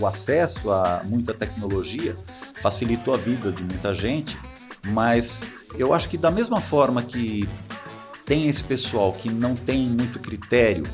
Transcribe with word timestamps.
o 0.00 0.06
acesso 0.06 0.70
a 0.70 1.02
muita 1.04 1.34
tecnologia 1.34 2.16
facilitou 2.60 3.14
a 3.14 3.16
vida 3.16 3.52
de 3.52 3.62
muita 3.62 3.94
gente, 3.94 4.38
mas 4.88 5.42
eu 5.76 5.92
acho 5.92 6.08
que 6.08 6.16
da 6.16 6.30
mesma 6.30 6.60
forma 6.60 7.02
que 7.02 7.48
tem 8.24 8.48
esse 8.48 8.62
pessoal 8.62 9.12
que 9.12 9.28
não 9.28 9.54
tem 9.54 9.86
muito 9.86 10.18
critério 10.18 10.84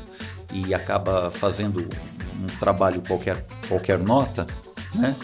e 0.53 0.73
acaba 0.73 1.29
fazendo 1.31 1.87
um 2.41 2.47
trabalho 2.59 3.01
qualquer, 3.07 3.45
qualquer 3.67 3.99
nota, 3.99 4.47
né? 4.93 5.15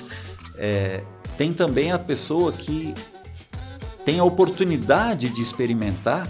É, 0.57 1.03
tem 1.37 1.51
também 1.51 1.91
a 1.91 1.97
pessoa 1.97 2.51
que 2.51 2.93
tem 4.05 4.19
a 4.19 4.23
oportunidade 4.23 5.29
de 5.29 5.41
experimentar 5.41 6.27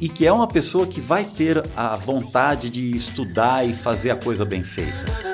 e 0.00 0.08
que 0.08 0.26
é 0.26 0.32
uma 0.32 0.48
pessoa 0.48 0.86
que 0.86 1.00
vai 1.00 1.24
ter 1.24 1.64
a 1.76 1.96
vontade 1.96 2.70
de 2.70 2.96
estudar 2.96 3.66
e 3.66 3.72
fazer 3.72 4.10
a 4.10 4.16
coisa 4.16 4.44
bem 4.44 4.62
feita. 4.62 5.33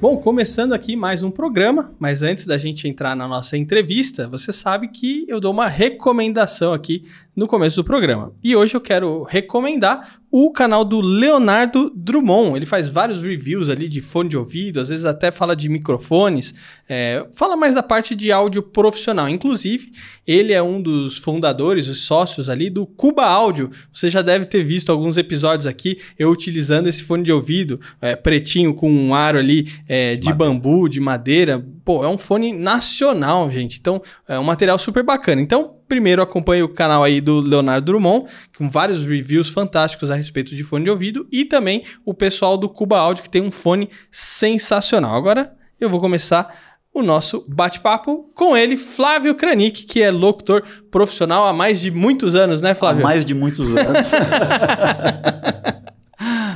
Bom, 0.00 0.16
começando 0.16 0.72
aqui 0.72 0.96
mais 0.96 1.22
um 1.22 1.30
programa, 1.30 1.92
mas 1.98 2.22
antes 2.22 2.46
da 2.46 2.56
gente 2.56 2.88
entrar 2.88 3.14
na 3.14 3.28
nossa 3.28 3.58
entrevista, 3.58 4.26
você 4.26 4.50
sabe 4.50 4.88
que 4.88 5.26
eu 5.28 5.38
dou 5.38 5.52
uma 5.52 5.68
recomendação 5.68 6.72
aqui 6.72 7.04
no 7.36 7.46
começo 7.46 7.76
do 7.76 7.84
programa. 7.84 8.32
E 8.42 8.56
hoje 8.56 8.74
eu 8.74 8.80
quero 8.80 9.24
recomendar 9.24 10.19
o 10.30 10.52
canal 10.52 10.84
do 10.84 11.00
Leonardo 11.00 11.90
Drummond. 11.94 12.56
Ele 12.56 12.66
faz 12.66 12.88
vários 12.88 13.22
reviews 13.22 13.68
ali 13.68 13.88
de 13.88 14.00
fone 14.00 14.28
de 14.28 14.38
ouvido, 14.38 14.80
às 14.80 14.88
vezes 14.88 15.04
até 15.04 15.32
fala 15.32 15.56
de 15.56 15.68
microfones, 15.68 16.54
é, 16.88 17.26
fala 17.34 17.56
mais 17.56 17.74
da 17.74 17.82
parte 17.82 18.14
de 18.14 18.30
áudio 18.30 18.62
profissional. 18.62 19.28
Inclusive, 19.28 19.90
ele 20.26 20.52
é 20.52 20.62
um 20.62 20.80
dos 20.80 21.18
fundadores, 21.18 21.88
os 21.88 22.02
sócios 22.02 22.48
ali 22.48 22.70
do 22.70 22.86
Cuba 22.86 23.24
Áudio. 23.24 23.70
Você 23.92 24.08
já 24.08 24.22
deve 24.22 24.44
ter 24.44 24.62
visto 24.62 24.92
alguns 24.92 25.16
episódios 25.16 25.66
aqui 25.66 25.98
eu 26.16 26.30
utilizando 26.30 26.86
esse 26.86 27.02
fone 27.02 27.24
de 27.24 27.32
ouvido 27.32 27.80
é, 28.00 28.14
pretinho 28.14 28.72
com 28.72 28.90
um 28.90 29.14
aro 29.14 29.38
ali 29.38 29.72
é, 29.88 30.14
de 30.14 30.28
madeira. 30.28 30.52
bambu, 30.52 30.88
de 30.88 31.00
madeira. 31.00 31.66
Pô, 31.84 32.04
é 32.04 32.08
um 32.08 32.18
fone 32.18 32.52
nacional, 32.52 33.50
gente. 33.50 33.78
Então, 33.80 34.00
é 34.28 34.38
um 34.38 34.44
material 34.44 34.78
super 34.78 35.02
bacana. 35.02 35.40
Então, 35.40 35.79
primeiro 35.90 36.22
acompanhe 36.22 36.62
o 36.62 36.68
canal 36.68 37.02
aí 37.02 37.20
do 37.20 37.40
Leonardo 37.40 37.84
Drummond, 37.84 38.26
com 38.56 38.68
vários 38.68 39.04
reviews 39.04 39.48
fantásticos 39.48 40.08
a 40.08 40.14
respeito 40.14 40.54
de 40.54 40.62
fone 40.62 40.84
de 40.84 40.90
ouvido, 40.90 41.26
e 41.32 41.44
também 41.44 41.82
o 42.04 42.14
pessoal 42.14 42.56
do 42.56 42.68
Cuba 42.68 42.96
Audio, 42.96 43.24
que 43.24 43.28
tem 43.28 43.42
um 43.42 43.50
fone 43.50 43.90
sensacional. 44.08 45.16
Agora 45.16 45.52
eu 45.80 45.90
vou 45.90 46.00
começar 46.00 46.54
o 46.94 47.02
nosso 47.02 47.44
bate-papo 47.48 48.30
com 48.36 48.56
ele, 48.56 48.76
Flávio 48.76 49.34
Kranik, 49.34 49.82
que 49.82 50.00
é 50.00 50.12
locutor 50.12 50.62
profissional 50.92 51.44
há 51.44 51.52
mais 51.52 51.80
de 51.80 51.90
muitos 51.90 52.36
anos, 52.36 52.62
né, 52.62 52.72
Flávio? 52.72 53.02
Há 53.02 53.08
mais 53.08 53.24
de 53.24 53.34
muitos 53.34 53.76
anos. 53.76 54.12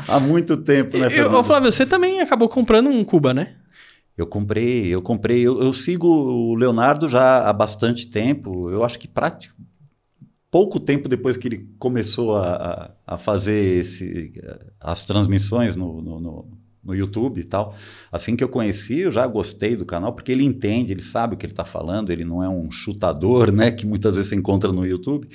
há 0.08 0.20
muito 0.20 0.56
tempo, 0.58 0.96
né, 0.96 1.10
Fernando? 1.10 1.34
Eu, 1.34 1.44
Flávio, 1.44 1.72
você 1.72 1.84
também 1.84 2.20
acabou 2.20 2.48
comprando 2.48 2.88
um 2.88 3.02
Cuba, 3.02 3.34
né? 3.34 3.54
Eu 4.16 4.26
comprei, 4.26 4.86
eu 4.86 5.02
comprei, 5.02 5.40
eu, 5.40 5.60
eu, 5.60 5.72
sigo 5.72 6.06
o 6.06 6.54
Leonardo 6.54 7.08
já 7.08 7.48
há 7.48 7.52
bastante 7.52 8.06
tempo. 8.06 8.70
Eu 8.70 8.84
acho 8.84 8.98
que 8.98 9.08
prático, 9.08 9.56
pouco 10.50 10.78
tempo 10.78 11.08
depois 11.08 11.36
que 11.36 11.48
ele 11.48 11.68
começou 11.80 12.36
a, 12.36 12.94
a 13.04 13.18
fazer 13.18 13.80
esse, 13.80 14.32
as 14.80 15.04
transmissões 15.04 15.74
no, 15.74 16.00
no, 16.00 16.20
no, 16.20 16.48
no, 16.84 16.94
YouTube 16.94 17.40
e 17.40 17.44
tal. 17.44 17.74
Assim 18.12 18.36
que 18.36 18.44
eu 18.44 18.48
conheci, 18.48 19.00
eu 19.00 19.10
já 19.10 19.26
gostei 19.26 19.74
do 19.74 19.84
canal, 19.84 20.12
porque 20.12 20.30
ele 20.30 20.44
entende, 20.44 20.92
ele 20.92 21.02
sabe 21.02 21.34
o 21.34 21.36
que 21.36 21.44
ele 21.44 21.52
está 21.52 21.64
falando, 21.64 22.10
ele 22.10 22.24
não 22.24 22.40
é 22.40 22.48
um 22.48 22.70
chutador, 22.70 23.50
né? 23.50 23.72
Que 23.72 23.84
muitas 23.84 24.14
vezes 24.14 24.28
você 24.28 24.36
encontra 24.36 24.70
no 24.70 24.86
YouTube. 24.86 25.28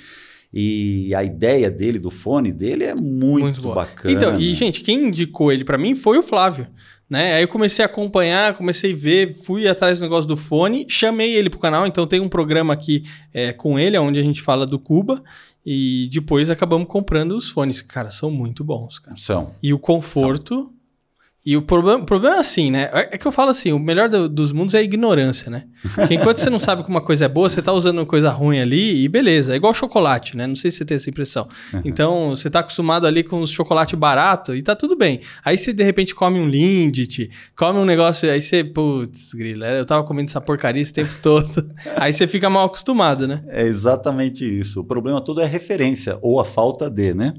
E 0.53 1.13
a 1.13 1.21
ideia 1.21 1.69
dele, 1.69 1.99
do 1.99 2.09
fone 2.09 2.53
dele, 2.53 2.85
é 2.85 2.95
muito, 2.95 3.43
muito 3.43 3.73
bacana. 3.73 4.15
Então, 4.15 4.39
e 4.39 4.53
gente, 4.53 4.81
quem 4.81 5.09
indicou 5.09 5.51
ele 5.51 5.65
para 5.65 5.77
mim 5.77 5.93
foi 5.95 6.17
o 6.17 6.23
Flávio. 6.23 6.65
Né? 7.09 7.33
Aí 7.33 7.43
eu 7.43 7.47
comecei 7.47 7.83
a 7.83 7.87
acompanhar, 7.87 8.55
comecei 8.55 8.93
a 8.93 8.95
ver, 8.95 9.35
fui 9.35 9.67
atrás 9.67 9.97
do 9.97 10.03
negócio 10.03 10.27
do 10.27 10.37
fone, 10.37 10.85
chamei 10.87 11.35
ele 11.35 11.49
pro 11.49 11.59
canal, 11.59 11.87
então 11.87 12.05
tem 12.05 12.19
um 12.19 12.29
programa 12.29 12.73
aqui 12.73 13.03
é, 13.33 13.51
com 13.51 13.79
ele, 13.79 13.97
onde 13.97 14.19
a 14.19 14.23
gente 14.23 14.41
fala 14.41 14.65
do 14.65 14.77
Cuba, 14.77 15.21
e 15.65 16.07
depois 16.11 16.49
acabamos 16.49 16.87
comprando 16.87 17.35
os 17.35 17.49
fones. 17.49 17.81
Cara, 17.81 18.11
são 18.11 18.29
muito 18.29 18.63
bons, 18.63 18.99
cara. 18.99 19.17
São. 19.17 19.51
E 19.61 19.73
o 19.73 19.79
conforto 19.79 20.55
são. 20.55 20.78
E 21.45 21.55
o 21.55 21.61
problema, 21.61 22.03
o 22.03 22.05
problema 22.05 22.35
é 22.35 22.39
assim, 22.39 22.69
né? 22.69 22.89
É, 22.91 23.15
é 23.15 23.17
que 23.17 23.25
eu 23.25 23.31
falo 23.31 23.49
assim, 23.49 23.71
o 23.71 23.79
melhor 23.79 24.09
do, 24.09 24.27
dos 24.27 24.51
mundos 24.51 24.75
é 24.75 24.79
a 24.79 24.83
ignorância, 24.83 25.49
né? 25.49 25.63
Porque 25.95 26.13
enquanto 26.13 26.37
você 26.37 26.49
não 26.49 26.59
sabe 26.59 26.83
que 26.83 26.89
uma 26.89 27.01
coisa 27.01 27.25
é 27.25 27.29
boa, 27.29 27.49
você 27.49 27.61
tá 27.61 27.71
usando 27.71 27.99
uma 27.99 28.05
coisa 28.05 28.29
ruim 28.29 28.59
ali 28.59 29.03
e 29.03 29.07
beleza. 29.07 29.53
É 29.53 29.55
igual 29.55 29.73
chocolate, 29.73 30.35
né? 30.35 30.45
Não 30.45 30.55
sei 30.55 30.69
se 30.69 30.77
você 30.77 30.85
tem 30.85 30.97
essa 30.97 31.09
impressão. 31.09 31.47
Uhum. 31.73 31.81
Então, 31.85 32.29
você 32.31 32.49
tá 32.49 32.59
acostumado 32.59 33.07
ali 33.07 33.23
com 33.23 33.39
os 33.39 33.51
chocolate 33.51 33.95
barato 33.95 34.53
e 34.53 34.61
tá 34.61 34.75
tudo 34.75 34.97
bem. 34.97 35.21
Aí 35.43 35.57
você, 35.57 35.71
de 35.71 35.83
repente, 35.83 36.13
come 36.13 36.39
um 36.39 36.47
Lindt, 36.47 37.29
come 37.55 37.79
um 37.79 37.85
negócio, 37.85 38.29
aí 38.29 38.41
você, 38.41 38.61
putz, 38.61 39.33
grila, 39.33 39.69
eu 39.69 39.85
tava 39.85 40.03
comendo 40.03 40.29
essa 40.29 40.41
porcaria 40.41 40.81
esse 40.81 40.93
tempo 40.93 41.13
todo. 41.21 41.71
aí 41.95 42.11
você 42.11 42.27
fica 42.27 42.49
mal 42.49 42.65
acostumado, 42.65 43.25
né? 43.25 43.41
É 43.47 43.63
exatamente 43.63 44.43
isso. 44.43 44.81
O 44.81 44.83
problema 44.83 45.21
todo 45.21 45.39
é 45.39 45.45
a 45.45 45.47
referência 45.47 46.19
ou 46.21 46.39
a 46.39 46.43
falta 46.43 46.89
de, 46.89 47.13
né? 47.13 47.33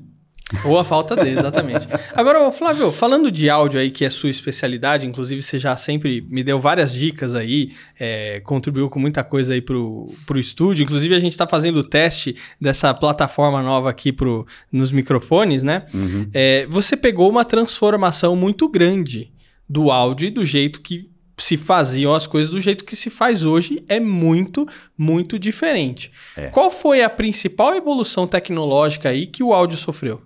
Ou 0.64 0.78
a 0.78 0.84
falta 0.84 1.14
dele, 1.14 1.38
exatamente. 1.38 1.86
Agora, 2.14 2.50
Flávio, 2.50 2.90
falando 2.90 3.30
de 3.30 3.48
áudio 3.48 3.80
aí, 3.80 3.90
que 3.90 4.04
é 4.04 4.10
sua 4.10 4.30
especialidade, 4.30 5.06
inclusive 5.06 5.40
você 5.42 5.58
já 5.58 5.76
sempre 5.76 6.26
me 6.28 6.42
deu 6.42 6.58
várias 6.58 6.92
dicas 6.92 7.34
aí, 7.34 7.72
é, 7.98 8.40
contribuiu 8.40 8.88
com 8.88 8.98
muita 8.98 9.22
coisa 9.22 9.54
aí 9.54 9.60
pro, 9.60 10.12
pro 10.26 10.38
estúdio. 10.38 10.82
Inclusive, 10.82 11.14
a 11.14 11.20
gente 11.20 11.32
está 11.32 11.46
fazendo 11.46 11.78
o 11.78 11.84
teste 11.84 12.36
dessa 12.60 12.92
plataforma 12.92 13.62
nova 13.62 13.90
aqui 13.90 14.12
pro, 14.12 14.46
nos 14.72 14.92
microfones, 14.92 15.62
né? 15.62 15.82
Uhum. 15.94 16.28
É, 16.32 16.66
você 16.68 16.96
pegou 16.96 17.30
uma 17.30 17.44
transformação 17.44 18.34
muito 18.34 18.68
grande 18.68 19.32
do 19.68 19.90
áudio 19.90 20.26
e 20.26 20.30
do 20.30 20.44
jeito 20.44 20.80
que 20.80 21.08
se 21.38 21.56
faziam 21.56 22.12
as 22.12 22.26
coisas 22.26 22.50
do 22.50 22.60
jeito 22.60 22.84
que 22.84 22.94
se 22.94 23.08
faz 23.08 23.44
hoje 23.44 23.82
é 23.88 23.98
muito, 23.98 24.68
muito 24.96 25.38
diferente. 25.38 26.12
É. 26.36 26.48
Qual 26.48 26.70
foi 26.70 27.02
a 27.02 27.08
principal 27.08 27.74
evolução 27.74 28.26
tecnológica 28.26 29.08
aí 29.08 29.26
que 29.26 29.42
o 29.42 29.54
áudio 29.54 29.78
sofreu? 29.78 30.22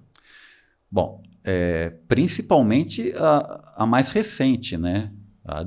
Bom, 0.94 1.21
é, 1.43 1.91
principalmente 2.06 3.12
a, 3.16 3.72
a, 3.78 3.84
mais 3.84 4.12
recente, 4.12 4.78
né? 4.78 5.10
A, 5.44 5.66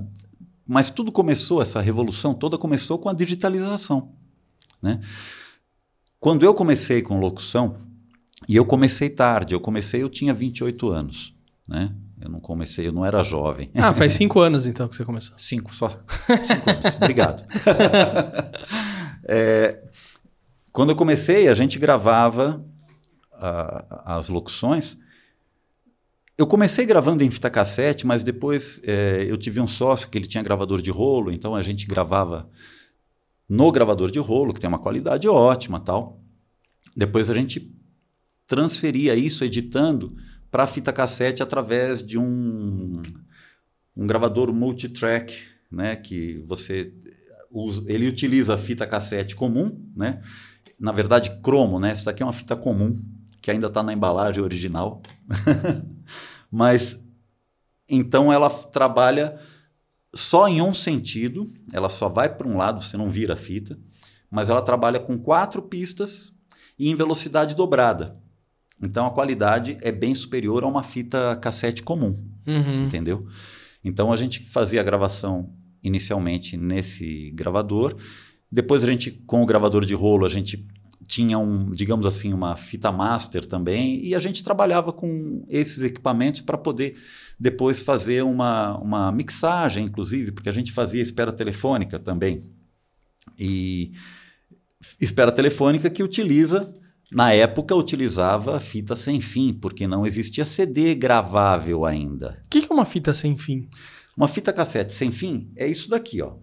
mas 0.66 0.90
tudo 0.90 1.12
começou, 1.12 1.62
essa 1.62 1.82
revolução 1.82 2.34
toda 2.34 2.58
começou 2.58 2.98
com 2.98 3.10
a 3.10 3.14
digitalização, 3.14 4.14
né? 4.82 5.02
Quando 6.18 6.46
eu 6.46 6.54
comecei 6.54 7.02
com 7.02 7.20
locução, 7.20 7.76
e 8.48 8.56
eu 8.56 8.64
comecei 8.64 9.10
tarde, 9.10 9.54
eu 9.54 9.60
comecei, 9.60 10.02
eu 10.02 10.08
tinha 10.08 10.34
28 10.34 10.88
anos, 10.88 11.36
né? 11.68 11.94
Eu 12.22 12.30
não 12.30 12.40
comecei, 12.40 12.88
eu 12.88 12.94
não 12.94 13.06
era 13.06 13.22
jovem. 13.22 13.70
Ah, 13.76 13.94
faz 13.94 14.14
cinco 14.16 14.40
anos 14.40 14.66
então 14.66 14.88
que 14.88 14.96
você 14.96 15.04
começou. 15.04 15.38
Cinco 15.38 15.76
só. 15.76 15.90
Cinco 16.46 16.70
anos. 16.70 16.96
Obrigado. 16.96 17.44
é, 19.28 19.84
quando 20.72 20.92
eu 20.92 20.96
comecei, 20.96 21.50
a 21.50 21.54
gente 21.54 21.78
gravava 21.78 22.66
uh, 23.34 24.02
as 24.06 24.30
locuções 24.30 24.98
eu 26.38 26.46
comecei 26.46 26.86
gravando 26.86 27.24
em 27.24 27.32
fita 27.32 27.50
cassete, 27.50 28.06
mas 28.06 28.24
depois 28.24 28.80
é, 28.84 29.26
eu 29.28 29.38
tive 29.38 29.60
um 29.60 29.68
sócio 29.68 30.08
que 30.08 30.18
ele 30.18 30.28
tinha 30.28 30.44
gravador 30.44 30.82
de 30.82 30.92
rolo, 30.92 31.32
então 31.32 31.56
a 31.56 31.64
gente 31.64 31.88
gravava 31.88 32.50
no 33.50 33.72
gravador 33.72 34.12
de 34.12 34.20
rolo, 34.20 34.54
que 34.54 34.60
tem 34.60 34.68
uma 34.68 34.78
qualidade 34.78 35.28
ótima 35.28 35.80
tal. 35.80 36.22
Depois 36.96 37.30
a 37.30 37.34
gente 37.34 37.74
transferia 38.46 39.16
isso 39.16 39.44
editando 39.44 40.16
para 40.52 40.68
fita 40.68 40.94
cassete 40.94 41.42
através 41.42 42.04
de 42.04 42.20
um, 42.20 43.02
um 43.96 44.06
gravador 44.06 44.54
multitrack, 44.54 45.36
né, 45.72 45.96
que 45.96 46.38
você 46.46 46.94
usa, 47.50 47.84
ele 47.88 48.08
utiliza 48.08 48.54
a 48.54 48.58
fita 48.58 48.86
cassete 48.86 49.36
comum, 49.36 49.92
né? 49.96 50.22
Na 50.80 50.92
verdade, 50.92 51.32
cromo, 51.42 51.80
né? 51.80 51.92
Essa 51.92 52.06
daqui 52.06 52.22
é 52.22 52.26
uma 52.26 52.32
fita 52.32 52.56
comum 52.56 52.96
que 53.48 53.52
ainda 53.52 53.68
está 53.68 53.82
na 53.82 53.94
embalagem 53.94 54.44
original. 54.44 55.02
Mas 56.52 57.02
então 57.88 58.34
ela 58.34 58.50
trabalha 58.50 59.40
só 60.14 60.50
em 60.50 60.62
um 60.62 60.74
sentido, 60.74 61.50
ela 61.72 61.88
só 61.88 62.10
vai 62.10 62.28
para 62.28 62.46
um 62.46 62.58
lado, 62.58 62.84
você 62.84 62.98
não 62.98 63.10
vira 63.10 63.36
a 63.36 63.38
fita, 63.38 63.80
mas 64.30 64.50
ela 64.50 64.62
trabalha 64.62 65.00
com 65.00 65.18
quatro 65.18 65.62
pistas 65.62 66.34
e 66.78 66.90
em 66.90 66.96
velocidade 66.96 67.56
dobrada. 67.56 68.20
Então 68.84 69.06
a 69.06 69.12
qualidade 69.12 69.78
é 69.80 69.94
bem 69.94 70.14
superior 70.14 70.66
a 70.66 70.68
uma 70.68 70.84
fita 70.84 71.38
cassete 71.38 71.82
comum, 71.82 72.22
uhum. 72.46 72.86
entendeu? 72.88 73.26
Então 73.82 74.12
a 74.12 74.18
gente 74.18 74.44
fazia 74.44 74.82
a 74.82 74.84
gravação 74.84 75.54
inicialmente 75.82 76.58
nesse 76.58 77.32
gravador, 77.32 77.96
depois 78.52 78.84
a 78.84 78.88
gente 78.88 79.10
com 79.10 79.42
o 79.42 79.46
gravador 79.46 79.86
de 79.86 79.94
rolo 79.94 80.26
a 80.26 80.30
gente 80.30 80.68
tinha 81.08 81.40
um, 81.40 81.72
digamos 81.72 82.06
assim, 82.06 82.34
uma 82.34 82.56
fita 82.58 82.92
master 82.92 83.46
também, 83.46 84.04
e 84.06 84.14
a 84.14 84.20
gente 84.20 84.44
trabalhava 84.44 84.92
com 84.92 85.46
esses 85.48 85.82
equipamentos 85.82 86.42
para 86.42 86.58
poder 86.58 86.98
depois 87.40 87.82
fazer 87.82 88.24
uma, 88.24 88.78
uma 88.78 89.12
mixagem, 89.12 89.86
inclusive, 89.86 90.32
porque 90.34 90.50
a 90.50 90.54
gente 90.54 90.72
fazia 90.74 91.02
espera 91.02 91.32
telefônica 91.32 91.98
também. 91.98 92.52
E 93.40 93.94
espera 95.00 95.32
telefônica 95.32 95.90
que 95.90 96.04
utiliza 96.04 96.74
Na 97.10 97.32
época 97.32 97.74
utilizava 97.74 98.60
fita 98.60 98.94
sem 98.94 99.22
fim, 99.22 99.54
porque 99.54 99.88
não 99.88 100.06
existia 100.06 100.44
CD 100.44 100.94
gravável 100.94 101.86
ainda. 101.86 102.42
O 102.46 102.50
que, 102.50 102.62
que 102.62 102.72
é 102.72 102.76
uma 102.76 102.86
fita 102.86 103.14
sem 103.14 103.38
fim? 103.38 103.70
Uma 104.16 104.28
fita 104.28 104.52
cassete 104.52 104.94
sem 104.94 105.10
fim 105.10 105.50
é 105.56 105.66
isso 105.66 105.90
daqui, 105.90 106.22
ó. 106.22 106.36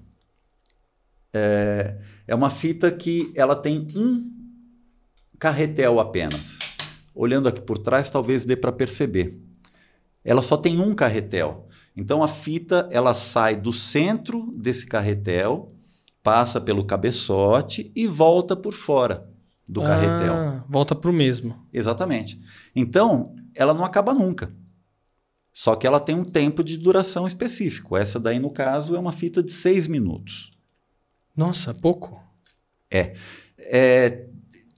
É, 1.35 1.99
é 2.29 2.35
uma 2.35 2.49
fita 2.49 2.91
que 2.91 3.31
ela 3.35 3.57
tem 3.57 3.89
um 3.95 4.44
carretel 5.45 6.01
apenas. 6.01 6.59
Olhando 7.15 7.51
aqui 7.51 7.61
por 7.61 7.77
trás, 7.77 8.09
talvez 8.09 8.47
dê 8.47 8.57
para 8.57 8.73
perceber. 8.73 9.39
Ela 10.25 10.41
só 10.41 10.57
tem 10.57 10.81
um 10.81 10.95
carretel. 10.95 11.69
Então 11.95 12.23
a 12.23 12.29
fita 12.29 12.89
ela 12.91 13.13
sai 13.13 13.55
do 13.55 13.71
centro 13.71 14.51
desse 14.57 14.87
carretel, 14.87 15.71
passa 16.23 16.59
pelo 16.63 16.83
cabeçote 16.87 17.93
e 17.95 18.07
volta 18.07 18.57
por 18.57 18.73
fora 18.73 19.29
do 19.69 19.83
Ah, 19.83 19.87
carretel. 19.89 20.65
Volta 20.67 20.95
pro 20.95 21.13
mesmo. 21.13 21.63
Exatamente. 21.71 22.41
Então, 22.75 23.35
ela 23.55 23.75
não 23.75 23.85
acaba 23.85 24.15
nunca. 24.15 24.51
Só 25.53 25.77
que 25.77 25.87
ela 25.87 26.01
tem 26.01 26.17
um 26.17 26.25
tempo 26.25 26.65
de 26.65 26.79
duração 26.79 27.27
específico. 27.27 27.99
Essa 27.99 28.19
daí, 28.19 28.39
no 28.39 28.51
caso, 28.51 28.97
é 28.97 28.99
uma 28.99 29.13
fita 29.13 29.43
de 29.43 29.53
seis 29.53 29.87
minutos. 29.87 30.53
Nossa, 31.37 31.75
pouco. 31.75 32.19
É, 32.91 33.15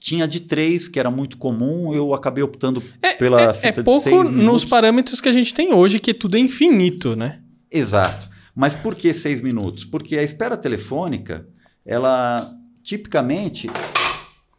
tinha 0.06 0.28
de 0.28 0.38
três, 0.38 0.86
que 0.86 1.00
era 1.00 1.10
muito 1.10 1.36
comum, 1.36 1.92
eu 1.92 2.14
acabei 2.14 2.40
optando 2.40 2.80
É, 3.02 3.14
pela 3.14 3.40
é, 3.40 3.52
fita 3.52 3.68
é 3.68 3.72
de 3.72 3.82
pouco 3.82 4.22
nos 4.30 4.64
parâmetros 4.64 5.20
que 5.20 5.28
a 5.28 5.32
gente 5.32 5.52
tem 5.52 5.74
hoje, 5.74 5.98
que 5.98 6.14
tudo 6.14 6.36
é 6.36 6.38
infinito, 6.38 7.16
né? 7.16 7.40
Exato. 7.68 8.28
Mas 8.54 8.72
por 8.72 8.94
que 8.94 9.12
seis 9.12 9.40
minutos? 9.40 9.84
Porque 9.84 10.16
a 10.16 10.22
espera 10.22 10.56
telefônica, 10.56 11.44
ela 11.84 12.54
tipicamente, 12.84 13.68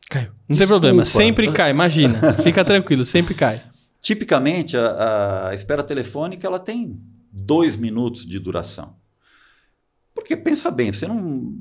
Caiu. 0.10 0.32
Não 0.50 0.58
tem 0.58 0.58
Desculpa. 0.58 0.68
problema, 0.68 1.06
sempre 1.06 1.50
cai, 1.54 1.72
imagina. 1.72 2.34
Fica 2.44 2.66
tranquilo, 2.66 3.06
sempre 3.06 3.34
cai. 3.34 3.62
tipicamente 4.02 4.76
a, 4.76 5.48
a 5.48 5.56
espera 5.56 5.82
telefônica 5.82 6.46
ela 6.46 6.60
tem 6.60 7.00
dois 7.32 7.78
minutos 7.78 8.26
de 8.26 8.38
duração. 8.38 8.98
Porque 10.14 10.36
pensa 10.36 10.70
bem, 10.70 10.92
você 10.92 11.08
não, 11.08 11.56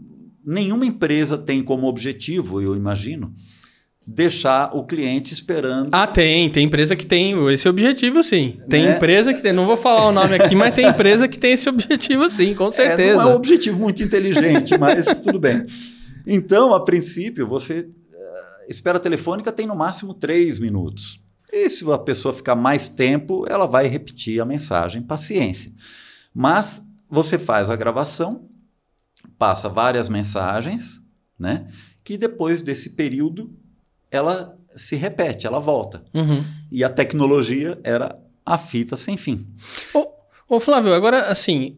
nenhuma 0.44 0.84
empresa 0.84 1.38
tem 1.38 1.62
como 1.62 1.86
objetivo, 1.86 2.60
eu 2.60 2.74
imagino, 2.74 3.32
deixar 4.06 4.74
o 4.76 4.84
cliente 4.84 5.32
esperando. 5.34 5.88
Ah, 5.92 6.06
tem. 6.06 6.48
Tem 6.50 6.64
empresa 6.64 6.94
que 6.94 7.04
tem 7.06 7.32
esse 7.52 7.68
objetivo, 7.68 8.22
sim. 8.22 8.58
Tem 8.68 8.84
Né? 8.84 8.96
empresa 8.96 9.34
que 9.34 9.42
tem. 9.42 9.52
Não 9.52 9.66
vou 9.66 9.76
falar 9.76 10.06
o 10.08 10.12
nome 10.12 10.34
aqui, 10.34 10.54
mas 10.54 10.74
tem 10.74 10.86
empresa 10.86 11.26
que 11.26 11.38
tem 11.38 11.52
esse 11.52 11.68
objetivo, 11.68 12.28
sim, 12.30 12.54
com 12.54 12.66
É, 12.66 12.70
certeza. 12.70 13.16
não 13.22 13.30
é 13.30 13.32
um 13.32 13.36
objetivo 13.36 13.78
muito 13.78 14.02
inteligente, 14.02 14.78
mas 14.78 15.06
tudo 15.22 15.38
bem. 15.38 15.64
Então, 16.26 16.72
a 16.74 16.82
princípio, 16.84 17.46
você. 17.46 17.88
eh, 18.12 18.66
Espera 18.68 18.98
telefônica 19.00 19.50
tem 19.52 19.66
no 19.66 19.76
máximo 19.76 20.14
três 20.14 20.58
minutos. 20.58 21.20
E 21.52 21.68
se 21.70 21.88
a 21.90 21.98
pessoa 21.98 22.34
ficar 22.34 22.54
mais 22.56 22.88
tempo, 22.88 23.44
ela 23.48 23.66
vai 23.66 23.86
repetir 23.86 24.40
a 24.40 24.44
mensagem, 24.44 25.00
paciência. 25.02 25.72
Mas 26.34 26.82
você 27.08 27.38
faz 27.38 27.70
a 27.70 27.76
gravação, 27.76 28.48
passa 29.38 29.68
várias 29.68 30.08
mensagens, 30.08 31.00
né? 31.38 31.68
Que 32.04 32.18
depois 32.18 32.62
desse 32.62 32.90
período 32.90 33.50
ela 34.16 34.56
se 34.74 34.96
repete, 34.96 35.46
ela 35.46 35.58
volta. 35.58 36.04
Uhum. 36.12 36.44
E 36.70 36.84
a 36.84 36.88
tecnologia 36.88 37.78
era 37.82 38.18
a 38.44 38.58
fita 38.58 38.96
sem 38.96 39.16
fim. 39.16 39.46
Ô, 39.94 40.06
ô, 40.48 40.60
Flávio, 40.60 40.94
agora, 40.94 41.22
assim, 41.22 41.76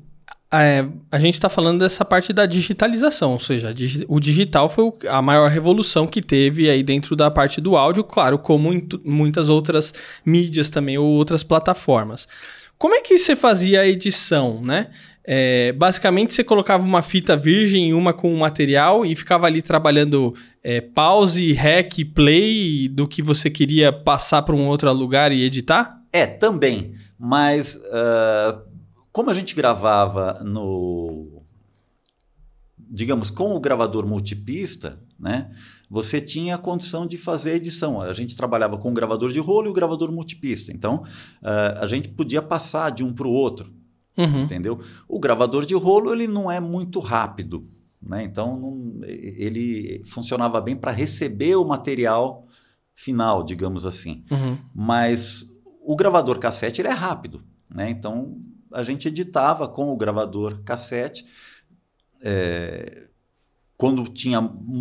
é, 0.53 0.85
a 1.13 1.19
gente 1.19 1.35
está 1.35 1.49
falando 1.49 1.81
dessa 1.81 2.05
parte 2.05 2.33
da 2.33 2.47
digitalização, 2.47 3.33
ou 3.33 3.39
seja, 3.39 3.75
o 4.09 4.19
digital 4.19 4.69
foi 4.69 4.91
a 5.09 5.21
maior 5.21 5.51
revolução 5.51 6.07
que 6.07 6.23
teve 6.23 6.71
aí 6.71 6.83
dentro 6.83 7.15
da 7.15 7.31
parte 7.31 7.61
do 7.61 7.77
áudio, 7.77 8.03
claro, 8.03 8.39
como 8.39 8.73
em 8.73 8.87
muitas 9.05 9.49
outras 9.49 9.93
mídias 10.25 10.71
também, 10.71 10.97
ou 10.97 11.07
outras 11.07 11.43
plataformas. 11.43 12.27
Como 12.79 12.95
é 12.95 13.01
que 13.01 13.19
você 13.19 13.35
fazia 13.35 13.81
a 13.81 13.87
edição, 13.87 14.63
né? 14.63 14.89
É, 15.31 15.73
basicamente, 15.73 16.33
você 16.33 16.43
colocava 16.43 16.87
uma 16.87 17.03
fita 17.03 17.37
virgem 17.37 17.93
uma 17.93 18.15
com 18.15 18.35
material 18.35 19.05
e 19.05 19.15
ficava 19.15 19.47
ali 19.47 19.61
trabalhando 19.61 20.35
é, 20.63 20.81
pause, 20.81 21.53
rec, 21.53 22.03
play 22.15 22.89
do 22.89 23.07
que 23.07 23.21
você 23.21 23.51
queria 23.51 23.93
passar 23.93 24.41
para 24.41 24.55
um 24.55 24.67
outro 24.67 24.91
lugar 24.91 25.31
e 25.31 25.43
editar? 25.43 26.01
É, 26.11 26.27
também. 26.27 26.95
Mas 27.19 27.79
ah, 27.93 28.63
como 29.13 29.29
a 29.29 29.35
gente 29.35 29.55
gravava 29.55 30.41
no. 30.43 31.43
Digamos, 32.91 33.29
com 33.29 33.55
o 33.55 33.61
gravador 33.61 34.07
multipista, 34.07 34.99
né? 35.21 35.51
Você 35.91 36.23
tinha 36.23 36.55
a 36.55 36.59
condição 36.59 37.07
de 37.07 37.19
fazer 37.19 37.57
edição. 37.57 38.01
A 38.01 38.15
gente 38.15 38.35
trabalhava 38.35 38.79
com 38.79 38.91
o 38.91 38.95
gravador 38.95 39.31
de 39.31 39.41
rolo 39.41 39.67
e 39.67 39.71
o 39.71 39.75
gravador 39.75 40.11
multipista. 40.11 40.73
Então, 40.73 41.05
ah, 41.43 41.81
a 41.83 41.87
gente 41.87 42.09
podia 42.09 42.41
passar 42.41 42.89
de 42.91 43.05
um 43.05 43.13
para 43.13 43.27
o 43.27 43.31
outro, 43.31 43.77
Uhum. 44.19 44.43
entendeu? 44.43 44.81
O 45.09 45.19
gravador 45.21 45.65
de 45.65 45.75
rolo 45.75 46.13
ele 46.13 46.27
não 46.27 46.51
é 46.51 46.59
muito 46.61 46.99
rápido, 47.01 47.67
né? 48.03 48.23
Então 48.25 48.59
não- 48.59 49.01
ele 49.05 50.03
funcionava 50.07 50.61
bem 50.61 50.75
para 50.77 50.91
receber 50.93 51.55
o 51.57 51.65
material 51.65 52.47
final, 52.95 53.45
digamos 53.45 53.87
assim. 53.87 54.25
Uhum. 54.31 54.59
Mas 54.75 55.47
o 55.83 55.95
gravador 55.95 56.39
cassete 56.39 56.81
ele 56.81 56.89
é 56.89 56.93
rápido, 56.93 57.43
né? 57.73 57.89
Então 57.91 58.37
a 58.73 58.83
gente 58.83 59.09
editava 59.09 59.67
com 59.69 59.93
o 59.93 59.97
gravador 59.97 60.61
cassete. 60.65 61.25
é, 62.21 63.05
quando 63.77 64.03
tinha 64.09 64.41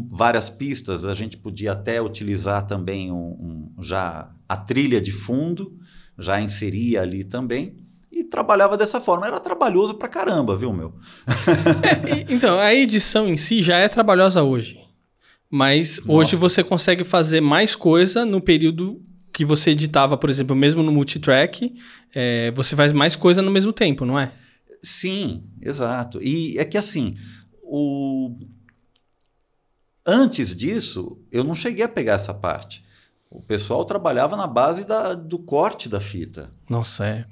várias 0.09 0.49
pistas, 0.49 1.05
a 1.05 1.13
gente 1.13 1.37
podia 1.37 1.73
até 1.73 2.01
utilizar 2.01 2.65
também 2.65 3.11
um, 3.11 3.71
um- 3.77 3.83
já 3.83 4.31
a 4.49 4.57
trilha 4.57 4.99
de 4.99 5.11
fundo, 5.11 5.77
já 6.17 6.41
inseria 6.41 7.01
ali 7.03 7.23
também. 7.23 7.75
E 8.19 8.23
trabalhava 8.23 8.75
dessa 8.75 8.99
forma. 8.99 9.27
Era 9.27 9.39
trabalhoso 9.39 9.93
pra 9.95 10.07
caramba, 10.07 10.57
viu, 10.57 10.73
meu? 10.73 10.93
E- 12.27 12.33
Então, 12.33 12.57
a 12.59 12.73
edição 12.73 13.27
em 13.27 13.37
si 13.37 13.61
já 13.61 13.77
é 13.77 13.87
trabalhosa 13.87 14.41
hoje. 14.41 14.79
Mas 15.49 15.99
hoje 16.07 16.33
Nossa. 16.33 16.37
você 16.37 16.63
consegue 16.63 17.03
fazer 17.03 17.41
mais 17.41 17.75
coisa 17.75 18.25
no 18.25 18.41
período 18.41 19.01
que 19.31 19.45
você 19.45 19.69
editava, 19.71 20.17
por 20.17 20.29
exemplo, 20.31 20.55
mesmo 20.55 20.81
no 20.81 20.91
multitrack, 20.91 21.73
é, 22.13 22.49
você 22.51 22.75
faz 22.75 22.91
mais 22.91 23.15
coisa 23.15 23.41
no 23.41 23.51
mesmo 23.51 23.71
tempo, 23.71 24.03
não 24.03 24.17
é? 24.19 24.31
Sim, 24.81 25.43
exato. 25.61 26.19
E 26.23 26.57
é 26.57 26.65
que 26.65 26.77
assim, 26.77 27.13
o... 27.63 28.35
antes 30.05 30.55
disso, 30.55 31.19
eu 31.31 31.43
não 31.43 31.53
cheguei 31.53 31.83
a 31.83 31.89
pegar 31.89 32.13
essa 32.13 32.33
parte. 32.33 32.83
O 33.29 33.41
pessoal 33.41 33.83
trabalhava 33.83 34.35
na 34.37 34.47
base 34.47 34.85
da- 34.85 35.13
do 35.13 35.37
corte 35.37 35.89
da 35.89 35.99
fita. 35.99 36.49
Nossa, 36.69 37.05
é. 37.05 37.25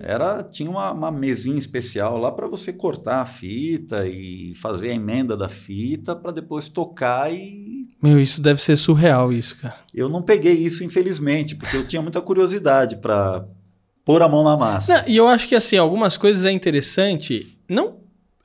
Era 0.00 0.42
tinha 0.42 0.70
uma, 0.70 0.92
uma 0.92 1.10
mesinha 1.10 1.58
especial 1.58 2.16
lá 2.18 2.30
para 2.30 2.46
você 2.46 2.72
cortar 2.72 3.20
a 3.22 3.26
fita 3.26 4.06
e 4.06 4.54
fazer 4.56 4.90
a 4.90 4.94
emenda 4.94 5.36
da 5.36 5.48
fita 5.48 6.14
para 6.14 6.32
depois 6.32 6.68
tocar 6.68 7.32
e 7.32 7.86
Meu, 8.02 8.20
isso 8.20 8.40
deve 8.40 8.62
ser 8.62 8.76
surreal, 8.76 9.32
isso, 9.32 9.56
cara. 9.56 9.76
eu 9.94 10.08
não 10.08 10.22
peguei 10.22 10.52
isso 10.54 10.84
infelizmente 10.84 11.54
porque 11.56 11.76
eu 11.76 11.86
tinha 11.86 12.02
muita 12.02 12.20
curiosidade 12.20 12.96
para 12.96 13.44
pôr 14.04 14.22
a 14.22 14.28
mão 14.28 14.44
na 14.44 14.56
massa. 14.56 14.98
Não, 15.02 15.08
e 15.08 15.16
eu 15.16 15.26
acho 15.26 15.48
que, 15.48 15.54
assim, 15.56 15.76
algumas 15.76 16.16
coisas 16.16 16.44
é 16.44 16.52
interessante, 16.52 17.58
não 17.68 17.96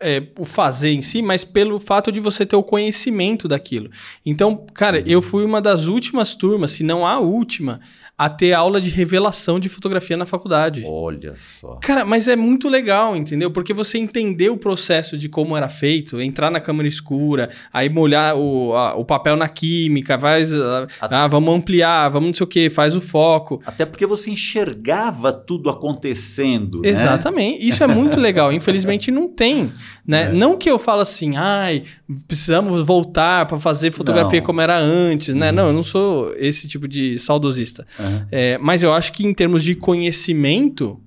é, 0.01 0.23
o 0.37 0.43
fazer 0.43 0.91
em 0.91 1.01
si, 1.01 1.21
mas 1.21 1.43
pelo 1.43 1.79
fato 1.79 2.11
de 2.11 2.19
você 2.19 2.45
ter 2.45 2.55
o 2.55 2.63
conhecimento 2.63 3.47
daquilo. 3.47 3.89
Então, 4.25 4.65
cara, 4.73 5.01
eu 5.07 5.21
fui 5.21 5.45
uma 5.45 5.61
das 5.61 5.85
últimas 5.85 6.35
turmas, 6.35 6.71
se 6.71 6.83
não 6.83 7.05
a 7.05 7.19
última, 7.19 7.79
a 8.23 8.29
ter 8.29 8.53
aula 8.53 8.79
de 8.79 8.89
revelação 8.89 9.59
de 9.59 9.67
fotografia 9.67 10.15
na 10.15 10.27
faculdade. 10.27 10.83
Olha 10.85 11.33
só. 11.35 11.79
Cara, 11.81 12.05
mas 12.05 12.27
é 12.27 12.35
muito 12.35 12.69
legal, 12.69 13.15
entendeu? 13.15 13.49
Porque 13.49 13.73
você 13.73 13.97
entender 13.97 14.49
o 14.49 14.57
processo 14.57 15.17
de 15.17 15.27
como 15.27 15.57
era 15.57 15.67
feito, 15.67 16.21
entrar 16.21 16.51
na 16.51 16.59
câmera 16.59 16.87
escura, 16.87 17.49
aí 17.73 17.89
molhar 17.89 18.35
o, 18.37 18.75
a- 18.75 18.95
o 18.95 19.03
papel 19.03 19.35
na 19.35 19.47
química, 19.49 20.19
faz. 20.19 20.53
ah, 20.53 20.87
Ah, 21.01 21.27
vamos 21.27 21.55
ampliar, 21.55 22.09
vamos 22.09 22.27
não 22.27 22.33
sei 22.35 22.43
o 22.43 22.47
que, 22.47 22.69
faz 22.69 22.95
o 22.95 23.01
foco. 23.01 23.59
Até 23.65 23.85
porque 23.87 24.05
você 24.05 24.29
enxergava 24.29 25.33
tudo 25.33 25.69
acontecendo. 25.69 26.81
né? 26.81 26.89
Exatamente. 26.89 27.65
Isso 27.67 27.83
é 27.83 27.87
muito 27.87 28.19
legal. 28.19 28.51
Infelizmente 28.53 29.09
não 29.11 29.27
tem, 29.27 29.71
né? 30.05 30.23
É. 30.25 30.31
Não 30.31 30.57
que 30.57 30.69
eu 30.69 30.77
falo 30.77 31.01
assim, 31.01 31.35
ai, 31.37 31.83
precisamos 32.27 32.85
voltar 32.85 33.45
para 33.45 33.59
fazer 33.59 33.91
fotografia 33.91 34.39
Não. 34.39 34.45
como 34.45 34.61
era 34.61 34.77
antes, 34.77 35.33
né? 35.33 35.51
Não, 35.51 35.67
eu 35.67 35.73
não 35.73 35.83
sou 35.83 36.33
esse 36.37 36.67
tipo 36.67 36.87
de 36.87 37.17
saudosista. 37.17 37.85
Aham. 38.11 38.27
É, 38.31 38.57
mas 38.57 38.83
eu 38.83 38.93
acho 38.93 39.13
que 39.13 39.25
em 39.25 39.33
termos 39.33 39.63
de 39.63 39.75
conhecimento, 39.75 41.01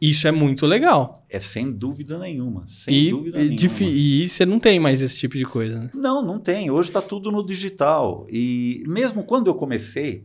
isso 0.00 0.26
é 0.28 0.32
muito 0.32 0.66
legal. 0.66 1.24
É 1.28 1.38
sem 1.38 1.70
dúvida 1.70 2.18
nenhuma. 2.18 2.66
Sem 2.66 2.92
E, 2.94 3.10
dúvida 3.10 3.38
e 3.38 3.42
nenhuma. 3.42 3.56
difi- 3.58 3.84
e 4.24 4.28
você 4.28 4.44
não 4.44 4.58
tem 4.58 4.80
mais 4.80 5.00
esse 5.00 5.16
tipo 5.18 5.36
de 5.38 5.44
coisa, 5.44 5.78
né? 5.80 5.90
Não, 5.94 6.20
não 6.22 6.38
tem. 6.40 6.70
Hoje 6.70 6.90
está 6.90 7.00
tudo 7.00 7.30
no 7.30 7.46
digital. 7.46 8.26
E 8.30 8.82
mesmo 8.88 9.22
quando 9.22 9.46
eu 9.46 9.54
comecei, 9.54 10.24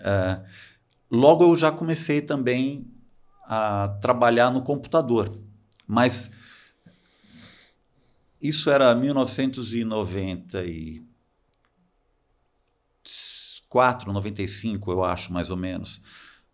eh, 0.00 0.40
logo 1.10 1.44
eu 1.44 1.56
já 1.56 1.70
comecei 1.70 2.20
também 2.20 2.86
a 3.46 3.96
trabalhar 4.00 4.50
no 4.50 4.62
computador. 4.62 5.32
Mas 5.86 6.30
isso 8.42 8.68
era 8.70 8.92
1994, 8.94 11.06
94, 13.68 14.12
95, 14.12 14.90
eu 14.92 15.04
acho, 15.04 15.32
mais 15.32 15.50
ou 15.50 15.56
menos. 15.56 16.00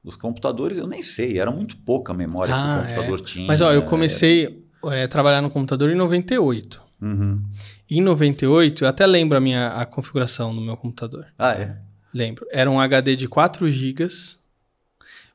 Os 0.02 0.16
computadores, 0.16 0.76
eu 0.76 0.86
nem 0.86 1.00
sei, 1.02 1.38
era 1.38 1.50
muito 1.50 1.76
pouca 1.78 2.12
a 2.12 2.16
memória 2.16 2.54
Ah, 2.54 2.58
que 2.58 2.82
o 2.82 2.86
computador 2.94 3.18
é. 3.20 3.22
tinha. 3.22 3.46
Mas 3.46 3.60
ó, 3.60 3.72
eu 3.72 3.82
comecei 3.84 4.64
a 4.82 5.08
trabalhar 5.08 5.40
no 5.40 5.48
computador 5.48 5.90
em 5.90 5.94
98. 5.94 6.82
Uhum. 7.00 7.42
Em 7.90 8.00
98, 8.00 8.84
eu 8.84 8.88
até 8.88 9.06
lembro 9.06 9.38
a 9.38 9.40
minha 9.40 9.68
a 9.68 9.86
configuração 9.86 10.54
do 10.54 10.60
meu 10.60 10.76
computador. 10.76 11.26
Ah, 11.38 11.52
é? 11.52 11.76
Lembro. 12.12 12.46
Era 12.50 12.70
um 12.70 12.78
HD 12.80 13.16
de 13.16 13.28
4 13.28 13.66
GB, 13.68 14.08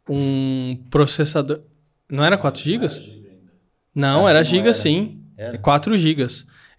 um 0.07 0.77
processador. 0.89 1.61
Não 2.09 2.23
era 2.23 2.37
4 2.37 2.61
GB? 2.63 2.87
Não, 3.93 4.21
Acho 4.21 4.29
era 4.29 4.43
giga 4.43 4.63
era. 4.65 4.73
sim. 4.73 5.21
Era. 5.37 5.57
4 5.57 5.97
GB. 5.97 6.27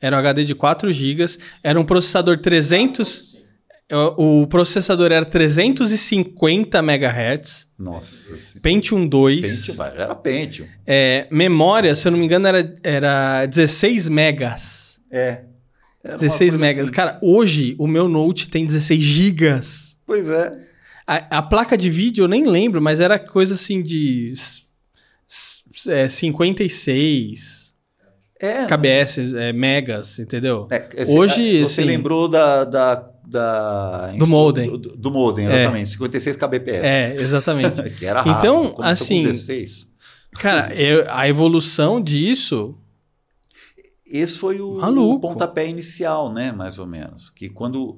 Era 0.01 0.17
um 0.17 0.19
HD 0.19 0.45
de 0.45 0.55
4 0.55 0.91
GB, 0.93 1.27
era 1.63 1.79
um 1.79 1.85
processador 1.85 2.39
300 2.39 3.30
o 3.97 4.47
processador 4.47 5.11
era 5.13 5.25
350 5.25 6.79
MHz, 6.79 7.67
Nossa. 7.79 8.29
Pentium 8.63 9.07
2. 9.07 9.67
Pentium, 9.67 9.85
era 9.85 10.15
Pentium. 10.15 10.67
É, 10.87 11.27
memória, 11.31 11.95
se 11.97 12.07
eu 12.07 12.13
não 12.13 12.19
me 12.19 12.25
engano, 12.25 12.47
era, 12.47 12.75
era 12.83 13.47
16 13.47 14.09
megas. 14.09 14.99
É. 15.11 15.43
Era 16.03 16.15
uma 16.15 16.19
16 16.19 16.51
coisa 16.51 16.59
megas. 16.59 16.85
assim. 16.85 16.93
Cara, 16.93 17.19
hoje 17.23 17.75
o 17.79 17.87
meu 17.87 18.09
Note 18.09 18.49
tem 18.49 18.65
16 18.65 19.01
gigas. 19.03 19.97
Pois 20.07 20.29
é. 20.29 20.51
A, 21.07 21.39
a 21.39 21.43
placa 21.43 21.77
de 21.77 21.91
vídeo 21.91 22.25
eu 22.25 22.29
nem 22.29 22.45
lembro, 22.47 22.81
mas 22.81 23.01
era 23.01 23.19
coisa 23.19 23.55
assim 23.55 23.83
de 23.83 24.33
é, 25.89 26.09
56 26.09 27.75
É, 28.41 28.65
kbs, 28.67 29.35
é, 29.35 29.53
megas, 29.53 30.19
entendeu? 30.19 30.67
É, 30.71 30.89
esse- 30.97 31.13
Hoje, 31.13 31.59
é, 31.59 31.61
Você 31.63 31.81
assim- 31.83 31.91
lembrou 31.91 32.29
da. 32.29 32.65
da, 32.65 33.10
da 33.31 34.13
Do 34.19 34.27
modem. 34.27 34.71
Do, 34.71 34.79
do- 34.97 35.11
modem, 35.11 35.47
exatamente. 35.47 35.89
56 35.91 36.37
kbps. 36.37 36.85
É, 36.85 37.15
exatamente. 37.17 37.83
Que 37.97 38.07
era 38.07 38.23
rápido. 38.23 38.37
Então, 38.39 38.75
assim, 38.81 39.23
Com 39.23 39.29
16. 39.31 39.91
Cara, 40.35 40.75
eu- 40.75 41.05
a 41.09 41.29
evolução 41.29 42.01
disso. 42.01 42.77
Esse 44.07 44.39
foi 44.39 44.61
o, 44.61 44.75
Maluco. 44.79 45.15
o 45.15 45.21
pontapé 45.21 45.69
inicial, 45.69 46.33
né? 46.33 46.51
Mais 46.53 46.79
ou 46.79 46.87
menos. 46.87 47.31
Que 47.31 47.49
quando 47.49 47.97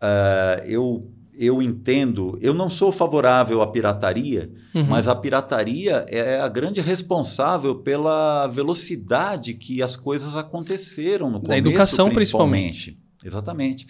ah, 0.00 0.62
eu, 0.64 1.10
eu 1.38 1.60
entendo, 1.60 2.38
eu 2.40 2.54
não 2.54 2.70
sou 2.70 2.90
favorável 2.90 3.60
à 3.60 3.66
pirataria, 3.66 4.50
Uhum. 4.74 4.84
mas 4.84 5.06
a 5.06 5.14
pirataria 5.14 6.04
é 6.08 6.40
a 6.40 6.48
grande 6.48 6.80
responsável 6.80 7.76
pela 7.76 8.46
velocidade 8.48 9.54
que 9.54 9.82
as 9.82 9.96
coisas 9.96 10.34
aconteceram 10.34 11.26
no 11.30 11.38
Da 11.38 11.46
começo, 11.46 11.58
educação, 11.60 12.10
principalmente. 12.10 12.98
Exatamente. 13.24 13.86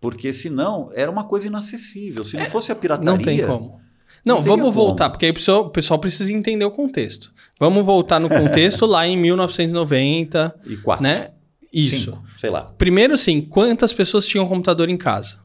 Porque 0.00 0.32
senão 0.32 0.90
era 0.94 1.10
uma 1.10 1.24
coisa 1.24 1.46
inacessível. 1.46 2.24
Se 2.24 2.36
não 2.36 2.46
fosse 2.46 2.72
a 2.72 2.74
pirataria. 2.76 3.10
É, 3.12 3.16
Não 3.16 3.22
tem 3.22 3.46
como. 3.46 3.80
Não, 4.24 4.36
Não 4.36 4.42
vamos 4.42 4.66
como. 4.66 4.72
voltar, 4.72 5.10
porque 5.10 5.26
aí 5.26 5.30
o 5.30 5.34
pessoal, 5.34 5.66
o 5.66 5.70
pessoal 5.70 5.98
precisa 5.98 6.32
entender 6.32 6.64
o 6.64 6.70
contexto. 6.70 7.32
Vamos 7.58 7.84
voltar 7.84 8.18
no 8.18 8.28
contexto 8.28 8.86
lá 8.86 9.06
em 9.06 9.16
1990, 9.16 10.58
E 10.66 10.76
quatro. 10.78 11.02
né? 11.02 11.30
Isso. 11.72 12.12
Cinco, 12.12 12.24
sei 12.36 12.50
lá. 12.50 12.64
Primeiro, 12.76 13.14
assim, 13.14 13.40
quantas 13.40 13.92
pessoas 13.92 14.26
tinham 14.26 14.46
computador 14.48 14.88
em 14.88 14.96
casa? 14.96 15.38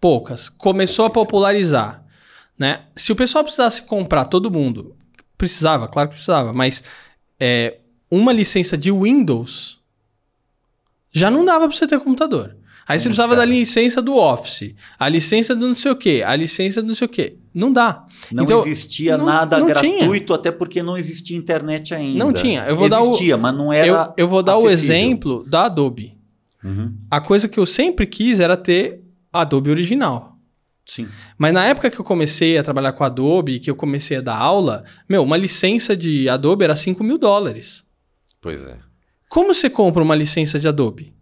Poucas. 0.00 0.48
Começou 0.48 1.04
a 1.06 1.10
popularizar, 1.10 2.04
né? 2.58 2.82
Se 2.96 3.12
o 3.12 3.16
pessoal 3.16 3.44
precisasse 3.44 3.82
comprar, 3.82 4.24
todo 4.26 4.50
mundo 4.50 4.96
precisava, 5.36 5.86
claro 5.88 6.08
que 6.08 6.14
precisava, 6.14 6.52
mas 6.52 6.82
é, 7.38 7.78
uma 8.10 8.32
licença 8.32 8.76
de 8.78 8.90
Windows 8.92 9.80
já 11.12 11.30
não 11.30 11.44
dava 11.44 11.68
para 11.68 11.76
você 11.76 11.86
ter 11.86 11.98
computador. 12.00 12.56
Aí 12.86 12.98
você 12.98 13.04
precisava 13.08 13.34
da 13.34 13.44
licença 13.44 14.02
do 14.02 14.16
Office, 14.16 14.74
a 14.98 15.08
licença 15.08 15.54
do 15.56 15.66
não 15.66 15.74
sei 15.74 15.90
o 15.92 15.96
quê, 15.96 16.22
a 16.26 16.36
licença 16.36 16.82
do 16.82 16.88
não 16.88 16.94
sei 16.94 17.06
o 17.06 17.08
quê. 17.10 17.36
Não 17.54 17.72
dá. 17.72 18.04
Não 18.32 18.44
Então, 18.44 18.60
existia 18.60 19.16
não- 19.16 19.24
nada 19.26 19.58
não 19.58 19.66
gratuito, 19.66 20.34
até 20.34 20.50
porque 20.50 20.82
não 20.82 20.96
existia 20.98 21.36
internet 21.36 21.94
ainda. 21.94 22.18
Não 22.18 22.32
tinha. 22.32 22.64
Eu 22.64 22.76
vou 22.76 22.88
dar 22.88 23.00
o- 23.00 23.06
existia, 23.12 23.36
mas 23.36 23.54
não 23.54 23.72
era. 23.72 23.86
Eu, 23.86 24.24
eu 24.24 24.28
vou 24.28 24.42
dar 24.42 24.56
o 24.58 24.66
acessível. 24.66 24.96
exemplo 24.96 25.44
da 25.48 25.64
Adobe. 25.66 26.12
Uhum. 26.62 26.94
A 27.10 27.20
coisa 27.20 27.48
que 27.48 27.58
eu 27.58 27.64
sempre 27.66 28.06
quis 28.06 28.40
era 28.40 28.56
ter 28.56 29.00
Adobe 29.32 29.70
original. 29.70 30.32
Sim. 30.86 31.08
Mas 31.38 31.52
na 31.54 31.64
época 31.64 31.90
que 31.90 31.98
eu 31.98 32.04
comecei 32.04 32.58
a 32.58 32.62
trabalhar 32.62 32.92
com 32.92 33.04
Adobe, 33.04 33.58
que 33.60 33.70
eu 33.70 33.76
comecei 33.76 34.18
a 34.18 34.20
dar 34.20 34.36
aula, 34.36 34.84
meu, 35.08 35.22
uma 35.22 35.36
licença 35.36 35.96
de 35.96 36.28
Adobe 36.28 36.64
era 36.64 36.76
5 36.76 37.02
mil 37.02 37.16
dólares. 37.16 37.82
Pois 38.40 38.66
é. 38.66 38.76
Como 39.28 39.54
você 39.54 39.70
compra 39.70 40.02
uma 40.02 40.14
licença 40.14 40.58
de 40.58 40.68
Adobe? 40.68 41.14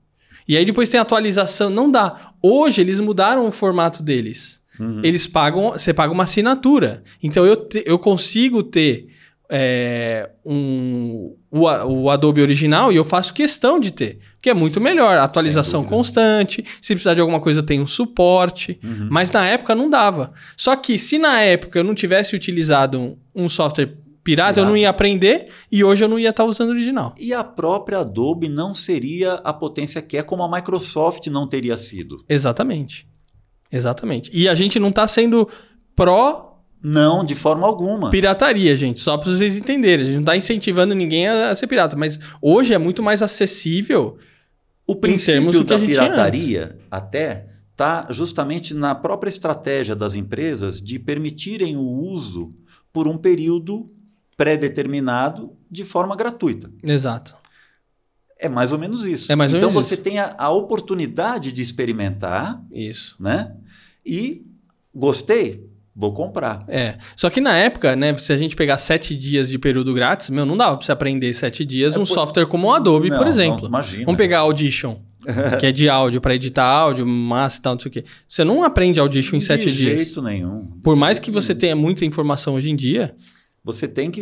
E 0.48 0.56
aí 0.56 0.64
depois 0.64 0.88
tem 0.88 0.98
atualização, 1.00 1.70
não 1.70 1.90
dá. 1.90 2.32
Hoje 2.42 2.80
eles 2.80 2.98
mudaram 3.00 3.46
o 3.46 3.52
formato 3.52 4.02
deles. 4.02 4.60
Uhum. 4.80 5.00
Eles 5.04 5.26
pagam, 5.26 5.72
você 5.72 5.92
paga 5.92 6.12
uma 6.12 6.24
assinatura. 6.24 7.02
Então 7.22 7.44
eu, 7.46 7.56
te- 7.56 7.82
eu 7.86 7.98
consigo 7.98 8.62
ter 8.62 9.06
é, 9.54 10.30
um, 10.44 11.36
o, 11.50 11.60
o 11.60 12.10
Adobe 12.10 12.40
original 12.40 12.90
e 12.90 12.96
eu 12.96 13.04
faço 13.04 13.34
questão 13.34 13.78
de 13.78 13.90
ter. 13.90 14.18
Que 14.40 14.48
é 14.50 14.54
muito 14.54 14.80
melhor. 14.80 15.18
Atualização 15.18 15.84
constante. 15.84 16.64
Se 16.80 16.94
precisar 16.94 17.14
de 17.14 17.20
alguma 17.20 17.38
coisa, 17.40 17.62
tem 17.62 17.80
um 17.80 17.86
suporte. 17.86 18.80
Uhum. 18.82 19.08
Mas 19.10 19.30
na 19.30 19.46
época 19.46 19.74
não 19.74 19.90
dava. 19.90 20.32
Só 20.56 20.74
que 20.74 20.98
se 20.98 21.18
na 21.18 21.42
época 21.42 21.78
eu 21.78 21.84
não 21.84 21.94
tivesse 21.94 22.34
utilizado 22.34 22.98
um, 22.98 23.16
um 23.44 23.48
software 23.48 23.92
pirata, 24.24 24.50
eu 24.50 24.54
Pirata. 24.54 24.68
não 24.70 24.76
ia 24.76 24.88
aprender 24.88 25.44
e 25.70 25.82
hoje 25.82 26.04
eu 26.04 26.08
não 26.08 26.18
ia 26.18 26.30
estar 26.30 26.44
usando 26.44 26.68
o 26.68 26.72
original. 26.72 27.14
E 27.18 27.32
a 27.34 27.42
própria 27.42 27.98
Adobe 27.98 28.48
não 28.48 28.74
seria 28.74 29.34
a 29.34 29.52
potência 29.52 30.00
que 30.02 30.16
é, 30.16 30.22
como 30.22 30.42
a 30.42 30.50
Microsoft 30.50 31.26
não 31.28 31.46
teria 31.46 31.76
sido. 31.76 32.16
Exatamente. 32.28 33.06
Exatamente. 33.70 34.30
E 34.32 34.48
a 34.48 34.54
gente 34.54 34.78
não 34.78 34.90
está 34.90 35.06
sendo 35.08 35.48
pró 35.96 36.60
Não, 36.82 37.24
de 37.24 37.34
forma 37.34 37.66
alguma. 37.66 38.10
pirataria, 38.10 38.76
gente. 38.76 39.00
Só 39.00 39.16
para 39.16 39.30
vocês 39.30 39.56
entenderem. 39.56 40.02
A 40.02 40.04
gente 40.06 40.14
não 40.16 40.22
está 40.22 40.36
incentivando 40.36 40.94
ninguém 40.94 41.26
a, 41.28 41.54
ser 41.54 41.66
pirata. 41.66 41.96
Mas 41.96 42.18
hoje 42.40 42.74
é 42.74 42.78
muito 42.78 43.02
mais 43.02 43.22
acessível. 43.22 44.18
O 44.86 44.96
princípio 44.96 45.64
da 45.64 45.78
pirataria 45.78 46.78
até 46.90 47.48
está 47.70 48.06
justamente 48.10 48.74
na 48.74 48.94
própria 48.94 49.30
estratégia 49.30 49.96
das 49.96 50.14
empresas 50.14 50.80
de 50.80 50.98
permitirem 50.98 51.76
o 51.76 51.82
uso 51.82 52.54
por 52.92 53.08
um 53.08 53.16
período 53.16 53.90
pré-determinado 54.42 55.52
de 55.70 55.84
forma 55.84 56.16
gratuita. 56.16 56.70
Exato. 56.82 57.36
É 58.38 58.48
mais 58.48 58.72
ou 58.72 58.78
menos 58.78 59.04
isso. 59.06 59.30
É 59.30 59.36
mais 59.36 59.52
ou 59.52 59.58
então 59.58 59.70
menos 59.70 59.86
você 59.86 59.94
isso. 59.94 60.02
tem 60.02 60.18
a, 60.18 60.34
a 60.36 60.50
oportunidade 60.50 61.52
de 61.52 61.62
experimentar, 61.62 62.60
Isso. 62.72 63.14
né? 63.20 63.52
E 64.04 64.42
gostei, 64.92 65.64
vou 65.94 66.12
comprar. 66.12 66.64
É. 66.66 66.98
Só 67.14 67.30
que 67.30 67.40
na 67.40 67.56
época, 67.56 67.94
né, 67.94 68.16
se 68.18 68.32
a 68.32 68.36
gente 68.36 68.56
pegar 68.56 68.78
sete 68.78 69.14
dias 69.14 69.48
de 69.48 69.58
período 69.60 69.94
grátis, 69.94 70.28
meu, 70.28 70.44
não 70.44 70.56
dava 70.56 70.76
para 70.76 70.84
você 70.84 70.90
aprender 70.90 71.32
sete 71.34 71.64
dias 71.64 71.94
É 71.94 71.98
um 71.98 72.00
por- 72.00 72.06
software 72.14 72.46
como 72.46 72.66
o 72.66 72.72
Adobe, 72.72 73.10
Não, 73.10 73.16
por 73.16 73.24
não, 73.26 73.30
exemplo. 73.32 73.68
imagina. 73.68 74.04
Vamos 74.06 74.18
pegar 74.18 74.40
Audition, 74.40 74.96
que 75.60 75.66
é 75.66 75.70
de 75.70 75.88
áudio, 75.88 76.20
para 76.20 76.34
editar 76.34 76.64
áudio, 76.66 77.06
massa 77.06 77.58
e 77.58 77.62
tal, 77.62 77.74
não 77.74 77.80
sei 77.80 77.88
o 77.90 77.92
quê. 77.92 78.04
Você 78.28 78.42
não 78.42 78.64
aprende 78.64 78.98
Audition 78.98 79.36
em 79.36 79.40
sete 79.40 79.70
de 79.70 79.76
dias. 79.76 79.94
jeito 79.98 80.20
nenhum. 80.20 80.66
Por 80.82 80.96
mais 80.96 81.20
que 81.20 81.30
você 81.30 81.54
tenha 81.54 81.76
muita 81.76 82.04
informação 82.04 82.54
hoje 82.54 82.70
em 82.70 82.74
dia, 82.76 83.14
Você 83.64 83.86
tem 83.88 84.10
que 84.10 84.20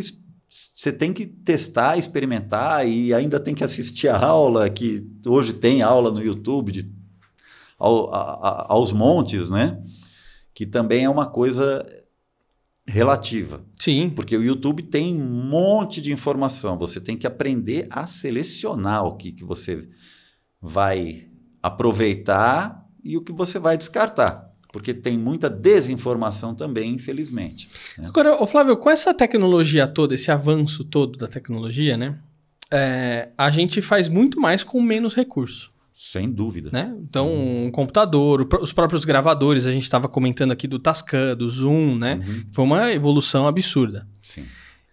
você 0.75 0.91
tem 0.91 1.13
que 1.13 1.25
testar, 1.25 1.97
experimentar 1.97 2.85
e 2.87 3.13
ainda 3.13 3.39
tem 3.39 3.55
que 3.55 3.63
assistir 3.63 4.09
a 4.09 4.17
aula 4.17 4.69
que 4.69 5.07
hoje 5.25 5.53
tem 5.53 5.81
aula 5.81 6.11
no 6.11 6.21
YouTube 6.21 6.71
de 6.73 6.91
ao- 7.79 8.13
a- 8.13 8.19
a- 8.49 8.65
aos 8.73 8.91
montes, 8.91 9.49
né? 9.49 9.81
Que 10.53 10.65
também 10.65 11.05
é 11.05 11.09
uma 11.09 11.25
coisa 11.25 11.85
relativa, 12.85 13.63
sim, 13.79 14.09
porque 14.09 14.35
o 14.35 14.43
YouTube 14.43 14.83
tem 14.83 15.15
um 15.21 15.25
monte 15.45 16.01
de 16.01 16.11
informação. 16.11 16.77
Você 16.77 16.99
tem 16.99 17.15
que 17.15 17.25
aprender 17.27 17.87
a 17.89 18.05
selecionar 18.05 19.05
o 19.05 19.15
que, 19.15 19.31
que 19.31 19.45
você 19.45 19.87
vai 20.61 21.27
aproveitar 21.63 22.85
e 23.03 23.15
o 23.17 23.21
que 23.21 23.31
você 23.31 23.57
vai 23.57 23.77
descartar, 23.77 24.50
porque 24.71 24.93
tem 24.93 25.17
muita 25.17 25.49
desinformação 25.49 26.55
também, 26.55 26.93
infelizmente. 26.93 27.69
Agora, 28.03 28.41
ô 28.41 28.47
Flávio, 28.47 28.77
com 28.77 28.89
essa 28.89 29.13
tecnologia 29.13 29.87
toda, 29.87 30.13
esse 30.15 30.31
avanço 30.31 30.83
todo 30.83 31.17
da 31.17 31.27
tecnologia, 31.27 31.97
né? 31.97 32.17
é, 32.73 33.29
a 33.37 33.51
gente 33.51 33.81
faz 33.81 34.07
muito 34.07 34.39
mais 34.39 34.63
com 34.63 34.81
menos 34.81 35.13
recurso, 35.13 35.73
Sem 35.93 36.31
dúvida. 36.31 36.69
né? 36.71 36.95
Então, 37.01 37.27
um 37.65 37.69
computador, 37.69 38.47
os 38.61 38.71
próprios 38.71 39.03
gravadores, 39.03 39.65
a 39.65 39.73
gente 39.73 39.83
estava 39.83 40.07
comentando 40.07 40.51
aqui 40.53 40.67
do 40.67 40.79
Tascam, 40.79 41.35
do 41.35 41.49
Zoom, 41.49 41.97
né? 41.97 42.21
Uhum, 42.25 42.45
Foi 42.53 42.63
uma 42.63 42.91
evolução 42.93 43.45
absurda. 43.47 44.07
sim. 44.21 44.45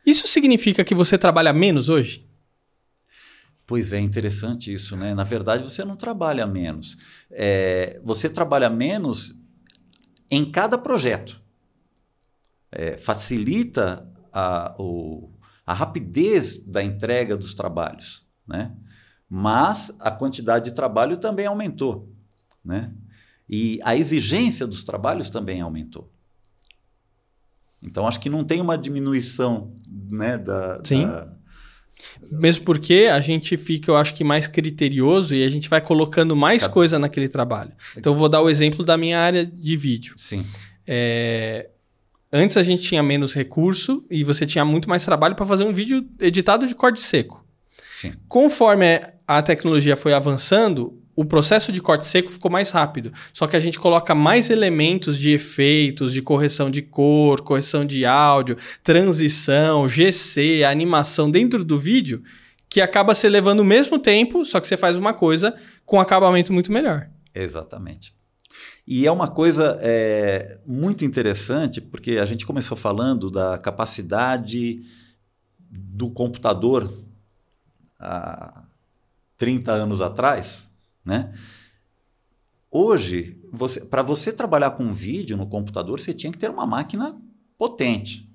Isso 0.05 0.27
significa 0.27 0.83
que 0.85 0.95
você 0.95 1.19
trabalha 1.19 1.53
menos 1.53 1.89
hoje? 1.91 2.27
Pois 3.67 3.93
é, 3.93 4.01
interessante 4.01 4.73
isso, 4.73 4.97
né? 4.97 5.15
Na 5.15 5.23
verdade, 5.25 5.63
você 5.63 5.85
não 5.85 5.97
trabalha 5.97 6.47
menos. 6.47 6.97
É, 7.31 8.01
você 8.03 8.31
trabalha 8.31 8.71
menos 8.71 9.38
em 10.31 10.51
cada 10.51 10.77
projeto. 10.79 11.41
É, 12.71 12.97
facilita 12.99 14.07
a, 14.33 14.75
o- 14.79 15.31
a 15.67 15.73
rapidez 15.73 16.59
da 16.67 16.83
entrega 16.83 17.37
dos 17.37 17.55
trabalhos, 17.55 18.27
né? 18.47 18.75
Mas 19.29 19.95
a 20.01 20.11
quantidade 20.11 20.67
de 20.67 20.75
trabalho 20.75 21.17
também 21.17 21.47
aumentou, 21.47 22.11
né? 22.65 22.93
E 23.49 23.81
a 23.83 23.97
exigência 23.97 24.67
dos 24.67 24.85
trabalhos 24.85 25.31
também 25.31 25.61
aumentou. 25.61 26.11
Então, 27.83 28.07
acho 28.07 28.21
que 28.21 28.29
não 28.29 28.45
tem 28.45 28.61
uma 28.61 28.77
diminuição 28.77 29.73
né, 30.11 30.37
da, 30.37 30.83
Sim. 30.85 31.07
da... 31.07 31.33
Mesmo 32.31 32.65
porque 32.65 33.09
a 33.11 33.21
gente 33.21 33.57
fica, 33.57 33.91
eu 33.91 33.97
acho 33.97 34.15
que, 34.15 34.25
mais 34.25 34.47
criterioso 34.47 35.35
e 35.35 35.45
a 35.45 35.51
gente 35.51 35.69
vai 35.69 35.81
colocando 35.81 36.37
mais 36.37 36.63
Cada... 36.63 36.75
coisa 36.75 36.99
naquele 36.99 37.29
trabalho. 37.29 37.73
Então, 37.97 38.13
eu 38.13 38.19
vou 38.19 38.29
dar 38.29 38.43
o 38.43 38.51
exemplo 38.51 38.85
da 38.85 38.97
minha 38.97 39.19
área 39.19 39.45
de 39.45 39.77
vídeo. 39.77 40.15
Sim. 40.17 40.45
É... 40.87 41.69
Antes 42.33 42.57
a 42.59 42.63
gente 42.63 42.83
tinha 42.83 43.03
menos 43.03 43.33
recurso 43.33 44.05
e 44.11 44.23
você 44.23 44.45
tinha 44.45 44.65
muito 44.65 44.89
mais 44.89 45.05
trabalho 45.05 45.35
para 45.35 45.47
fazer 45.47 45.65
um 45.65 45.73
vídeo 45.73 46.07
editado 46.21 46.67
de 46.67 46.75
corte 46.75 47.01
seco. 47.01 47.45
Sim. 47.95 48.13
Conforme 48.29 49.01
a 49.27 49.43
tecnologia 49.43 49.97
foi 49.97 50.13
avançando, 50.13 50.98
o 51.19 51.25
processo 51.25 51.73
de 51.73 51.81
corte 51.81 52.07
seco 52.07 52.31
ficou 52.31 52.49
mais 52.49 52.71
rápido. 52.71 53.13
Só 53.33 53.49
que 53.49 53.57
a 53.57 53.61
gente 53.61 53.77
coloca 53.77 54.15
mais 54.15 54.51
elementos 54.51 55.19
de 55.19 55.33
efeitos, 55.33 56.13
de 56.13 56.23
correção 56.23 56.71
de 56.71 56.81
cor, 56.81 57.41
correção 57.41 57.85
de 57.85 58.05
áudio, 58.07 58.57
transição, 58.85 59.89
GC, 59.89 60.63
animação 60.63 61.29
dentro 61.29 61.65
do 61.65 61.77
vídeo, 61.77 62.23
que 62.69 62.81
acaba 62.81 63.17
se 63.17 63.29
levando 63.29 63.59
o 63.59 63.65
mesmo 63.65 63.99
tempo, 63.99 64.45
só 64.45 64.61
que 64.61 64.69
você 64.69 64.77
faz 64.77 64.97
uma 64.97 65.13
coisa 65.13 65.57
com 65.85 65.99
acabamento 65.99 66.53
muito 66.53 66.71
melhor. 66.71 67.11
Exatamente. 67.35 68.15
E 68.87 69.05
é 69.05 69.11
uma 69.11 69.27
coisa 69.27 69.77
é, 69.83 70.61
muito 70.65 71.05
interessante, 71.05 71.81
porque 71.81 72.19
a 72.19 72.27
gente 72.27 72.47
começou 72.47 72.77
falando 72.77 73.29
da 73.29 73.59
capacidade 73.59 74.83
do 75.69 76.11
computador 76.11 76.89
há 77.99 78.63
30 79.37 79.73
anos 79.73 80.01
atrás, 80.01 80.68
né? 81.09 81.33
Hoje, 82.71 83.41
você, 83.51 83.81
para 83.81 84.03
você 84.03 84.31
trabalhar 84.31 84.73
com 84.73 84.93
vídeo 84.93 85.39
no 85.39 85.47
computador, 85.47 85.99
você 85.99 86.13
tinha 86.13 86.31
que 86.31 86.37
ter 86.37 86.51
uma 86.51 86.67
máquina 86.67 87.19
potente. 87.57 88.31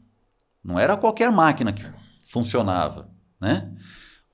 Não 0.64 0.80
era 0.80 0.98
qualquer 0.98 1.32
máquina 1.32 1.72
que 1.72 1.84
funcionava, 2.26 3.12
né? 3.40 3.72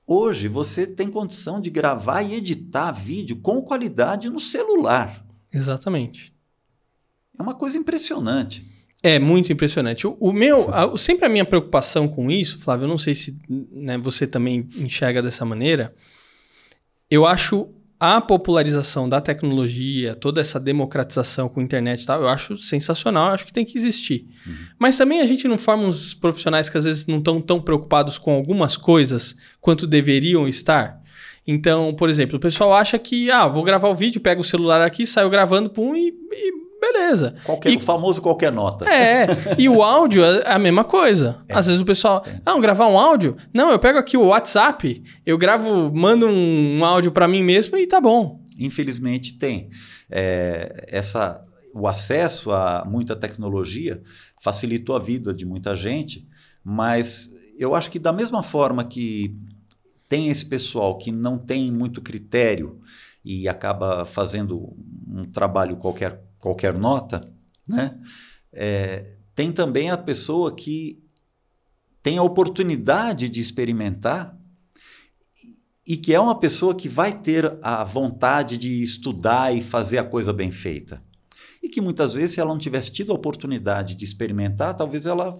Hoje 0.06 0.48
você 0.48 0.86
tem 0.86 1.10
condição 1.10 1.60
de 1.60 1.68
gravar 1.68 2.22
e 2.22 2.34
editar 2.34 2.90
vídeo 2.92 3.36
com 3.36 3.60
qualidade 3.60 4.30
no 4.30 4.40
celular. 4.40 5.24
Exatamente. 5.52 6.32
É 7.38 7.42
uma 7.42 7.54
coisa 7.54 7.76
impressionante. 7.76 8.66
É 9.02 9.18
muito 9.18 9.52
impressionante. 9.52 10.06
O, 10.06 10.16
o 10.18 10.32
meu, 10.32 10.72
a, 10.74 10.96
sempre 10.96 11.26
a 11.26 11.28
minha 11.28 11.44
preocupação 11.44 12.08
com 12.08 12.30
isso, 12.30 12.58
Flávio, 12.58 12.84
eu 12.84 12.88
não 12.88 12.98
sei 12.98 13.14
se 13.14 13.38
né, 13.48 13.98
você 13.98 14.26
também 14.26 14.66
enxerga 14.76 15.22
dessa 15.22 15.44
maneira. 15.44 15.94
Eu 17.10 17.26
acho 17.26 17.68
a 18.00 18.18
popularização 18.18 19.06
da 19.06 19.20
tecnologia, 19.20 20.14
toda 20.14 20.40
essa 20.40 20.58
democratização 20.58 21.50
com 21.50 21.60
a 21.60 21.62
internet 21.62 22.02
e 22.02 22.06
tal, 22.06 22.22
eu 22.22 22.28
acho 22.28 22.56
sensacional, 22.56 23.28
eu 23.28 23.34
acho 23.34 23.44
que 23.44 23.52
tem 23.52 23.64
que 23.64 23.76
existir. 23.76 24.26
Uhum. 24.46 24.54
Mas 24.78 24.96
também 24.96 25.20
a 25.20 25.26
gente 25.26 25.46
não 25.46 25.58
forma 25.58 25.82
uns 25.82 26.14
profissionais 26.14 26.70
que 26.70 26.78
às 26.78 26.84
vezes 26.84 27.06
não 27.06 27.18
estão 27.18 27.42
tão 27.42 27.60
preocupados 27.60 28.16
com 28.16 28.32
algumas 28.32 28.78
coisas 28.78 29.36
quanto 29.60 29.86
deveriam 29.86 30.48
estar. 30.48 30.98
Então, 31.46 31.92
por 31.92 32.08
exemplo, 32.08 32.38
o 32.38 32.40
pessoal 32.40 32.72
acha 32.72 32.98
que, 32.98 33.30
ah, 33.30 33.46
vou 33.46 33.62
gravar 33.62 33.90
o 33.90 33.94
vídeo, 33.94 34.20
pego 34.20 34.40
o 34.40 34.44
celular 34.44 34.80
aqui, 34.80 35.06
saio 35.06 35.28
gravando, 35.28 35.68
pum, 35.68 35.94
e, 35.94 36.08
e 36.08 36.52
beleza. 36.80 37.34
Qualquer, 37.44 37.72
e, 37.72 37.76
o 37.76 37.80
famoso 37.80 38.22
qualquer 38.22 38.50
nota. 38.50 38.90
É, 38.90 39.26
e 39.58 39.68
o 39.68 39.82
áudio 39.82 40.24
é 40.24 40.52
a 40.52 40.58
mesma 40.58 40.84
coisa. 40.84 41.42
É. 41.48 41.54
Às 41.54 41.66
vezes 41.66 41.80
o 41.80 41.84
pessoal, 41.84 42.22
é. 42.26 42.40
não, 42.44 42.60
gravar 42.60 42.88
um 42.88 42.98
áudio? 42.98 43.36
Não, 43.52 43.70
eu 43.70 43.78
pego 43.78 43.98
aqui 43.98 44.16
o 44.16 44.26
WhatsApp, 44.26 45.02
eu 45.24 45.36
gravo, 45.36 45.92
mando 45.94 46.26
um, 46.26 46.78
um 46.78 46.84
áudio 46.84 47.12
para 47.12 47.28
mim 47.28 47.42
mesmo 47.42 47.76
e 47.76 47.86
tá 47.86 48.00
bom. 48.00 48.40
Infelizmente 48.58 49.38
tem. 49.38 49.70
É, 50.10 50.86
essa, 50.88 51.44
o 51.74 51.86
acesso 51.86 52.50
a 52.52 52.84
muita 52.86 53.14
tecnologia 53.14 54.02
facilitou 54.40 54.96
a 54.96 54.98
vida 54.98 55.32
de 55.34 55.44
muita 55.44 55.76
gente, 55.76 56.26
mas 56.64 57.30
eu 57.58 57.74
acho 57.74 57.90
que 57.90 57.98
da 57.98 58.12
mesma 58.12 58.42
forma 58.42 58.82
que 58.84 59.34
tem 60.08 60.28
esse 60.28 60.44
pessoal 60.44 60.98
que 60.98 61.12
não 61.12 61.38
tem 61.38 61.70
muito 61.70 62.00
critério 62.02 62.80
e 63.24 63.48
acaba 63.48 64.04
fazendo 64.04 64.74
um 65.06 65.24
trabalho 65.24 65.76
qualquer 65.76 66.20
qualquer 66.40 66.74
nota, 66.74 67.30
né? 67.66 67.98
É, 68.52 69.16
tem 69.34 69.52
também 69.52 69.90
a 69.90 69.96
pessoa 69.96 70.54
que 70.54 71.00
tem 72.02 72.18
a 72.18 72.22
oportunidade 72.22 73.28
de 73.28 73.40
experimentar 73.40 74.36
e 75.86 75.96
que 75.96 76.12
é 76.14 76.20
uma 76.20 76.38
pessoa 76.38 76.74
que 76.74 76.88
vai 76.88 77.18
ter 77.20 77.58
a 77.62 77.84
vontade 77.84 78.56
de 78.56 78.82
estudar 78.82 79.54
e 79.54 79.60
fazer 79.60 79.98
a 79.98 80.04
coisa 80.04 80.32
bem 80.32 80.50
feita. 80.50 81.02
E 81.62 81.68
que 81.68 81.80
muitas 81.80 82.14
vezes, 82.14 82.32
se 82.32 82.40
ela 82.40 82.52
não 82.52 82.58
tivesse 82.58 82.90
tido 82.90 83.12
a 83.12 83.16
oportunidade 83.16 83.94
de 83.94 84.04
experimentar, 84.04 84.76
talvez 84.76 85.04
ela 85.04 85.38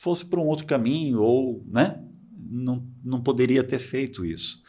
fosse 0.00 0.24
para 0.24 0.40
um 0.40 0.46
outro 0.46 0.66
caminho 0.66 1.20
ou 1.20 1.64
né, 1.66 2.02
não, 2.32 2.86
não 3.04 3.20
poderia 3.20 3.62
ter 3.62 3.78
feito 3.78 4.24
isso. 4.24 4.62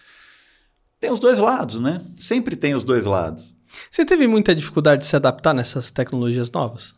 Tem 1.00 1.12
os 1.12 1.20
dois 1.20 1.40
lados, 1.40 1.80
né? 1.80 2.06
Sempre 2.18 2.56
tem 2.56 2.76
os 2.76 2.84
dois 2.84 3.06
lados. 3.06 3.56
Você 3.90 4.06
teve 4.06 4.28
muita 4.28 4.56
dificuldade 4.56 5.02
de 5.02 5.08
se 5.08 5.16
adaptar 5.16 5.54
nessas 5.54 5.92
tecnologias 5.92 6.50
novas? 6.52 6.94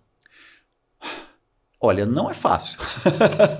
Olha, 1.79 2.05
não 2.05 2.29
é 2.29 2.33
fácil. 2.33 2.79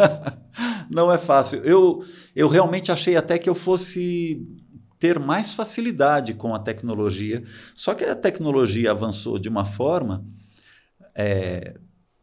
não 0.89 1.11
é 1.11 1.17
fácil. 1.17 1.63
Eu, 1.63 2.05
eu 2.35 2.47
realmente 2.47 2.91
achei 2.91 3.15
até 3.15 3.39
que 3.39 3.49
eu 3.49 3.55
fosse 3.55 4.45
ter 4.99 5.19
mais 5.19 5.55
facilidade 5.55 6.35
com 6.35 6.53
a 6.53 6.59
tecnologia. 6.59 7.43
Só 7.75 7.95
que 7.95 8.03
a 8.03 8.15
tecnologia 8.15 8.91
avançou 8.91 9.39
de 9.39 9.49
uma 9.49 9.65
forma 9.65 10.23
é, 11.15 11.79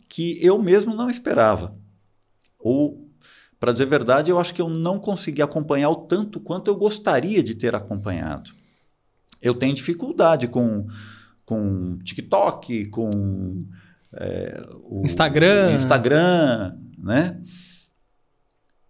que 0.08 0.38
eu 0.40 0.62
mesmo 0.62 0.94
não 0.94 1.10
esperava. 1.10 1.76
Ou, 2.56 3.10
para 3.58 3.72
dizer 3.72 3.84
a 3.84 3.88
verdade, 3.88 4.30
eu 4.30 4.38
acho 4.38 4.54
que 4.54 4.62
eu 4.62 4.68
não 4.68 5.00
consegui 5.00 5.42
acompanhar 5.42 5.90
o 5.90 5.96
tanto 5.96 6.38
quanto 6.38 6.68
eu 6.70 6.76
gostaria 6.76 7.42
de 7.42 7.56
ter 7.56 7.74
acompanhado. 7.74 8.52
Eu 9.40 9.54
tenho 9.54 9.74
dificuldade 9.74 10.48
com, 10.48 10.86
com 11.44 11.98
TikTok, 11.98 12.86
com 12.86 13.66
é, 14.12 14.62
o 14.84 15.02
Instagram. 15.04 15.72
Instagram, 15.72 16.76
né? 16.98 17.40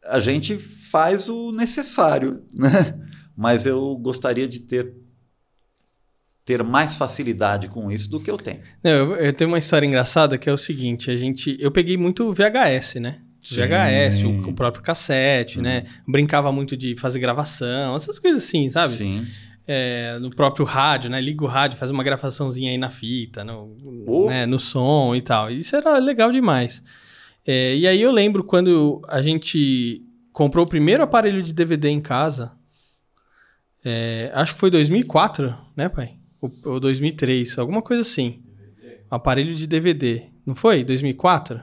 A 0.05 0.19
gente 0.19 0.57
faz 0.57 1.29
o 1.29 1.53
necessário, 1.53 2.43
né? 2.59 2.99
Mas 3.37 3.67
eu 3.67 3.97
gostaria 3.97 4.49
de 4.49 4.61
ter 4.61 4.95
ter 6.45 6.63
mais 6.63 6.95
facilidade 6.95 7.69
com 7.69 7.93
isso 7.93 8.11
do 8.11 8.19
que 8.19 8.31
eu 8.31 8.39
tenho. 8.39 8.61
Não, 8.83 8.91
eu, 8.91 9.17
eu, 9.17 9.33
tenho 9.35 9.51
uma 9.51 9.59
história 9.59 9.87
engraçada 9.87 10.39
que 10.39 10.49
é 10.49 10.53
o 10.53 10.57
seguinte: 10.57 11.11
a 11.11 11.17
gente, 11.17 11.57
eu 11.61 11.71
peguei 11.71 11.99
muito 11.99 12.33
VHS, 12.33 12.95
né? 12.95 13.21
Sim. 13.43 13.57
VHS, 13.57 14.25
o, 14.25 14.49
o, 14.49 14.55
próprio 14.55 14.83
cassete, 14.83 15.61
né? 15.61 15.79
uhum. 15.79 15.85
né? 15.85 15.91
Brincava 16.09 16.51
muito 16.51 16.75
de 16.77 16.97
fazer 16.97 17.21
gravação, 17.21 17.95
essas 17.95 18.19
coisas 18.19 18.45
assim, 18.45 18.71
sabe? 18.71 18.95
Sim 18.95 19.27
é, 19.71 20.19
no 20.19 20.31
próprio 20.31 20.65
rádio, 20.65 21.11
né? 21.11 21.21
Liga 21.21 21.45
o 21.45 21.47
rádio, 21.47 21.79
faz 21.79 21.91
uma 21.91 22.03
gravaçãozinha 22.03 22.71
aí 22.71 22.79
na 22.79 22.89
fita, 22.89 23.45
no, 23.45 23.77
oh. 24.07 24.27
né? 24.27 24.47
no 24.47 24.59
som 24.59 25.15
e 25.15 25.21
tal. 25.21 25.51
Isso 25.51 25.77
era 25.77 25.99
legal 25.99 26.33
demais. 26.33 26.83
É, 27.47 27.77
e 27.77 27.87
aí 27.87 28.01
eu 28.01 28.11
lembro 28.11 28.43
quando 28.43 29.03
a 29.07 29.21
gente 29.21 30.03
comprou 30.33 30.65
o 30.65 30.69
primeiro 30.69 31.03
aparelho 31.03 31.43
de 31.43 31.53
DVD 31.53 31.91
em 31.91 32.01
casa. 32.01 32.53
É, 33.85 34.31
acho 34.35 34.55
que 34.55 34.61
foi 34.61 34.71
2004, 34.71 35.55
né, 35.77 35.89
pai? 35.91 36.15
Ou, 36.41 36.51
ou 36.65 36.81
2003, 36.81 37.59
alguma 37.59 37.83
coisa 37.83 38.01
assim. 38.01 38.43
Aparelho 39.11 39.55
de 39.55 39.67
DVD. 39.67 40.23
Não 40.47 40.55
foi? 40.55 40.83
2004? 40.83 41.63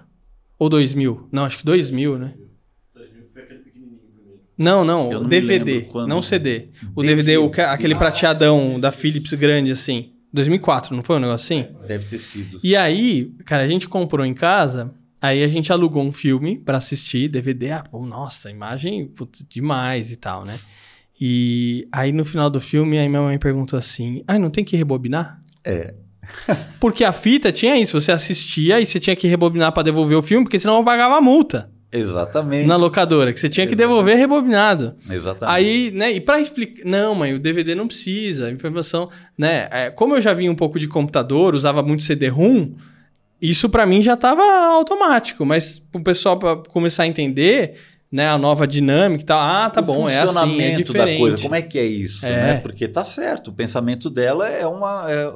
Ou 0.60 0.70
2000? 0.70 1.28
Não, 1.32 1.44
acho 1.44 1.58
que 1.58 1.65
2000, 1.65 2.20
né? 2.20 2.34
Não, 4.58 4.86
não, 4.86 5.10
não 5.10 5.24
DVD, 5.28 5.88
não 6.08 6.22
CD. 6.22 6.70
O 6.96 7.04
DVD, 7.04 7.38
o, 7.38 7.52
aquele 7.68 7.96
prateadão 7.96 8.80
da 8.80 8.91
Philips 8.91 9.34
grande 9.34 9.72
assim. 9.72 10.12
2004, 10.32 10.96
não 10.96 11.04
foi 11.04 11.18
um 11.18 11.20
negócio 11.20 11.46
assim? 11.46 11.68
Deve 11.88 12.06
ter 12.06 12.20
sido. 12.20 12.60
E 12.63 12.76
aí, 12.76 13.34
cara, 13.46 13.63
a 13.63 13.68
gente 13.68 13.88
comprou 13.88 14.26
em 14.26 14.34
casa, 14.34 14.94
aí 15.22 15.44
a 15.44 15.48
gente 15.48 15.72
alugou 15.72 16.04
um 16.04 16.12
filme 16.12 16.58
para 16.58 16.78
assistir, 16.78 17.28
DVD. 17.28 17.72
Ah, 17.72 17.84
pô, 17.89 18.06
nossa, 18.06 18.50
imagem 18.50 19.08
putz, 19.08 19.46
demais 19.48 20.12
e 20.12 20.18
tal, 20.18 20.46
né? 20.46 20.58
E 21.20 21.88
aí 21.91 22.12
no 22.12 22.26
final 22.26 22.50
do 22.50 22.60
filme, 22.60 22.98
aí 22.98 23.08
minha 23.08 23.22
mãe 23.22 23.38
perguntou 23.38 23.80
assim: 23.80 24.24
ah, 24.28 24.38
não 24.38 24.50
tem 24.50 24.63
que 24.63 24.76
rebobinar? 24.76 25.39
É. 25.63 25.94
porque 26.80 27.04
a 27.04 27.13
fita 27.13 27.52
tinha 27.52 27.78
isso, 27.78 28.00
você 28.00 28.12
assistia 28.12 28.80
e 28.80 28.86
você 28.86 29.00
tinha 29.00 29.15
que 29.15 29.28
rebobinar 29.28 29.72
para 29.72 29.84
devolver 29.84 30.18
o 30.18 30.22
filme, 30.22 30.44
porque 30.44 30.60
senão 30.60 30.78
eu 30.78 30.84
pagava 30.84 31.18
a 31.18 31.22
multa. 31.22 31.70
Exatamente. 31.97 32.67
Na 32.67 32.75
locadora, 32.75 33.31
que 33.34 33.39
você 33.39 33.47
tinha 33.49 33.65
que 33.65 33.73
Exatamente. 33.73 33.89
devolver 33.95 34.17
rebobinado. 34.17 34.95
Exatamente. 35.10 35.55
Aí, 35.55 35.91
né, 35.91 36.12
e 36.12 36.19
para 36.19 36.39
explicar. 36.39 36.84
Não, 36.86 37.15
mãe, 37.15 37.34
o 37.34 37.39
DVD 37.39 37.73
não 37.75 37.88
precisa. 37.88 38.47
A 38.47 38.51
informação, 38.51 39.10
né? 39.38 39.67
É, 39.71 39.89
como 39.89 40.15
eu 40.15 40.21
já 40.21 40.34
vinha 40.34 40.51
um 40.51 40.55
pouco 40.55 40.77
de 40.79 40.88
computador, 40.88 41.55
usava 41.55 41.81
muito 41.81 42.03
CD-ROM, 42.03 42.71
isso 43.41 43.69
para 43.69 43.86
mim 43.86 44.01
já 44.01 44.13
estava 44.15 44.41
automático. 44.73 45.45
Mas 45.45 45.81
o 45.93 45.99
pessoal, 46.01 46.38
para 46.38 46.55
começar 46.58 47.03
a 47.03 47.08
entender, 47.08 47.75
né, 48.12 48.29
a 48.29 48.38
nova 48.38 48.65
dinâmica 48.65 49.23
e 49.23 49.25
tal. 49.25 49.39
Ah, 49.39 49.69
tá 49.69 49.81
o 49.81 49.84
bom, 49.84 50.10
é 50.10 50.19
assim, 50.19 50.62
é 50.62 50.75
diferente. 50.75 51.13
da 51.13 51.17
coisa, 51.17 51.38
como 51.38 51.55
é 51.55 51.62
que 51.62 51.77
é 51.77 51.86
isso, 51.86 52.25
É. 52.25 52.29
né? 52.31 52.53
Porque 52.62 52.88
tá 52.88 53.03
certo, 53.03 53.49
o 53.49 53.53
pensamento 53.53 54.10
dela 54.10 54.47
é 54.47 54.65
uma 54.65 55.05
é, 55.10 55.29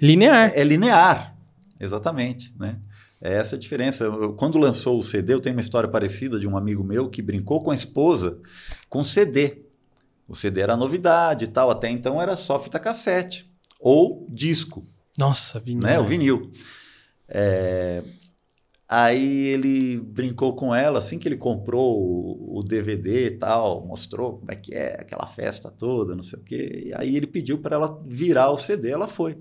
Linear. 0.00 0.52
é 0.54 0.64
linear, 0.64 1.34
exatamente, 1.80 2.52
né? 2.58 2.76
É 3.22 3.34
essa 3.34 3.54
a 3.56 3.58
diferença. 3.58 4.04
Eu- 4.04 4.32
quando 4.34 4.58
lançou 4.58 4.98
o 4.98 5.02
CD, 5.02 5.32
eu 5.34 5.40
tenho 5.40 5.54
uma 5.54 5.60
história 5.62 5.88
parecida 5.88 6.38
de 6.40 6.46
um 6.46 6.56
amigo 6.56 6.82
meu 6.82 7.08
que 7.08 7.22
brincou 7.22 7.60
com 7.62 7.70
a 7.70 7.74
esposa 7.74 8.40
com 8.88 9.04
CD. 9.04 9.60
O 10.28 10.34
CD 10.34 10.60
era 10.60 10.76
novidade 10.76 11.44
e 11.44 11.48
tal, 11.48 11.70
até 11.70 11.88
então 11.88 12.20
era 12.20 12.36
só 12.36 12.58
fita 12.58 12.78
cassete 12.78 13.48
ou 13.78 14.26
disco 14.28 14.86
Nossa, 15.18 15.58
vinil. 15.60 15.82
né? 15.82 15.98
O 16.00 16.04
vinil. 16.04 16.50
É, 17.28 18.02
Aí 18.94 19.46
ele 19.46 19.98
brincou 20.00 20.54
com 20.54 20.74
ela 20.74 20.98
assim 20.98 21.18
que 21.18 21.26
ele 21.26 21.38
comprou 21.38 21.98
o, 21.98 22.58
o 22.58 22.62
DVD 22.62 23.28
e 23.28 23.30
tal, 23.38 23.86
mostrou 23.86 24.36
como 24.38 24.50
é 24.52 24.54
que 24.54 24.74
é 24.74 25.00
aquela 25.00 25.26
festa 25.26 25.70
toda, 25.70 26.14
não 26.14 26.22
sei 26.22 26.38
o 26.38 26.42
quê. 26.42 26.82
E 26.88 26.94
aí 26.94 27.16
ele 27.16 27.26
pediu 27.26 27.56
para 27.58 27.76
ela 27.76 28.02
virar 28.06 28.50
o 28.50 28.58
CD, 28.58 28.90
ela 28.90 29.08
foi. 29.08 29.38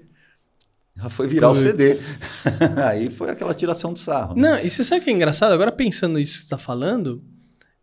Ela 0.97 1.09
foi 1.09 1.27
virar 1.27 1.49
Puts. 1.49 1.59
o 1.59 1.63
CD. 1.63 1.97
aí 2.85 3.09
foi 3.09 3.29
aquela 3.29 3.53
tiração 3.53 3.93
de 3.93 3.99
sarro. 3.99 4.35
né? 4.35 4.41
Não, 4.41 4.59
e 4.59 4.69
você 4.69 4.83
sabe 4.83 5.01
o 5.01 5.03
que 5.03 5.09
é 5.09 5.13
engraçado? 5.13 5.51
Agora 5.51 5.71
pensando 5.71 6.17
nisso 6.17 6.39
que 6.39 6.43
você 6.43 6.49
tá 6.49 6.57
falando, 6.57 7.23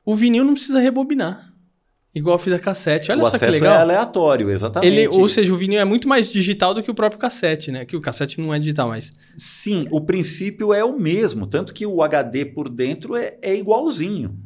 o 0.05 0.14
vinil 0.14 0.44
não 0.44 0.55
precisa 0.55 0.79
rebobinar. 0.79 1.53
Igual 2.14 2.37
a 2.37 2.38
fita 2.38 2.59
cassete. 2.59 3.12
Olha 3.12 3.23
o 3.23 3.31
só 3.31 3.38
que 3.38 3.44
é 3.44 3.51
legal. 3.51 3.79
aleatório, 3.79 4.51
exatamente. 4.51 4.92
Ele, 4.92 5.09
ou 5.09 5.29
seja, 5.29 5.53
o 5.53 5.57
vinil 5.57 5.79
é 5.79 5.85
muito 5.85 6.09
mais 6.09 6.33
digital 6.33 6.73
do 6.73 6.83
que 6.83 6.90
o 6.90 6.94
próprio 6.94 7.21
cassete, 7.21 7.71
né? 7.71 7.85
Que 7.85 7.97
o 7.97 8.01
cassete 8.01 8.40
não 8.40 8.53
é 8.53 8.59
digital, 8.59 8.88
mas. 8.88 9.12
Sim, 9.37 9.87
o 9.90 10.01
princípio 10.01 10.73
é 10.73 10.83
o 10.83 10.99
mesmo, 10.99 11.47
tanto 11.47 11.75
que 11.75 11.87
o 11.87 12.03
HD 12.03 12.47
por 12.47 12.68
dentro 12.68 13.14
é, 13.14 13.37
é 13.42 13.55
igualzinho. 13.55 14.37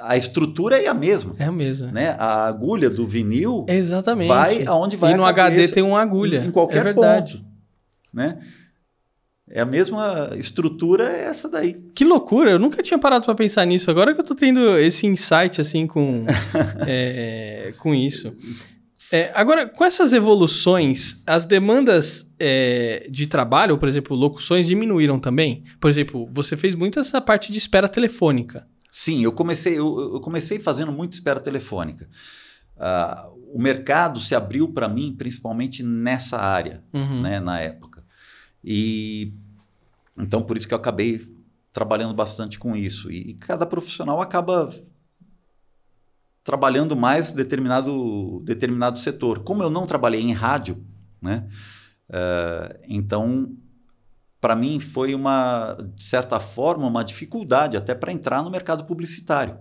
A 0.00 0.16
estrutura 0.16 0.80
é 0.80 0.86
a 0.86 0.94
mesma. 0.94 1.34
É 1.38 1.48
o 1.48 1.52
mesmo. 1.52 1.88
né? 1.88 2.16
A 2.18 2.46
agulha 2.46 2.88
do 2.88 3.06
vinil 3.06 3.66
Exatamente. 3.68 4.28
vai 4.28 4.64
aonde 4.66 4.96
vai 4.96 5.12
e 5.12 5.16
no 5.16 5.24
a 5.24 5.28
HD 5.28 5.68
tem 5.68 5.82
uma 5.82 6.00
agulha. 6.00 6.44
em 6.44 6.50
qualquer 6.50 6.80
é 6.80 6.84
verdade. 6.84 7.38
ponto, 7.38 7.46
né? 8.12 8.38
É 9.50 9.60
a 9.60 9.66
mesma 9.66 10.30
estrutura 10.36 11.04
essa 11.04 11.48
daí. 11.48 11.74
Que 11.94 12.04
loucura, 12.04 12.50
eu 12.50 12.58
nunca 12.58 12.82
tinha 12.82 12.98
parado 12.98 13.24
pra 13.24 13.34
pensar 13.34 13.64
nisso. 13.66 13.90
Agora 13.90 14.14
que 14.14 14.20
eu 14.20 14.24
tô 14.24 14.34
tendo 14.34 14.78
esse 14.78 15.06
insight, 15.06 15.60
assim, 15.60 15.86
com, 15.86 16.20
é, 16.86 17.74
com 17.78 17.94
isso. 17.94 18.32
É, 19.12 19.30
agora, 19.34 19.68
com 19.68 19.84
essas 19.84 20.12
evoluções, 20.12 21.22
as 21.26 21.44
demandas 21.44 22.34
é, 22.40 23.06
de 23.08 23.26
trabalho, 23.26 23.78
por 23.78 23.86
exemplo, 23.86 24.16
locuções, 24.16 24.66
diminuíram 24.66 25.20
também? 25.20 25.62
Por 25.78 25.88
exemplo, 25.88 26.26
você 26.30 26.56
fez 26.56 26.74
muito 26.74 26.98
essa 26.98 27.20
parte 27.20 27.52
de 27.52 27.58
espera 27.58 27.86
telefônica. 27.86 28.66
Sim, 28.96 29.24
eu 29.24 29.32
comecei 29.32 29.76
eu, 29.76 30.14
eu 30.14 30.20
comecei 30.20 30.60
fazendo 30.60 30.92
muito 30.92 31.14
espera 31.14 31.40
telefônica. 31.40 32.08
Ah, 32.78 33.28
o 33.52 33.60
mercado 33.60 34.20
se 34.20 34.36
abriu 34.36 34.68
para 34.72 34.88
mim 34.88 35.12
principalmente 35.18 35.82
nessa 35.82 36.38
área, 36.38 36.84
Uhum. 36.92 37.20
né, 37.22 37.40
na 37.40 37.58
época. 37.60 38.04
E 38.62 39.32
então 40.16 40.40
por 40.44 40.56
isso 40.56 40.68
que 40.68 40.74
eu 40.74 40.78
acabei 40.78 41.20
trabalhando 41.72 42.14
bastante 42.14 42.56
com 42.56 42.76
isso. 42.76 43.10
E, 43.10 43.30
e 43.30 43.34
cada 43.34 43.66
profissional 43.66 44.20
acaba 44.20 44.72
trabalhando 46.44 46.94
mais 46.94 47.32
determinado 47.32 48.40
determinado 48.44 48.96
setor. 49.00 49.40
Como 49.40 49.60
eu 49.60 49.70
não 49.70 49.86
trabalhei 49.86 50.20
em 50.20 50.32
rádio, 50.32 50.84
né? 51.20 51.48
eh, 52.10 52.80
então 52.88 53.56
para 54.44 54.54
mim 54.54 54.78
foi 54.78 55.14
uma 55.14 55.74
de 55.96 56.04
certa 56.04 56.38
forma 56.38 56.86
uma 56.86 57.02
dificuldade 57.02 57.78
até 57.78 57.94
para 57.94 58.12
entrar 58.12 58.42
no 58.42 58.50
mercado 58.50 58.84
publicitário, 58.84 59.56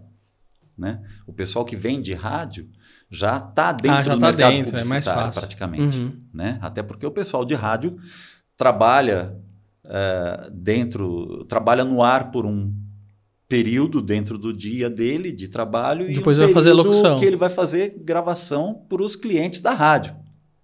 né? 0.77 1.01
O 1.25 1.31
pessoal 1.31 1.63
que 1.63 1.77
vem 1.77 2.01
de 2.01 2.13
rádio 2.13 2.69
já 3.09 3.37
está 3.37 3.71
dentro 3.71 4.03
já 4.03 4.13
do 4.15 4.19
tá 4.19 4.25
mercado 4.27 4.51
dentro, 4.51 4.71
é 4.71 4.83
mais 4.83 4.87
publicitário 5.05 5.21
fácil. 5.21 5.39
praticamente 5.39 5.99
Uhum. 5.99 6.17
né? 6.33 6.59
Até 6.61 6.83
porque 6.83 7.05
o 7.05 7.11
pessoal 7.11 7.45
de 7.45 7.55
rádio 7.55 7.97
trabalha 8.57 9.33
eh, 9.87 10.49
dentro, 10.51 11.45
trabalha 11.45 11.85
no 11.85 12.03
ar 12.03 12.29
por 12.29 12.45
um 12.45 12.73
período 13.47 14.01
dentro 14.01 14.37
do 14.37 14.51
dia 14.51 14.89
dele 14.89 15.31
de 15.31 15.47
trabalho 15.47 16.11
e 16.11 16.15
Depois 16.15 16.37
um 16.37 16.43
vai 16.43 16.51
fazer 16.53 16.73
locução. 16.73 17.17
que 17.17 17.23
ele 17.23 17.37
vai 17.37 17.49
fazer 17.49 18.01
gravação 18.03 18.85
para 18.89 19.01
os 19.01 19.15
clientes 19.15 19.61
da 19.61 19.71
rádio, 19.73 20.13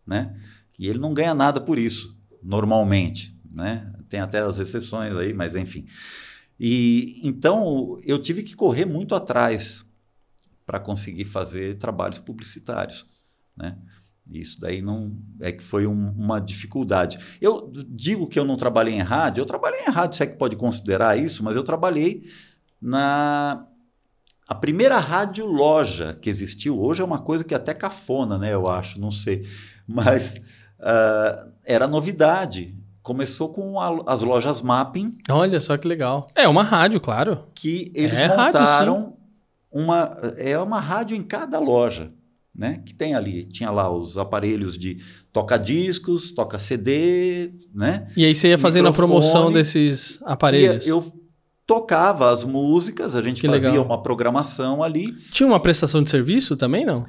né? 0.05 0.35
E 0.77 0.89
ele 0.89 0.99
não 0.99 1.13
ganha 1.13 1.33
nada 1.33 1.61
por 1.61 1.79
isso 1.79 2.19
normalmente, 2.43 3.33
né? 3.49 3.93
Tem 4.09 4.19
até 4.19 4.39
as 4.39 4.57
exceções 4.59 5.15
aí, 5.15 5.33
mas 5.33 5.55
enfim. 5.55 5.85
E 6.59 7.21
então 7.23 7.97
eu 8.03 8.19
tive 8.19 8.43
que 8.43 8.55
correr 8.55 8.85
muito 8.85 9.15
atrás 9.15 9.85
para 10.65 10.79
conseguir 10.79 11.25
fazer 11.25 11.77
trabalhos 11.77 12.19
publicitários, 12.19 13.05
né? 13.55 13.77
Isso 14.31 14.61
daí 14.61 14.81
não 14.81 15.17
é 15.39 15.51
que 15.51 15.63
foi 15.63 15.87
um- 15.87 16.11
uma 16.11 16.39
dificuldade. 16.39 17.17
Eu 17.41 17.71
digo 17.87 18.27
que 18.27 18.37
eu 18.37 18.45
não 18.45 18.55
trabalhei 18.55 18.93
em 18.93 19.01
rádio, 19.01 19.41
eu 19.41 19.45
trabalhei 19.45 19.81
em 19.81 19.89
rádio, 19.89 20.17
se 20.17 20.23
é 20.23 20.27
que 20.27 20.37
pode 20.37 20.55
considerar 20.55 21.17
isso, 21.17 21.43
mas 21.43 21.55
eu 21.55 21.63
trabalhei 21.63 22.29
na 22.81 23.65
a 24.47 24.55
primeira 24.55 24.97
rádio 24.97 25.45
loja 25.45 26.13
que 26.19 26.29
existiu. 26.29 26.79
Hoje 26.81 27.01
é 27.01 27.05
uma 27.05 27.19
coisa 27.19 27.43
que 27.43 27.53
até 27.53 27.71
cafona, 27.73 28.37
né? 28.37 28.51
Eu 28.53 28.67
acho, 28.67 28.99
não 28.99 29.11
sei, 29.11 29.47
mas 29.87 30.41
ah, 30.79 31.47
era 31.63 31.87
novidade. 31.87 32.75
Começou 33.13 33.49
com 33.49 33.79
a- 33.79 34.03
as 34.05 34.21
lojas 34.21 34.61
Mapping, 34.61 35.17
Olha 35.31 35.59
só 35.59 35.75
que 35.77 35.87
legal. 35.87 36.23
É 36.35 36.47
uma 36.47 36.61
rádio, 36.61 37.01
claro. 37.01 37.39
que 37.55 37.91
eles 37.95 38.19
É 38.19 38.27
rádio, 38.27 38.59
montaram 38.59 39.13
uma 39.71 40.15
é 40.37 40.55
uma 40.59 40.79
rádio 40.79 41.17
em 41.17 41.23
cada 41.23 41.57
loja, 41.57 42.11
né? 42.55 42.83
Que 42.85 42.93
tem 42.93 43.15
ali, 43.15 43.45
tinha 43.45 43.71
lá 43.71 43.89
os 43.91 44.15
aparelhos 44.15 44.77
de 44.77 44.99
toca 45.33 45.57
discos, 45.57 46.29
toca 46.31 46.59
CD, 46.59 47.51
né? 47.73 48.07
E 48.15 48.23
aí 48.23 48.35
você 48.35 48.49
ia 48.49 48.59
fazendo 48.59 48.87
a 48.87 48.93
promoção 48.93 49.51
desses 49.51 50.19
aparelhos. 50.23 50.85
Eu 50.85 51.03
tocava 51.65 52.29
as 52.31 52.43
músicas, 52.43 53.15
a 53.15 53.23
gente 53.23 53.41
Que 53.41 53.47
fazia 53.47 53.71
legal. 53.71 53.85
uma 53.85 54.01
programação 54.03 54.83
ali. 54.83 55.13
Tinha 55.31 55.47
uma 55.47 55.59
prestação 55.59 56.03
de 56.03 56.11
serviço 56.11 56.55
também, 56.55 56.85
não? 56.85 57.03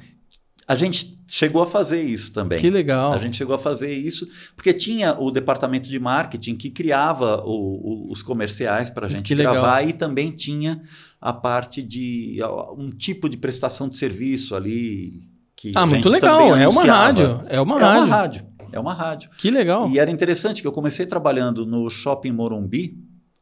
A 0.67 0.73
gente 0.73 1.20
chegou 1.33 1.63
a 1.63 1.65
fazer 1.67 2.01
isso 2.01 2.33
também. 2.33 2.59
Que 2.59 2.69
legal. 2.69 3.13
A 3.13 3.17
gente 3.17 3.37
chegou 3.37 3.55
a 3.55 3.59
fazer 3.59 3.93
isso 3.93 4.27
porque 4.55 4.73
tinha 4.73 5.17
o 5.17 5.31
departamento 5.31 5.87
de 5.89 5.97
marketing 5.99 6.55
que 6.55 6.69
criava 6.69 7.41
o- 7.45 8.07
o- 8.09 8.11
os 8.11 8.21
comerciais 8.21 8.89
para 8.89 9.05
a 9.05 9.09
gente 9.09 9.23
Que 9.23 9.33
legal. 9.35 9.53
gravar 9.53 9.81
e 9.83 9.93
também 9.93 10.31
tinha 10.31 10.81
a 11.21 11.31
parte 11.31 11.81
de 11.81 12.39
um 12.77 12.89
tipo 12.89 13.29
de 13.29 13.37
prestação 13.37 13.87
de 13.87 13.97
serviço 13.97 14.55
ali 14.55 15.23
que 15.55 15.71
Ah, 15.75 15.83
a 15.83 15.87
muito 15.87 16.09
legal. 16.09 16.37
também 16.39 16.51
É 16.63 16.67
uma 16.67 16.81
anunciava. 16.81 17.03
rádio. 17.05 17.41
É 17.47 17.61
uma 17.61 17.77
é 17.79 17.81
rádio. 17.83 18.03
uma 18.07 18.15
rádio. 18.15 18.45
É 18.73 18.79
uma 18.79 18.93
rádio. 18.93 19.29
Que 19.37 19.51
legal. 19.51 19.89
E 19.89 19.99
era 19.99 20.09
interessante 20.11 20.61
que 20.61 20.67
eu 20.67 20.71
comecei 20.71 21.05
trabalhando 21.05 21.65
no 21.65 21.89
Shopping 21.89 22.31
Morumbi, 22.31 22.97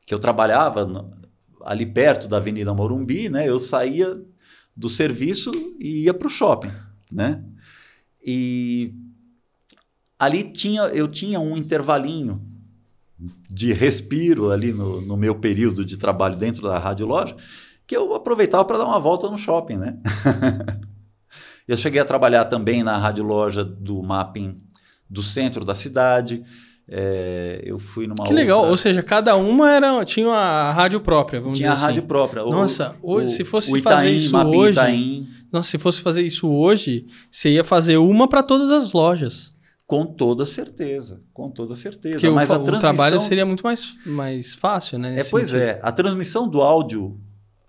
que 0.06 0.14
eu 0.14 0.20
trabalhava 0.20 0.86
no- 0.86 1.12
ali 1.66 1.86
perto 1.86 2.28
da 2.28 2.38
Avenida 2.38 2.74
Morumbi, 2.74 3.30
né? 3.30 3.48
Eu 3.48 3.60
saía 3.60 4.16
do 4.76 4.90
serviço 4.90 5.50
e 5.80 6.04
ia 6.06 6.14
para 6.14 6.28
o 6.28 6.32
shopping, 6.32 6.72
né? 7.12 7.44
E 8.26 8.94
ali 10.18 10.44
tinha, 10.52 10.82
eu 10.84 11.08
tinha 11.08 11.40
um 11.40 11.56
intervalinho 11.56 12.42
de 13.50 13.74
respiro 13.74 14.52
ali 14.52 14.72
no, 14.72 15.02
no 15.02 15.18
meu 15.18 15.36
período 15.36 15.84
de 15.84 15.98
trabalho 15.98 16.36
dentro 16.38 16.62
da 16.64 16.78
rádio 16.78 17.06
loja, 17.06 17.36
que 17.86 17.96
eu 17.96 18.14
aproveitava 18.14 18.64
para 18.66 18.78
dar 18.78 18.86
uma 18.86 19.00
volta 19.00 19.30
no 19.30 19.38
shopping, 19.38 19.78
né? 19.78 19.98
eu 21.68 21.76
cheguei 21.78 22.00
a 22.02 22.06
trabalhar 22.06 22.46
também 22.46 22.84
na 22.84 22.98
rádio 22.98 23.24
loja 23.24 23.64
do 23.64 24.02
Mapping 24.02 24.62
do 25.10 25.22
centro 25.24 25.66
da 25.66 25.76
cidade. 25.76 26.44
É, 26.92 27.62
eu 27.64 27.78
fui 27.78 28.08
numa 28.08 28.26
Que 28.26 28.34
legal. 28.34 28.60
outra- 28.60 28.72
Ou 28.72 28.78
seja, 28.78 29.04
cada 29.04 29.36
uma 29.36 29.72
era, 29.72 30.04
tinha 30.06 30.32
a 30.32 30.72
rádio 30.72 31.00
própria, 31.02 31.40
vamos 31.40 31.58
tinha 31.58 31.70
a 31.70 31.74
dizer 31.74 31.86
assim. 31.86 31.94
rádio 31.96 32.08
própria. 32.08 32.44
O- 32.44 32.50
Nossa, 32.52 32.96
hoje- 33.02 33.26
o- 33.26 33.28
se 33.30 33.44
fosse 33.46 33.72
o 33.72 33.78
Itaim, 33.78 33.96
fazer 33.96 34.12
isso 34.12 34.32
Mapping 34.34 34.58
hoje- 34.58 34.72
Itaim, 34.72 35.28
Nossa, 35.52 35.70
se 35.70 35.78
fosse 35.78 36.02
fazer 36.02 36.22
isso 36.22 36.50
hoje, 36.50 37.06
você 37.32 37.52
ia 37.52 37.64
fazer 37.64 37.98
uma 37.98 38.28
para 38.28 38.44
todas 38.44 38.70
as 38.70 38.92
lojas. 38.92 39.52
com 39.88 40.06
toda 40.06 40.46
certeza, 40.46 41.24
com 41.34 41.50
toda 41.50 41.76
certeza. 41.76 42.16
Porque 42.16 42.28
o, 42.28 42.36
Mas 42.36 42.50
o 42.50 42.54
transmissão 42.54 42.80
trabalho 42.80 43.20
seria 43.22 43.46
muito 43.46 43.64
mais, 43.64 43.98
mais 44.06 44.54
fácil, 44.54 45.00
né? 45.00 45.20
É, 45.20 45.24
pois 45.24 45.50
sentido. 45.50 45.64
é, 45.64 45.80
a 45.82 45.92
transmissão 45.92 46.48
do 46.48 46.62
áudio 46.62 47.20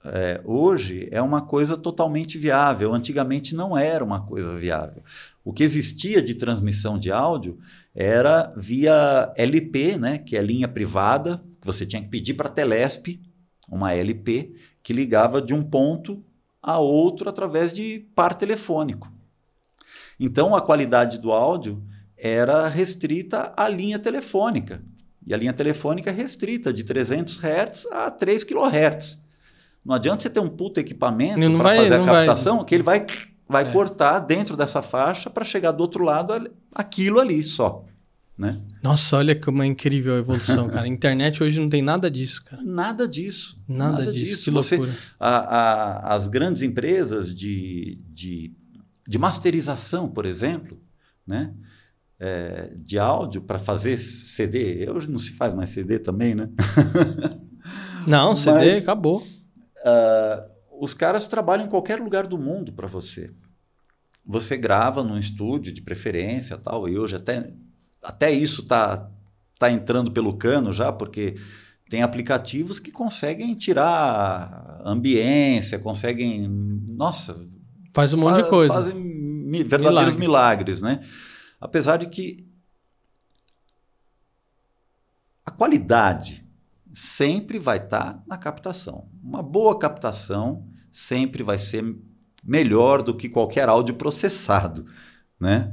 é, 0.05 0.41
hoje 0.45 1.09
é 1.11 1.21
uma 1.21 1.43
coisa 1.43 1.77
totalmente 1.77 2.39
viável. 2.39 2.93
Antigamente 2.93 3.55
não 3.55 3.77
era 3.77 4.05
uma 4.05 4.21
coisa 4.21 4.57
viável. 4.57 5.03
O 5.45 5.53
que 5.53 5.63
existia 5.63 6.23
de 6.23 6.35
transmissão 6.35 6.99
de 6.99 7.11
áudio 7.11 7.59
era 7.95 8.53
via 8.57 9.33
LP, 9.37 9.99
né, 9.99 10.19
que 10.19 10.37
é 10.37 10.43
linha 10.43 10.69
privada, 10.69 11.41
que 11.61 11.67
você 11.67 11.85
tinha 11.85 12.03
que 12.03 12.09
pedir 12.09 12.35
para 12.35 12.49
a 12.49 12.53
Telesp, 12.53 13.21
uma 13.69 13.95
LP, 13.95 14.55
que 14.83 14.93
ligava 14.93 15.41
de 15.41 15.55
um 15.55 15.63
ponto 15.63 16.25
a 16.63 16.79
outro 16.79 17.29
através 17.29 17.73
de 17.73 18.01
par 18.15 18.35
telefônico. 18.35 19.11
Então 20.19 20.55
a 20.55 20.61
qualidade 20.61 21.19
do 21.19 21.33
áudio 21.33 21.83
era 22.17 22.69
restrita 22.69 23.53
à 23.57 23.69
linha 23.69 23.99
telefônica. 23.99 24.83
E 25.27 25.33
a 25.33 25.37
linha 25.37 25.53
telefônica 25.53 26.11
é 26.11 26.13
restrita 26.13 26.73
de 26.73 26.85
300 26.85 27.39
Hz 27.43 27.87
a 27.93 28.11
3 28.11 28.45
kHz. 28.45 29.19
Não 29.85 29.95
adianta 29.95 30.23
você 30.23 30.31
ter 30.31 30.41
um 30.41 30.49
puta 30.49 30.81
equipamento 30.81 31.41
para 31.59 31.77
fazer 31.77 31.95
a 31.95 31.99
não 31.99 32.05
vai- 32.05 32.27
captação, 32.27 32.65
que 32.65 32.75
ele 32.75 32.83
vai, 32.83 33.07
vai 33.49 33.67
É. 33.69 33.73
cortar 33.73 34.19
dentro 34.19 34.57
dessa 34.57 34.83
faixa 34.83 35.31
para 35.31 35.45
chegar 35.45 35.73
do 35.73 35.81
outro 35.81 36.05
lado 36.05 36.51
aquilo 36.75 37.19
ali 37.21 37.43
só. 37.43 37.85
Né? 38.41 38.59
Nossa, 38.83 39.19
olha 39.19 39.39
como 39.39 39.63
é 39.63 39.67
incrível 39.67 40.15
a 40.15 40.19
evolução, 40.19 40.67
cara. 40.71 40.85
A 40.87 40.89
internet 40.89 41.43
hoje 41.43 41.61
não 41.61 41.69
tem 41.69 41.83
nada 41.83 42.11
disso, 42.11 42.43
cara. 42.43 42.63
Nada 42.63 43.07
disso. 43.07 43.61
Nada, 43.69 44.11
disso. 44.11 44.45
Que 44.45 44.51
Você- 44.51 44.77
loucura. 44.79 44.99
a- 45.19 45.39
a- 46.09 46.15
as 46.15 46.27
grandes 46.27 46.63
empresas 46.63 47.35
de, 47.35 48.01
de, 48.09 48.55
de 49.07 49.19
masterização, 49.19 50.09
por 50.09 50.25
exemplo, 50.25 50.83
né? 51.27 51.53
É, 52.19 52.73
de 52.77 52.99
áudio 52.99 53.43
para 53.43 53.59
fazer 53.59 53.99
CD. 53.99 54.89
Hoje 54.91 55.11
não 55.11 55.19
se 55.19 55.33
faz 55.33 55.53
mais 55.53 55.69
CD 55.71 55.99
também, 55.99 56.35
né? 56.35 56.47
Não, 58.07 58.35
CD 58.35 58.57
Mas- 58.73 58.83
acabou. 58.83 59.27
Ah, 59.85 60.47
os 60.81 60.95
caras 60.95 61.27
trabalham 61.29 61.67
em 61.67 61.69
qualquer 61.69 62.01
lugar 62.01 62.27
do 62.27 62.39
mundo 62.39 62.73
para 62.73 62.87
você. 62.87 63.31
Você 64.25 64.57
grava 64.57 65.03
num 65.05 65.19
estúdio 65.19 65.73
de 65.73 65.83
preferência 65.83 66.57
tal, 66.57 66.89
e 66.89 66.99
hoje 66.99 67.17
até, 67.17 67.53
até 68.03 68.31
isso 68.31 68.63
tá, 68.65 69.09
tá 69.59 69.71
entrando 69.71 70.11
pelo 70.13 70.37
cano 70.37 70.73
já, 70.73 70.93
porque 70.93 71.37
tem 71.89 72.03
aplicativos 72.03 72.79
que 72.79 72.91
conseguem 72.93 73.55
tirar 73.55 74.81
ambiência, 74.85 75.79
conseguem. 75.79 76.49
Nossa, 76.49 77.49
Faz 77.93 78.13
um 78.15 78.19
monte 78.19 78.37
fa- 78.37 78.43
de 78.43 78.49
coisa. 78.49 78.75
Fazem 78.75 78.95
mi- 78.95 79.65
verdadeiros 79.65 80.15
milagres, 80.15 80.81
né? 80.81 81.01
Apesar 81.61 81.97
de 81.97 82.07
que 82.09 82.47
a 85.45 85.51
qualidade 85.51 86.47
sempre 86.93 87.59
vai 87.59 87.79
estar 87.79 88.23
na 88.27 88.37
captação. 88.39 89.09
Uma 89.23 89.43
boa 89.43 89.79
captação 89.79 90.67
sempre 90.91 91.43
vai 91.43 91.59
ser 91.59 91.97
melhor 92.43 93.03
do 93.03 93.15
que 93.17 93.29
qualquer 93.29 93.69
áudio 93.69 93.95
processado, 93.95 94.87
né? 95.39 95.73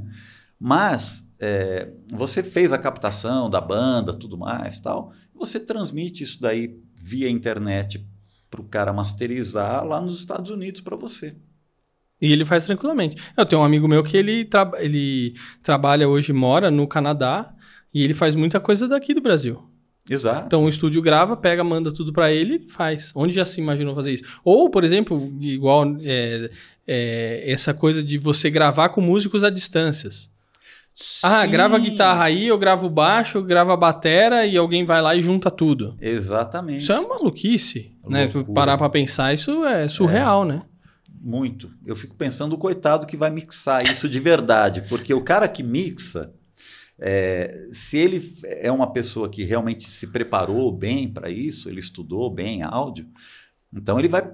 Mas 0.58 1.27
é, 1.40 1.88
você 2.12 2.42
fez 2.42 2.72
a 2.72 2.78
captação 2.78 3.48
da 3.48 3.60
banda, 3.60 4.12
tudo 4.12 4.36
mais, 4.36 4.80
tal. 4.80 5.12
Você 5.34 5.60
transmite 5.60 6.24
isso 6.24 6.40
daí 6.40 6.76
via 6.96 7.30
internet 7.30 8.04
para 8.50 8.60
o 8.60 8.64
cara 8.64 8.92
masterizar 8.92 9.84
lá 9.84 10.00
nos 10.00 10.18
Estados 10.18 10.50
Unidos 10.50 10.80
para 10.80 10.96
você. 10.96 11.36
E 12.20 12.32
ele 12.32 12.44
faz 12.44 12.66
tranquilamente. 12.66 13.16
Eu 13.36 13.46
tenho 13.46 13.62
um 13.62 13.64
amigo 13.64 13.86
meu 13.86 14.02
que 14.02 14.16
ele, 14.16 14.44
tra- 14.44 14.72
ele 14.78 15.34
trabalha 15.62 16.08
hoje, 16.08 16.32
mora 16.32 16.70
no 16.70 16.86
Canadá, 16.88 17.54
e 17.94 18.02
ele 18.02 18.14
faz 18.14 18.34
muita 18.34 18.58
coisa 18.58 18.88
daqui 18.88 19.14
do 19.14 19.20
Brasil. 19.20 19.62
Exato. 20.10 20.46
Então 20.46 20.64
o 20.64 20.68
estúdio 20.68 21.02
grava, 21.02 21.36
pega, 21.36 21.62
manda 21.62 21.92
tudo 21.92 22.12
pra 22.12 22.32
ele 22.32 22.64
e 22.66 22.70
faz. 22.70 23.12
Onde 23.14 23.34
já 23.34 23.44
se 23.44 23.60
imaginou 23.60 23.94
fazer 23.94 24.14
isso? 24.14 24.24
Ou, 24.42 24.70
por 24.70 24.82
exemplo, 24.82 25.32
igual 25.40 25.84
é, 26.00 26.50
é, 26.86 27.44
essa 27.52 27.72
coisa 27.74 28.02
de 28.02 28.18
você 28.18 28.50
gravar 28.50 28.88
com 28.88 29.00
músicos 29.00 29.44
à 29.44 29.50
distâncias. 29.50 30.30
Ah, 31.22 31.44
Sim. 31.44 31.52
grava 31.52 31.76
a 31.76 31.78
guitarra 31.78 32.24
aí, 32.24 32.48
eu 32.48 32.58
gravo 32.58 32.90
baixo, 32.90 33.38
eu 33.38 33.42
gravo 33.44 33.70
a 33.70 33.76
batera 33.76 34.44
e 34.46 34.56
alguém 34.56 34.84
vai 34.84 35.00
lá 35.00 35.14
e 35.14 35.22
junta 35.22 35.48
tudo. 35.48 35.96
Exatamente. 36.00 36.82
Isso 36.82 36.92
é 36.92 36.98
uma 36.98 37.10
maluquice, 37.10 37.96
né? 38.08 38.24
Loucura. 38.24 38.52
Parar 38.52 38.76
pra 38.76 38.88
pensar, 38.88 39.32
isso 39.32 39.64
é 39.64 39.88
surreal, 39.88 40.44
né? 40.44 40.62
Muito. 41.20 41.70
Eu 41.86 41.94
fico 41.94 42.16
pensando 42.16 42.54
o 42.54 42.58
coitado 42.58 43.06
que 43.06 43.16
vai 43.16 43.30
mixar 43.30 43.84
isso 43.84 44.08
de 44.08 44.18
verdade, 44.18 44.82
porque 44.88 45.14
o 45.14 45.22
cara 45.22 45.46
que 45.46 45.62
mixa, 45.62 46.32
é, 46.98 47.68
se 47.72 47.96
ele 47.96 48.36
é 48.42 48.70
uma 48.72 48.92
pessoa 48.92 49.28
que 49.28 49.44
realmente 49.44 49.88
se 49.88 50.08
preparou 50.08 50.72
bem 50.72 51.08
para 51.08 51.30
isso, 51.30 51.68
ele 51.68 51.78
estudou 51.78 52.28
bem 52.28 52.62
áudio, 52.64 53.06
então 53.72 53.98
ele 53.98 54.08
vai 54.08 54.28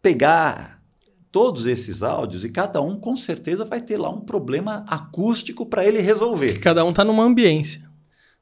pegar 0.00 0.75
todos 1.32 1.66
esses 1.66 2.02
áudios 2.02 2.44
e 2.44 2.48
cada 2.50 2.80
um 2.80 2.98
com 2.98 3.16
certeza 3.16 3.64
vai 3.64 3.80
ter 3.80 3.96
lá 3.98 4.10
um 4.10 4.20
problema 4.20 4.84
acústico 4.88 5.66
para 5.66 5.84
ele 5.84 6.00
resolver. 6.00 6.58
Cada 6.60 6.84
um 6.84 6.92
tá 6.92 7.04
numa 7.04 7.22
ambiência. 7.24 7.86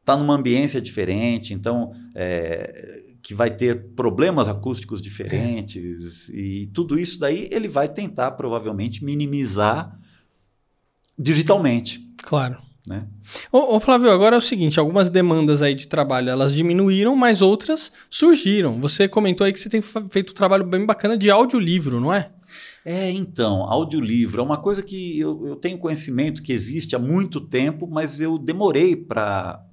Está 0.00 0.16
numa 0.16 0.34
ambiência 0.34 0.80
diferente, 0.80 1.54
então 1.54 1.92
é, 2.14 3.02
que 3.22 3.34
vai 3.34 3.50
ter 3.50 3.94
problemas 3.96 4.46
acústicos 4.48 5.00
diferentes 5.00 6.28
e 6.28 6.70
tudo 6.74 6.98
isso 6.98 7.18
daí 7.18 7.48
ele 7.50 7.68
vai 7.68 7.88
tentar 7.88 8.32
provavelmente 8.32 9.02
minimizar 9.04 9.96
digitalmente, 11.18 12.00
Claro. 12.22 12.58
né? 12.86 13.06
Ô, 13.52 13.76
ô, 13.76 13.80
Flávio, 13.80 14.10
agora 14.10 14.36
é 14.36 14.38
o 14.38 14.42
seguinte, 14.42 14.78
algumas 14.78 15.08
demandas 15.08 15.62
aí 15.62 15.74
de 15.74 15.86
trabalho, 15.86 16.28
elas 16.30 16.52
diminuíram, 16.54 17.14
mas 17.16 17.40
outras 17.40 17.92
surgiram. 18.10 18.80
Você 18.80 19.08
comentou 19.08 19.46
aí 19.46 19.52
que 19.52 19.60
você 19.60 19.68
tem 19.68 19.80
feito 19.82 20.30
um 20.30 20.34
trabalho 20.34 20.64
bem 20.64 20.84
bacana 20.84 21.16
de 21.16 21.30
audiolivro, 21.30 22.00
não 22.00 22.12
é? 22.12 22.30
É, 22.84 23.10
então, 23.10 23.62
audiolivro 23.62 24.42
é 24.42 24.44
uma 24.44 24.58
coisa 24.58 24.82
que 24.82 25.18
eu, 25.18 25.46
eu 25.46 25.56
tenho 25.56 25.78
conhecimento 25.78 26.42
que 26.42 26.52
existe 26.52 26.94
há 26.94 26.98
muito 26.98 27.40
tempo, 27.40 27.88
mas 27.90 28.20
eu 28.20 28.36
demorei 28.38 28.94
para 28.94 29.64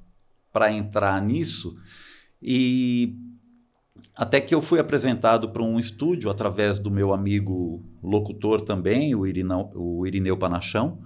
entrar 0.71 1.21
nisso 1.21 1.75
e 2.41 3.17
até 4.15 4.39
que 4.39 4.55
eu 4.55 4.61
fui 4.61 4.79
apresentado 4.79 5.49
para 5.49 5.61
um 5.61 5.77
estúdio 5.77 6.29
através 6.29 6.79
do 6.79 6.89
meu 6.89 7.13
amigo 7.13 7.83
locutor 8.01 8.61
também, 8.61 9.13
o 9.13 9.27
Irineu, 9.27 9.69
o 9.75 10.07
Irineu 10.07 10.37
Panachão, 10.37 10.99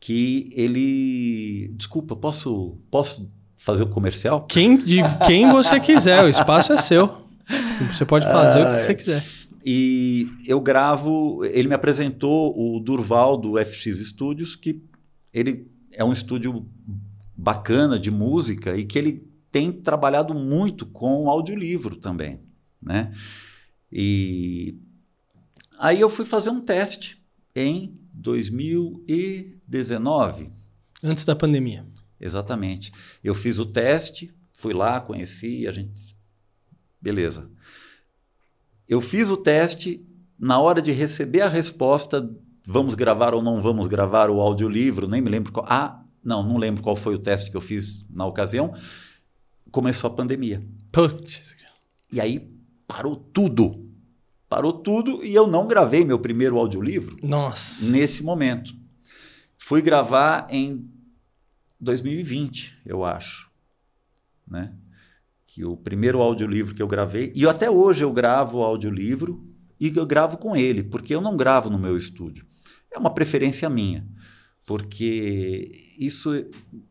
que 0.00 0.50
ele... 0.52 1.68
Desculpa, 1.76 2.16
posso, 2.16 2.78
posso 2.90 3.30
fazer 3.56 3.82
o 3.82 3.88
comercial? 3.88 4.46
Quem, 4.46 4.76
de 4.78 5.02
quem 5.26 5.50
você 5.50 5.78
quiser, 5.80 6.24
o 6.24 6.28
espaço 6.28 6.72
é 6.72 6.78
seu. 6.78 7.26
Você 7.92 8.04
pode 8.04 8.24
fazer 8.26 8.62
o 8.62 8.76
que 8.76 8.82
você 8.82 8.94
quiser. 8.94 9.35
E 9.68 10.30
eu 10.46 10.60
gravo. 10.60 11.44
Ele 11.44 11.66
me 11.66 11.74
apresentou 11.74 12.56
o 12.56 12.78
Durval 12.78 13.36
do 13.36 13.58
FX 13.58 13.98
Studios, 14.06 14.54
que 14.54 14.80
ele 15.32 15.68
é 15.92 16.04
um 16.04 16.12
estúdio 16.12 16.64
bacana 17.36 17.98
de 17.98 18.12
música 18.12 18.76
e 18.76 18.84
que 18.84 18.96
ele 18.96 19.28
tem 19.50 19.72
trabalhado 19.72 20.32
muito 20.34 20.86
com 20.86 21.28
audiolivro 21.28 21.96
também, 21.96 22.38
né? 22.80 23.12
E 23.90 24.78
aí 25.78 26.00
eu 26.00 26.08
fui 26.08 26.24
fazer 26.24 26.50
um 26.50 26.60
teste 26.60 27.20
em 27.54 28.00
2019. 28.12 30.52
Antes 31.02 31.24
da 31.24 31.34
pandemia. 31.34 31.84
Exatamente. 32.20 32.92
Eu 33.22 33.34
fiz 33.34 33.58
o 33.58 33.66
teste, 33.66 34.32
fui 34.52 34.72
lá, 34.72 35.00
conheci, 35.00 35.66
a 35.66 35.72
gente. 35.72 36.16
Beleza. 37.00 37.50
Eu 38.88 39.00
fiz 39.00 39.28
o 39.30 39.36
teste, 39.36 40.04
na 40.38 40.60
hora 40.60 40.80
de 40.80 40.92
receber 40.92 41.42
a 41.42 41.48
resposta, 41.48 42.28
vamos 42.66 42.94
gravar 42.94 43.34
ou 43.34 43.42
não 43.42 43.62
vamos 43.62 43.86
gravar 43.86 44.30
o 44.30 44.40
audiolivro, 44.40 45.08
nem 45.08 45.20
me 45.20 45.30
lembro 45.30 45.52
qual. 45.52 45.66
Ah, 45.68 46.02
não, 46.22 46.42
não 46.42 46.56
lembro 46.56 46.82
qual 46.82 46.96
foi 46.96 47.14
o 47.14 47.18
teste 47.18 47.50
que 47.50 47.56
eu 47.56 47.60
fiz 47.60 48.04
na 48.10 48.26
ocasião. 48.26 48.74
Começou 49.70 50.08
a 50.10 50.14
pandemia. 50.14 50.64
Putz. 50.90 51.56
E 52.12 52.20
aí 52.20 52.50
parou 52.86 53.16
tudo. 53.16 53.86
Parou 54.48 54.72
tudo 54.72 55.24
e 55.24 55.34
eu 55.34 55.46
não 55.46 55.66
gravei 55.66 56.04
meu 56.04 56.18
primeiro 56.18 56.58
audiolivro 56.58 57.16
Nossa. 57.22 57.90
nesse 57.90 58.22
momento. 58.22 58.74
Fui 59.58 59.82
gravar 59.82 60.46
em 60.50 60.88
2020, 61.80 62.78
eu 62.86 63.04
acho, 63.04 63.50
né? 64.48 64.72
Que 65.56 65.64
o 65.64 65.74
primeiro 65.74 66.20
audiolivro 66.20 66.74
que 66.74 66.82
eu 66.82 66.86
gravei, 66.86 67.32
e 67.34 67.48
até 67.48 67.70
hoje 67.70 68.04
eu 68.04 68.12
gravo 68.12 68.58
o 68.58 68.62
audiolivro 68.62 69.42
e 69.80 69.90
eu 69.96 70.04
gravo 70.04 70.36
com 70.36 70.54
ele, 70.54 70.82
porque 70.82 71.14
eu 71.14 71.20
não 71.22 71.34
gravo 71.34 71.70
no 71.70 71.78
meu 71.78 71.96
estúdio. 71.96 72.44
É 72.92 72.98
uma 72.98 73.08
preferência 73.08 73.70
minha, 73.70 74.06
porque 74.66 75.94
isso, 75.98 76.30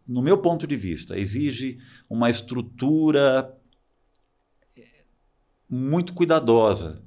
no 0.07 0.19
meu 0.19 0.39
ponto 0.39 0.65
de 0.65 0.75
vista, 0.75 1.15
exige 1.15 1.77
uma 2.09 2.27
estrutura 2.27 3.55
muito 5.69 6.11
cuidadosa, 6.11 7.03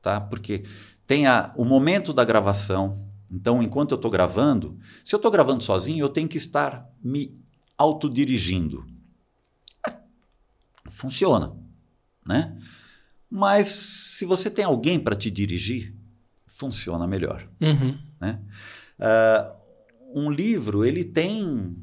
tá? 0.00 0.18
Porque 0.18 0.62
tem 1.06 1.26
a, 1.26 1.52
o 1.58 1.64
momento 1.66 2.14
da 2.14 2.24
gravação. 2.24 2.94
Então, 3.30 3.62
enquanto 3.62 3.90
eu 3.90 3.96
estou 3.96 4.10
gravando, 4.10 4.78
se 5.04 5.14
eu 5.14 5.18
estou 5.18 5.30
gravando 5.30 5.62
sozinho, 5.62 6.02
eu 6.02 6.08
tenho 6.08 6.26
que 6.26 6.38
estar 6.38 6.90
me 7.04 7.38
autodirigindo. 7.76 8.91
Funciona, 10.92 11.52
né? 12.26 12.56
Mas 13.28 13.68
se 13.68 14.26
você 14.26 14.50
tem 14.50 14.64
alguém 14.64 15.00
para 15.00 15.16
te 15.16 15.30
dirigir, 15.30 15.94
funciona 16.46 17.06
melhor. 17.06 17.48
Uhum. 17.60 17.98
Né? 18.20 18.38
Ah, 18.98 19.56
um 20.14 20.30
livro 20.30 20.84
ele 20.84 21.02
tem, 21.02 21.74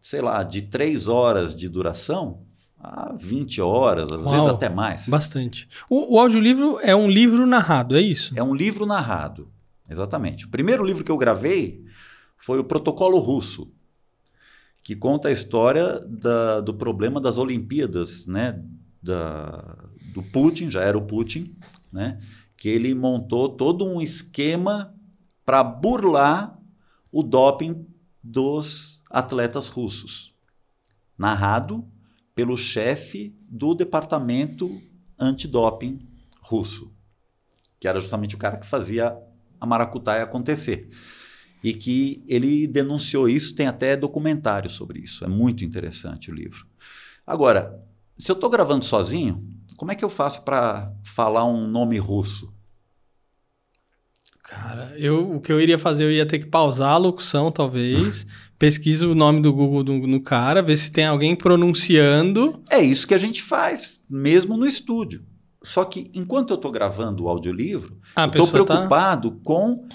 sei 0.00 0.20
lá, 0.20 0.42
de 0.42 0.62
três 0.62 1.06
horas 1.06 1.54
de 1.54 1.68
duração 1.68 2.42
a 2.78 3.14
20 3.14 3.60
horas, 3.60 4.10
às 4.10 4.22
Uau. 4.22 4.30
vezes 4.30 4.46
até 4.48 4.68
mais. 4.68 5.06
Bastante. 5.06 5.68
O, 5.88 6.14
o 6.14 6.18
audiolivro 6.18 6.80
é 6.82 6.96
um 6.96 7.10
livro 7.10 7.46
narrado, 7.46 7.96
é 7.96 8.00
isso? 8.00 8.32
É 8.34 8.42
um 8.42 8.54
livro 8.54 8.86
narrado, 8.86 9.52
exatamente. 9.88 10.46
O 10.46 10.48
primeiro 10.48 10.82
livro 10.82 11.04
que 11.04 11.10
eu 11.12 11.18
gravei 11.18 11.84
foi 12.38 12.58
o 12.58 12.64
Protocolo 12.64 13.18
Russo, 13.18 13.70
que 14.90 14.96
conta 14.96 15.28
a 15.28 15.30
história 15.30 16.00
da- 16.00 16.60
do 16.60 16.74
problema 16.74 17.20
das 17.20 17.38
Olimpíadas, 17.38 18.26
né? 18.26 18.60
Da, 19.00 19.88
do 20.12 20.20
Putin, 20.20 20.68
já 20.68 20.82
era 20.82 20.98
o 20.98 21.06
Putin, 21.06 21.56
né? 21.92 22.20
Que 22.56 22.68
ele 22.68 22.92
montou 22.92 23.48
todo 23.50 23.86
um 23.86 24.02
esquema 24.02 24.92
para 25.46 25.62
burlar 25.62 26.58
o 27.12 27.22
doping 27.22 27.86
dos 28.20 29.00
atletas 29.08 29.68
russos, 29.68 30.34
narrado 31.16 31.88
pelo 32.34 32.56
chefe 32.56 33.38
do 33.48 33.76
departamento 33.76 34.68
antidoping 35.16 36.00
russo, 36.42 36.92
que 37.78 37.86
era 37.86 38.00
justamente 38.00 38.34
o 38.34 38.38
cara 38.38 38.56
que 38.58 38.66
fazia 38.66 39.16
a 39.60 39.64
maracutaia 39.64 40.24
acontecer. 40.24 40.88
E 41.62 41.74
que 41.74 42.22
ele 42.26 42.66
denunciou 42.66 43.28
isso, 43.28 43.54
tem 43.54 43.66
até 43.66 43.96
documentário 43.96 44.70
sobre 44.70 45.00
isso. 45.00 45.24
É 45.24 45.28
muito 45.28 45.64
interessante 45.64 46.30
o 46.30 46.34
livro. 46.34 46.66
Agora, 47.26 47.78
se 48.16 48.30
eu 48.30 48.34
estou 48.34 48.48
gravando 48.48 48.84
sozinho, 48.84 49.46
como 49.76 49.92
é 49.92 49.94
que 49.94 50.04
eu 50.04 50.10
faço 50.10 50.42
para 50.42 50.92
falar 51.04 51.44
um 51.44 51.66
nome 51.66 51.98
russo? 51.98 52.52
Cara, 54.42 54.92
eu, 54.96 55.36
o 55.36 55.40
que 55.40 55.52
eu 55.52 55.60
iria 55.60 55.78
fazer, 55.78 56.04
eu 56.04 56.10
ia 56.10 56.26
ter 56.26 56.40
que 56.40 56.46
pausar 56.46 56.94
a 56.94 56.96
locução, 56.96 57.52
talvez. 57.52 58.26
pesquisa 58.58 59.08
o 59.08 59.14
nome 59.14 59.40
do 59.40 59.52
Google 59.52 59.84
do, 59.84 60.06
no 60.06 60.20
cara, 60.20 60.60
ver 60.60 60.76
se 60.76 60.92
tem 60.92 61.06
alguém 61.06 61.36
pronunciando. 61.36 62.62
É 62.68 62.80
isso 62.80 63.06
que 63.06 63.14
a 63.14 63.18
gente 63.18 63.42
faz, 63.42 64.02
mesmo 64.10 64.56
no 64.56 64.66
estúdio. 64.66 65.24
Só 65.62 65.84
que 65.84 66.10
enquanto 66.12 66.50
eu 66.50 66.56
estou 66.56 66.70
gravando 66.70 67.24
o 67.24 67.28
audiolivro, 67.28 67.98
estou 68.08 68.46
tá- 68.46 68.52
preocupado 68.52 69.32
com 69.44 69.86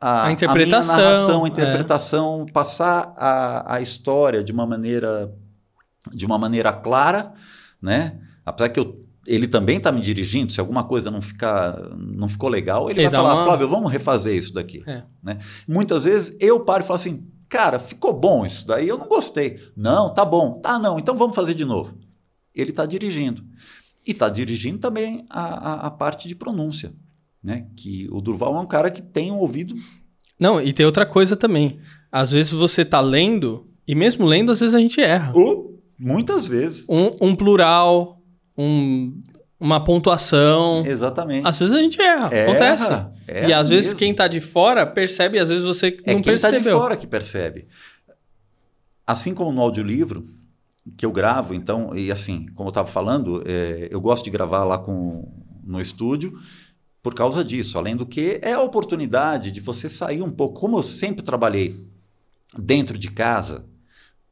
a, 0.00 0.26
A 0.26 0.32
interpretação, 0.32 0.94
a 0.94 0.98
narração, 1.02 1.44
a 1.44 1.46
é. 1.46 1.50
interpretação, 1.50 2.46
passar 2.52 3.12
a, 3.16 3.74
a 3.76 3.80
história 3.80 4.42
de 4.44 4.52
uma 4.52 4.66
maneira 4.66 5.32
de 6.12 6.24
uma 6.24 6.38
maneira 6.38 6.72
clara, 6.72 7.34
né? 7.82 8.18
Apesar 8.46 8.70
que 8.70 8.80
eu, 8.80 9.04
ele 9.26 9.46
também 9.46 9.76
está 9.76 9.92
me 9.92 10.00
dirigindo, 10.00 10.52
se 10.52 10.60
alguma 10.60 10.84
coisa 10.84 11.10
não 11.10 11.20
ficar 11.20 11.76
não 11.98 12.28
ficou 12.28 12.48
legal, 12.48 12.88
ele, 12.88 13.00
Ele 13.00 13.10
vai 13.10 13.20
falar, 13.20 13.34
uma- 13.34 13.44
Flávio, 13.44 13.68
vamos 13.68 13.92
refazer 13.92 14.34
isso 14.34 14.54
daqui. 14.54 14.82
É. 14.86 15.02
Né? 15.22 15.38
Muitas 15.66 16.04
vezes 16.04 16.34
eu 16.40 16.60
paro 16.60 16.82
e 16.82 16.86
falo 16.86 16.98
assim, 16.98 17.26
cara, 17.48 17.78
ficou 17.78 18.12
bom 18.14 18.46
isso 18.46 18.66
daí, 18.66 18.88
eu 18.88 18.96
não 18.96 19.06
gostei. 19.08 19.60
Não, 19.76 20.14
tá 20.14 20.24
bom. 20.24 20.60
Tá, 20.60 20.78
não, 20.78 20.98
então 20.98 21.16
vamos 21.16 21.34
fazer 21.36 21.52
de 21.54 21.64
novo. 21.64 21.98
Ele 22.54 22.70
está 22.70 22.86
dirigindo. 22.86 23.44
E 24.06 24.12
está 24.12 24.30
dirigindo 24.30 24.78
também 24.78 25.26
a, 25.28 25.42
a, 25.42 25.86
a 25.88 25.90
parte 25.90 26.26
de 26.26 26.34
pronúncia. 26.34 26.92
Né? 27.48 27.66
Que 27.76 28.06
o 28.12 28.20
Durval 28.20 28.56
é 28.56 28.60
um 28.60 28.66
cara 28.66 28.90
que 28.90 29.00
tem 29.02 29.30
um 29.32 29.38
ouvido. 29.38 29.74
Não, 30.38 30.60
e 30.60 30.72
tem 30.72 30.84
outra 30.86 31.06
coisa 31.06 31.34
também. 31.36 31.78
Às 32.12 32.30
vezes 32.30 32.52
você 32.52 32.84
tá 32.84 33.00
lendo, 33.00 33.66
e 33.86 33.94
mesmo 33.94 34.24
lendo, 34.26 34.52
às 34.52 34.60
vezes 34.60 34.74
a 34.74 34.78
gente 34.80 35.00
erra. 35.00 35.32
Oh, 35.34 35.74
muitas 35.98 36.46
vezes. 36.46 36.86
Um, 36.88 37.10
um 37.28 37.34
plural, 37.34 38.20
um- 38.56 39.20
uma 39.60 39.82
pontuação. 39.82 40.84
Exatamente. 40.86 41.46
Às 41.46 41.58
vezes 41.58 41.74
a 41.74 41.80
gente 41.80 42.00
erra, 42.00 42.28
Erra, 42.32 42.50
acontece. 42.50 42.90
erra 43.26 43.48
e 43.48 43.52
às 43.52 43.68
vezes 43.68 43.86
mesmo. 43.86 43.98
quem 43.98 44.14
tá 44.14 44.28
de 44.28 44.40
fora 44.40 44.86
percebe, 44.86 45.36
e 45.36 45.40
às 45.40 45.48
vezes 45.48 45.64
você 45.64 45.96
É 46.04 46.12
não 46.14 46.22
quem 46.22 46.34
está 46.34 46.48
de 46.48 46.54
percebeu. 46.56 46.78
fora 46.78 46.96
que 46.96 47.06
percebe. 47.06 47.66
Assim 49.06 49.34
como 49.34 49.50
no 49.52 49.60
audiolivro, 49.62 50.22
que 50.96 51.04
eu 51.04 51.10
gravo, 51.12 51.54
então, 51.54 51.94
e 51.96 52.12
assim, 52.12 52.46
como 52.54 52.68
eu 52.68 52.70
estava 52.70 52.86
falando, 52.88 53.42
é, 53.46 53.88
eu 53.90 54.00
gosto 54.00 54.24
de 54.24 54.30
gravar 54.30 54.64
lá 54.64 54.78
com, 54.78 55.26
no 55.64 55.80
estúdio 55.80 56.38
por 57.08 57.14
causa 57.14 57.42
disso. 57.42 57.78
Além 57.78 57.96
do 57.96 58.04
que, 58.04 58.38
é 58.42 58.52
a 58.52 58.60
oportunidade 58.60 59.50
de 59.50 59.60
você 59.60 59.88
sair 59.88 60.20
um 60.20 60.30
pouco. 60.30 60.60
Como 60.60 60.76
eu 60.76 60.82
sempre 60.82 61.22
trabalhei 61.22 61.88
dentro 62.54 62.98
de 62.98 63.10
casa, 63.10 63.64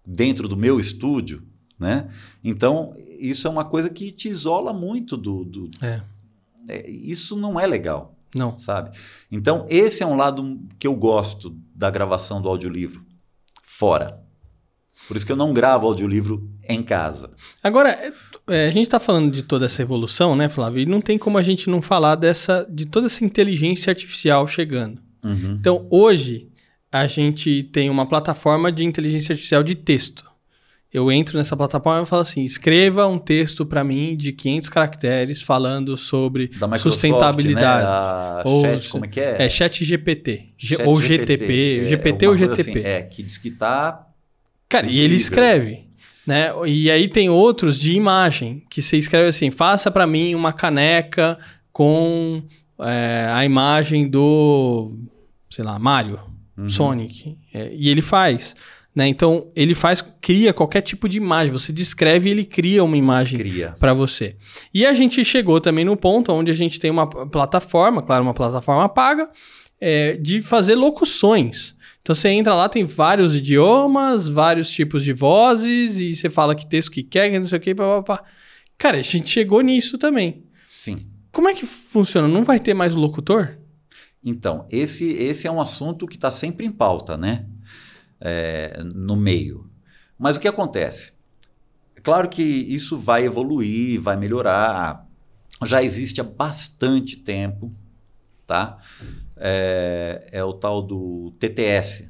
dentro 0.04 0.46
do 0.46 0.58
meu 0.58 0.78
estúdio, 0.78 1.42
né? 1.78 2.10
Então, 2.44 2.94
isso 3.18 3.46
é 3.46 3.50
uma 3.50 3.64
coisa 3.64 3.88
que 3.88 4.12
te 4.12 4.28
isola 4.28 4.74
muito 4.74 5.16
do. 5.16 5.42
do 5.42 5.70
É. 5.80 6.02
é, 6.68 6.90
isso 6.90 7.34
não 7.34 7.58
é 7.58 7.66
legal 7.66 8.14
Não. 8.34 8.58
sabe? 8.58 8.94
Então, 9.32 9.64
esse 9.70 10.02
é 10.02 10.06
um 10.06 10.14
lado 10.14 10.60
que 10.78 10.86
eu 10.86 10.94
gosto 10.94 11.58
da 11.74 11.90
gravação 11.90 12.42
do 12.42 12.48
audiolivro 12.50 13.02
fora. 13.62 14.22
Por 15.06 15.16
isso 15.16 15.24
que 15.24 15.32
eu 15.32 15.36
não 15.36 15.52
gravo 15.52 15.86
audiolivro 15.86 16.50
em 16.68 16.82
casa. 16.82 17.30
Agora, 17.62 17.90
é, 17.90 18.12
é, 18.48 18.66
a 18.66 18.70
gente 18.70 18.86
está 18.86 18.98
falando 18.98 19.30
de 19.30 19.42
toda 19.42 19.66
essa 19.66 19.82
evolução, 19.82 20.34
né, 20.34 20.48
Flávio? 20.48 20.82
E 20.82 20.86
não 20.86 21.00
tem 21.00 21.16
como 21.16 21.38
a 21.38 21.42
gente 21.42 21.70
não 21.70 21.80
falar 21.80 22.16
dessa, 22.16 22.66
de 22.68 22.86
toda 22.86 23.06
essa 23.06 23.24
inteligência 23.24 23.90
artificial 23.90 24.46
chegando. 24.46 25.00
Uhum. 25.24 25.56
Então, 25.60 25.86
hoje, 25.90 26.48
a 26.90 27.06
gente 27.06 27.64
tem 27.64 27.90
uma 27.90 28.06
plataforma 28.06 28.72
de 28.72 28.84
inteligência 28.84 29.32
artificial 29.32 29.62
de 29.62 29.74
texto. 29.74 30.24
Eu 30.92 31.12
entro 31.12 31.36
nessa 31.36 31.56
plataforma 31.56 32.04
e 32.04 32.06
falo 32.06 32.22
assim: 32.22 32.42
escreva 32.42 33.06
um 33.06 33.18
texto 33.18 33.66
para 33.66 33.84
mim 33.84 34.16
de 34.16 34.32
500 34.32 34.68
caracteres 34.70 35.42
falando 35.42 35.96
sobre 35.96 36.44
Microsoft, 36.52 36.82
sustentabilidade. 36.82 37.84
Né? 37.84 37.90
A 37.90 38.42
Ou 38.44 38.62
chat, 38.62 38.88
como 38.88 39.04
é 39.04 39.08
que 39.08 39.20
é? 39.20 39.42
É 39.44 39.48
chat 39.50 39.84
GPT. 39.84 40.54
Chat 40.56 40.82
ou 40.86 41.02
GPT. 41.02 41.36
GTP. 41.36 41.80
É, 41.84 41.86
GPT 41.88 42.28
ou 42.28 42.36
GTP. 42.36 42.60
assim, 42.60 42.78
é, 42.78 43.02
que 43.02 43.22
diz 43.22 43.36
que 43.36 43.50
tá... 43.50 44.05
Cara, 44.68 44.86
e 44.86 44.90
ele 44.90 44.98
Incrível. 45.04 45.16
escreve. 45.16 45.86
Né? 46.26 46.50
E 46.66 46.90
aí 46.90 47.08
tem 47.08 47.30
outros 47.30 47.78
de 47.78 47.96
imagem, 47.96 48.64
que 48.68 48.82
você 48.82 48.96
escreve 48.96 49.28
assim: 49.28 49.50
faça 49.50 49.90
para 49.90 50.06
mim 50.06 50.34
uma 50.34 50.52
caneca 50.52 51.38
com 51.72 52.42
é, 52.80 53.28
a 53.32 53.44
imagem 53.44 54.08
do, 54.08 54.92
sei 55.50 55.64
lá, 55.64 55.78
Mario, 55.78 56.18
Uhum. 56.56 56.68
Sonic. 56.68 57.36
É, 57.52 57.70
e 57.74 57.90
ele 57.90 58.00
faz. 58.00 58.56
Né? 58.94 59.06
Então, 59.08 59.48
ele 59.54 59.74
faz, 59.74 60.02
cria 60.22 60.54
qualquer 60.54 60.80
tipo 60.80 61.06
de 61.06 61.18
imagem. 61.18 61.52
Você 61.52 61.70
descreve 61.70 62.30
e 62.30 62.32
ele 62.32 62.44
cria 62.46 62.82
uma 62.82 62.96
imagem 62.96 63.38
para 63.78 63.92
você. 63.92 64.36
E 64.72 64.86
a 64.86 64.94
gente 64.94 65.22
chegou 65.22 65.60
também 65.60 65.84
no 65.84 65.98
ponto 65.98 66.32
onde 66.32 66.50
a 66.50 66.54
gente 66.54 66.80
tem 66.80 66.90
uma 66.90 67.06
plataforma, 67.06 68.00
claro, 68.00 68.22
uma 68.22 68.32
plataforma 68.32 68.88
paga, 68.88 69.28
é, 69.78 70.16
de 70.16 70.40
fazer 70.40 70.74
locuções. 70.76 71.75
Então 72.06 72.14
você 72.14 72.28
entra 72.28 72.54
lá, 72.54 72.68
tem 72.68 72.84
vários 72.84 73.34
idiomas, 73.34 74.28
vários 74.28 74.70
tipos 74.70 75.02
de 75.02 75.12
vozes, 75.12 75.98
e 75.98 76.14
você 76.14 76.30
fala 76.30 76.54
que 76.54 76.64
texto 76.64 76.92
que 76.92 77.02
quer, 77.02 77.32
que 77.32 77.38
não 77.40 77.48
sei 77.48 77.58
o 77.58 77.60
que, 77.60 77.74
papapá. 77.74 78.22
Cara, 78.78 78.98
a 78.98 79.02
gente 79.02 79.28
chegou 79.28 79.60
nisso 79.60 79.98
também. 79.98 80.44
Sim. 80.68 81.08
Como 81.32 81.48
é 81.48 81.54
que 81.54 81.66
funciona? 81.66 82.28
Não 82.28 82.44
vai 82.44 82.60
ter 82.60 82.74
mais 82.74 82.94
locutor? 82.94 83.58
Então, 84.22 84.64
esse, 84.70 85.14
esse 85.14 85.48
é 85.48 85.50
um 85.50 85.60
assunto 85.60 86.06
que 86.06 86.14
está 86.14 86.30
sempre 86.30 86.64
em 86.64 86.70
pauta, 86.70 87.16
né? 87.16 87.44
É, 88.20 88.84
no 88.94 89.16
meio. 89.16 89.68
Mas 90.16 90.36
o 90.36 90.40
que 90.40 90.46
acontece? 90.46 91.12
É 91.96 92.00
claro 92.00 92.28
que 92.28 92.40
isso 92.40 92.96
vai 92.96 93.24
evoluir, 93.24 94.00
vai 94.00 94.16
melhorar. 94.16 95.04
Já 95.64 95.82
existe 95.82 96.20
há 96.20 96.24
bastante 96.24 97.16
tempo, 97.16 97.74
tá? 98.46 98.78
É, 99.38 100.28
é 100.32 100.44
o 100.44 100.52
tal 100.52 100.82
do 100.82 101.32
TTS, 101.38 102.08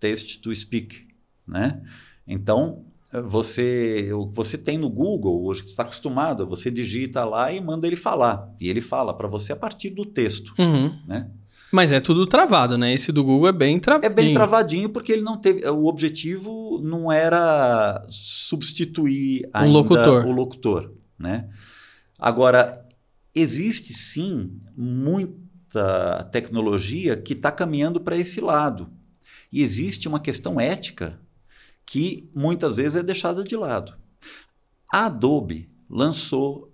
Text 0.00 0.40
to 0.40 0.54
Speak, 0.54 1.06
né? 1.46 1.80
Então, 2.26 2.84
você, 3.28 4.10
o 4.12 4.26
que 4.28 4.34
você 4.36 4.58
tem 4.58 4.76
no 4.76 4.90
Google, 4.90 5.44
hoje 5.44 5.62
que 5.62 5.68
está 5.68 5.84
acostumado, 5.84 6.46
você 6.46 6.70
digita 6.70 7.24
lá 7.24 7.52
e 7.52 7.60
manda 7.60 7.86
ele 7.86 7.94
falar. 7.96 8.52
E 8.60 8.68
ele 8.68 8.80
fala 8.80 9.14
para 9.14 9.28
você 9.28 9.52
a 9.52 9.56
partir 9.56 9.90
do 9.90 10.04
texto, 10.04 10.52
Uhum. 10.58 10.98
né? 11.06 11.30
Mas 11.70 11.90
é 11.90 11.98
tudo 12.00 12.24
travado, 12.26 12.78
né? 12.78 12.92
Esse 12.94 13.10
do 13.10 13.24
Google 13.24 13.48
é 13.48 13.52
bem 13.52 13.76
É 13.76 13.80
travado. 13.80 14.14
bem 14.14 14.32
travadinho 14.32 14.88
porque 14.88 15.10
ele 15.12 15.22
não 15.22 15.36
teve. 15.36 15.66
O 15.68 15.86
objetivo 15.86 16.80
não 16.84 17.10
era 17.10 18.04
substituir 18.08 19.48
ainda 19.52 19.72
locutor. 19.78 20.24
o 20.26 20.30
locutor, 20.32 20.92
né? 21.18 21.48
Agora 22.18 22.86
existe 23.34 23.92
sim 23.92 24.52
muita 25.74 26.24
tecnologia 26.30 27.16
que 27.16 27.32
está 27.32 27.50
caminhando 27.50 28.00
para 28.00 28.16
esse 28.16 28.40
lado 28.40 28.90
e 29.52 29.62
existe 29.62 30.06
uma 30.06 30.20
questão 30.20 30.60
ética 30.60 31.20
que 31.84 32.30
muitas 32.34 32.76
vezes 32.76 32.96
é 32.96 33.02
deixada 33.02 33.42
de 33.44 33.56
lado. 33.56 33.94
A 34.92 35.06
Adobe 35.06 35.68
lançou 35.88 36.72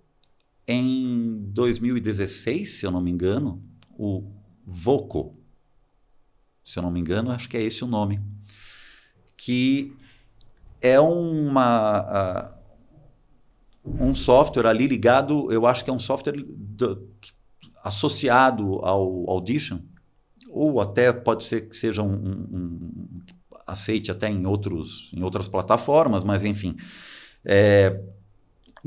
em 0.69 1.43
2016, 1.49 2.75
se 2.75 2.87
eu 2.87 2.91
não 2.91 3.01
me 3.01 3.11
engano, 3.11 3.63
o 3.99 4.25
Voco. 4.65 5.37
Se 6.65 6.79
eu 6.79 6.83
não 6.83 6.91
me 6.91 7.01
engano, 7.01 7.33
acho 7.33 7.49
que 7.49 7.57
é 7.57 7.63
esse 7.63 7.83
o 7.83 7.89
nome. 7.89 8.21
Que 9.37 9.93
é 10.81 11.01
uma, 11.01 11.99
ah, 11.99 12.55
um 13.85 14.14
software 14.14 14.66
ali 14.68 14.87
ligado, 14.87 15.51
eu 15.51 15.66
acho 15.66 15.83
que 15.83 15.91
é 15.91 15.93
um 15.93 15.99
software 15.99 16.37
do- 16.47 17.10
associado 17.83 18.81
ao 18.85 19.28
Audition, 19.31 19.81
ou 20.49 20.81
até 20.81 21.12
pode 21.12 21.45
ser 21.45 21.68
que 21.68 21.76
seja 21.76 22.03
um, 22.03 22.12
um- 22.12 22.49
um- 22.53 23.20
aceite 23.66 24.11
até 24.11 24.28
em, 24.28 24.47
outros, 24.47 25.12
em 25.14 25.22
outras 25.22 25.49
plataformas, 25.49 26.24
mas 26.24 26.43
enfim. 26.45 26.76
É, 27.45 28.01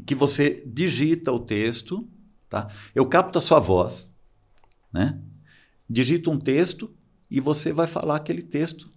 que 0.05 0.13
você 0.15 0.63
digita 0.65 1.31
o 1.31 1.39
texto, 1.39 2.07
tá? 2.49 2.67
eu 2.93 3.05
capto 3.05 3.39
a 3.39 3.41
sua 3.41 3.59
voz, 3.59 4.13
né? 4.91 5.19
digita 5.89 6.29
um 6.29 6.37
texto 6.39 6.93
e 7.29 7.39
você 7.39 7.71
vai 7.71 7.87
falar 7.87 8.17
aquele 8.17 8.41
texto 8.41 8.91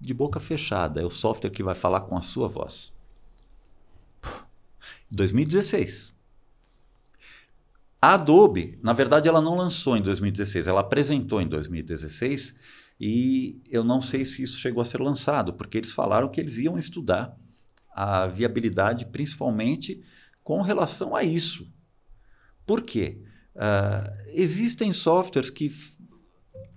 de 0.00 0.14
boca 0.14 0.38
fechada. 0.38 1.00
É 1.00 1.04
o 1.04 1.10
software 1.10 1.50
que 1.50 1.62
vai 1.62 1.74
falar 1.74 2.02
com 2.02 2.16
a 2.16 2.20
sua 2.20 2.46
voz. 2.48 2.92
2016. 5.10 6.14
A 8.00 8.14
Adobe, 8.14 8.78
na 8.82 8.92
verdade, 8.92 9.28
ela 9.28 9.40
não 9.40 9.56
lançou 9.56 9.96
em 9.96 10.02
2016, 10.02 10.66
ela 10.66 10.80
apresentou 10.80 11.42
em 11.42 11.48
2016 11.48 12.56
e 13.00 13.60
eu 13.68 13.82
não 13.82 14.00
sei 14.00 14.24
se 14.24 14.42
isso 14.42 14.58
chegou 14.58 14.80
a 14.80 14.84
ser 14.84 15.00
lançado, 15.00 15.52
porque 15.52 15.78
eles 15.78 15.92
falaram 15.92 16.28
que 16.28 16.40
eles 16.40 16.58
iam 16.58 16.78
estudar 16.78 17.36
a 17.92 18.28
viabilidade, 18.28 19.06
principalmente 19.06 20.02
com 20.44 20.62
relação 20.62 21.16
a 21.16 21.24
isso. 21.24 21.66
Por 22.64 22.82
quê? 22.82 23.20
Uh, 23.56 24.30
existem 24.32 24.92
softwares 24.92 25.50
que 25.50 25.68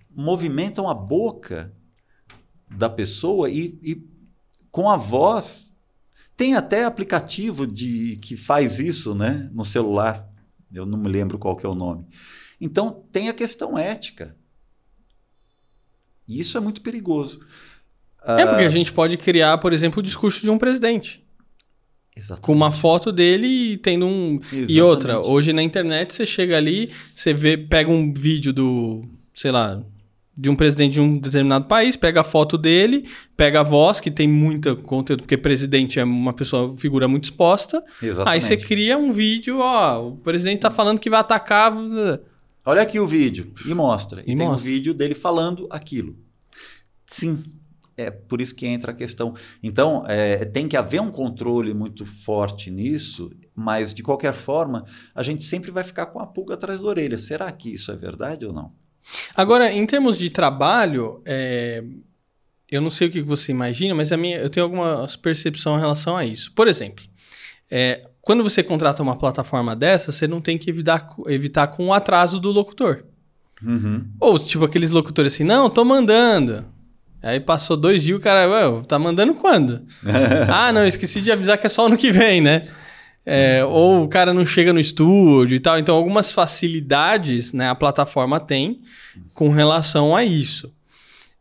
movimentam 0.10 0.90
a 0.90 0.94
boca 0.94 1.72
da 2.70 2.90
pessoa 2.90 3.50
e, 3.50 3.80
e, 3.84 4.04
com 4.72 4.90
a 4.90 4.98
voz. 4.98 5.76
Tem 6.36 6.56
até 6.56 6.86
aplicativo 6.86 7.68
de 7.68 8.18
que 8.18 8.36
faz 8.36 8.80
isso 8.80 9.14
né, 9.14 9.50
no 9.54 9.64
celular. 9.64 10.31
Eu 10.74 10.86
não 10.86 10.98
me 10.98 11.10
lembro 11.10 11.38
qual 11.38 11.56
que 11.56 11.66
é 11.66 11.70
o 11.70 11.76
nome. 11.76 12.06
Então 12.60 13.04
tem 13.12 13.30
a 13.30 13.34
questão 13.34 13.78
ética. 13.78 14.36
E 16.28 16.40
isso 16.40 16.58
é 16.58 16.62
muito 16.62 16.82
perigoso. 16.82 17.46
É 18.24 18.46
porque 18.46 18.64
a 18.64 18.68
ah, 18.68 18.70
gente 18.70 18.94
pode 18.94 19.18
criar, 19.18 19.58
por 19.58 19.74
exemplo, 19.74 20.00
o 20.00 20.04
discurso 20.04 20.42
de 20.42 20.50
um 20.50 20.58
presidente. 20.58 21.26
Exatamente. 22.16 22.42
Com 22.46 22.54
uma 22.54 22.72
foto 22.72 23.12
dele 23.12 23.48
e 23.48 23.78
tendo 23.78 24.06
um. 24.06 24.36
Exatamente. 24.36 24.74
E 24.74 24.82
outra, 24.82 25.20
hoje 25.20 25.54
na 25.54 25.64
internet 25.64 26.14
você 26.14 26.26
chega 26.26 26.58
ali, 26.58 26.92
você 27.16 27.34
vê, 27.34 27.58
pega 27.58 27.90
um 27.90 28.14
vídeo 28.14 28.54
do, 28.54 29.04
sei 29.34 29.52
lá, 29.52 29.82
de 30.42 30.50
um 30.50 30.56
presidente 30.56 30.94
de 30.94 31.02
um 31.02 31.20
determinado 31.20 31.66
país, 31.66 31.96
pega 31.96 32.22
a 32.22 32.24
foto 32.24 32.58
dele, 32.58 33.08
pega 33.38 33.60
a 33.60 33.64
voz, 33.64 34.00
que 34.00 34.10
tem 34.10 34.28
muito 34.28 34.76
conteúdo, 34.78 35.22
porque 35.22 35.38
presidente 35.38 36.00
é 36.00 36.04
uma 36.04 36.34
pessoa, 36.34 36.76
figura 36.76 37.08
muito 37.08 37.26
exposta. 37.26 37.84
Exatamente. 38.02 38.34
Aí 38.34 38.42
você 38.42 38.58
cria 38.58 38.98
um 38.98 39.12
vídeo, 39.12 39.60
ó, 39.60 40.08
o 40.08 40.18
presidente 40.18 40.62
tá 40.62 40.72
falando 40.72 40.98
que 40.98 41.12
vai 41.12 41.20
atacar. 41.20 41.72
Olha 42.66 42.82
aqui 42.82 43.00
o 43.00 43.08
vídeo, 43.08 43.54
e 43.68 43.74
mostra. 43.76 44.22
E, 44.22 44.34
e 44.34 44.36
tem 44.36 44.48
mostra. 44.48 44.68
um 44.68 44.74
vídeo 44.74 44.96
dele 44.96 45.14
falando 45.14 45.68
aquilo. 45.70 46.18
Sim, 47.06 47.44
é 47.96 48.10
por 48.10 48.42
isso 48.42 48.56
que 48.56 48.66
entra 48.66 48.94
a 48.94 48.96
questão. 48.96 49.36
Então, 49.62 50.04
é, 50.08 50.44
tem 50.44 50.68
que 50.68 50.76
haver 50.76 51.02
um 51.02 51.12
controle 51.12 51.72
muito 51.72 52.04
forte 52.04 52.72
nisso, 52.72 53.30
mas 53.56 53.94
de 53.94 54.02
qualquer 54.02 54.34
forma, 54.34 54.86
a 55.14 55.22
gente 55.22 55.44
sempre 55.44 55.70
vai 55.70 55.84
ficar 55.84 56.08
com 56.08 56.20
a 56.20 56.26
pulga 56.26 56.56
atrás 56.56 56.82
da 56.82 56.88
orelha. 56.88 57.20
Será 57.20 57.52
que 57.52 57.70
isso 57.72 57.92
é 57.92 57.96
verdade 57.96 58.44
ou 58.44 58.52
não? 58.52 58.81
Agora, 59.36 59.72
em 59.72 59.86
termos 59.86 60.18
de 60.18 60.30
trabalho, 60.30 61.22
é... 61.26 61.84
eu 62.70 62.82
não 62.82 62.90
sei 62.90 63.08
o 63.08 63.12
que 63.12 63.22
você 63.22 63.52
imagina, 63.52 63.94
mas 63.96 64.12
a 64.12 64.18
minha, 64.18 64.38
eu 64.38 64.50
tenho 64.50 64.66
alguma 64.66 65.08
percepção 65.22 65.78
em 65.78 65.80
relação 65.80 66.16
a 66.16 66.26
isso. 66.26 66.54
Por 66.54 66.68
exemplo, 66.68 67.04
é... 67.70 68.08
quando 68.22 68.44
você 68.44 68.64
contrata 68.64 69.04
uma 69.04 69.18
plataforma 69.18 69.76
dessa, 69.76 70.12
você 70.12 70.28
não 70.28 70.42
tem 70.42 70.58
que 70.58 70.70
evitar, 70.70 71.08
evitar 71.28 71.68
com 71.68 71.88
o 71.88 71.94
atraso 71.94 72.40
do 72.40 72.52
locutor. 72.52 73.04
Uhum. 73.64 74.06
Ou, 74.20 74.40
tipo, 74.40 74.66
aqueles 74.66 74.92
locutores 74.92 75.34
assim, 75.34 75.44
não, 75.44 75.70
tô 75.70 75.86
mandando. 75.86 76.66
Aí 77.22 77.40
passou 77.40 77.78
dois 77.78 78.02
dias, 78.02 78.18
o 78.18 78.22
cara, 78.22 78.82
tá 78.88 78.98
mandando 78.98 79.36
quando? 79.36 79.86
ah, 80.52 80.74
não, 80.74 80.86
esqueci 80.86 81.22
de 81.22 81.32
avisar 81.32 81.58
que 81.58 81.68
é 81.68 81.70
só 81.70 81.86
ano 81.86 81.98
que 81.98 82.12
vem, 82.12 82.42
né? 82.42 82.68
É, 83.26 83.64
ou 83.64 84.04
o 84.04 84.08
cara 84.08 84.34
não 84.34 84.44
chega 84.44 84.74
no 84.74 84.80
estúdio 84.80 85.56
e 85.56 85.60
tal. 85.60 85.78
Então, 85.78 85.96
algumas 85.96 86.32
facilidades 86.32 87.54
né, 87.54 87.70
a 87.70 87.76
plataforma 87.76 88.40
tem 88.40 88.82
com 89.34 89.50
relação 89.50 90.16
a 90.16 90.24
isso. 90.24 90.74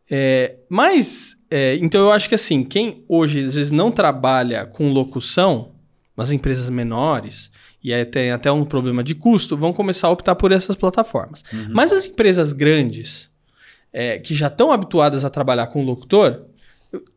É, 0.09 0.55
mas, 0.69 1.37
é, 1.49 1.77
então 1.77 2.01
eu 2.01 2.11
acho 2.11 2.27
que 2.27 2.35
assim, 2.35 2.63
quem 2.63 3.03
hoje 3.07 3.39
às 3.39 3.55
vezes 3.55 3.71
não 3.71 3.91
trabalha 3.91 4.65
com 4.65 4.91
locução, 4.91 5.71
nas 6.15 6.31
empresas 6.31 6.69
menores, 6.69 7.49
e 7.83 7.93
aí 7.93 8.05
tem 8.05 8.31
até 8.31 8.51
um 8.51 8.63
problema 8.63 9.03
de 9.03 9.15
custo, 9.15 9.57
vão 9.57 9.73
começar 9.73 10.07
a 10.07 10.11
optar 10.11 10.35
por 10.35 10.51
essas 10.51 10.75
plataformas. 10.75 11.43
Uhum. 11.51 11.69
Mas 11.71 11.91
as 11.91 12.05
empresas 12.05 12.53
grandes, 12.53 13.29
é, 13.91 14.19
que 14.19 14.35
já 14.35 14.47
estão 14.47 14.71
habituadas 14.71 15.25
a 15.25 15.29
trabalhar 15.29 15.67
com 15.67 15.83
locutor, 15.83 16.45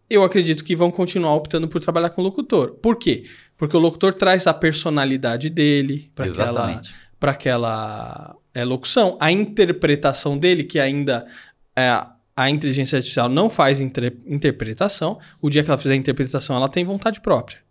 eu 0.08 0.22
acredito 0.22 0.64
que 0.64 0.76
vão 0.76 0.90
continuar 0.90 1.34
optando 1.34 1.68
por 1.68 1.80
trabalhar 1.80 2.10
com 2.10 2.22
locutor. 2.22 2.72
Por 2.74 2.96
quê? 2.96 3.24
Porque 3.56 3.76
o 3.76 3.80
locutor 3.80 4.12
traz 4.14 4.46
a 4.46 4.54
personalidade 4.54 5.48
dele 5.48 6.10
para 6.14 6.26
aquela, 6.26 6.82
pra 7.18 7.30
aquela 7.32 8.36
é, 8.52 8.64
locução. 8.64 9.16
A 9.20 9.32
interpretação 9.32 10.36
dele, 10.36 10.64
que 10.64 10.78
ainda 10.78 11.26
é, 11.76 12.04
a 12.36 12.50
inteligência 12.50 12.96
artificial 12.96 13.28
não 13.28 13.48
faz 13.48 13.80
inter 13.80 14.16
interpretação. 14.26 15.18
O 15.40 15.48
dia 15.48 15.62
que 15.62 15.70
ela 15.70 15.78
fizer 15.78 15.94
a 15.94 15.96
interpretação, 15.96 16.56
ela 16.56 16.68
tem 16.68 16.84
vontade 16.84 17.20
própria. 17.20 17.63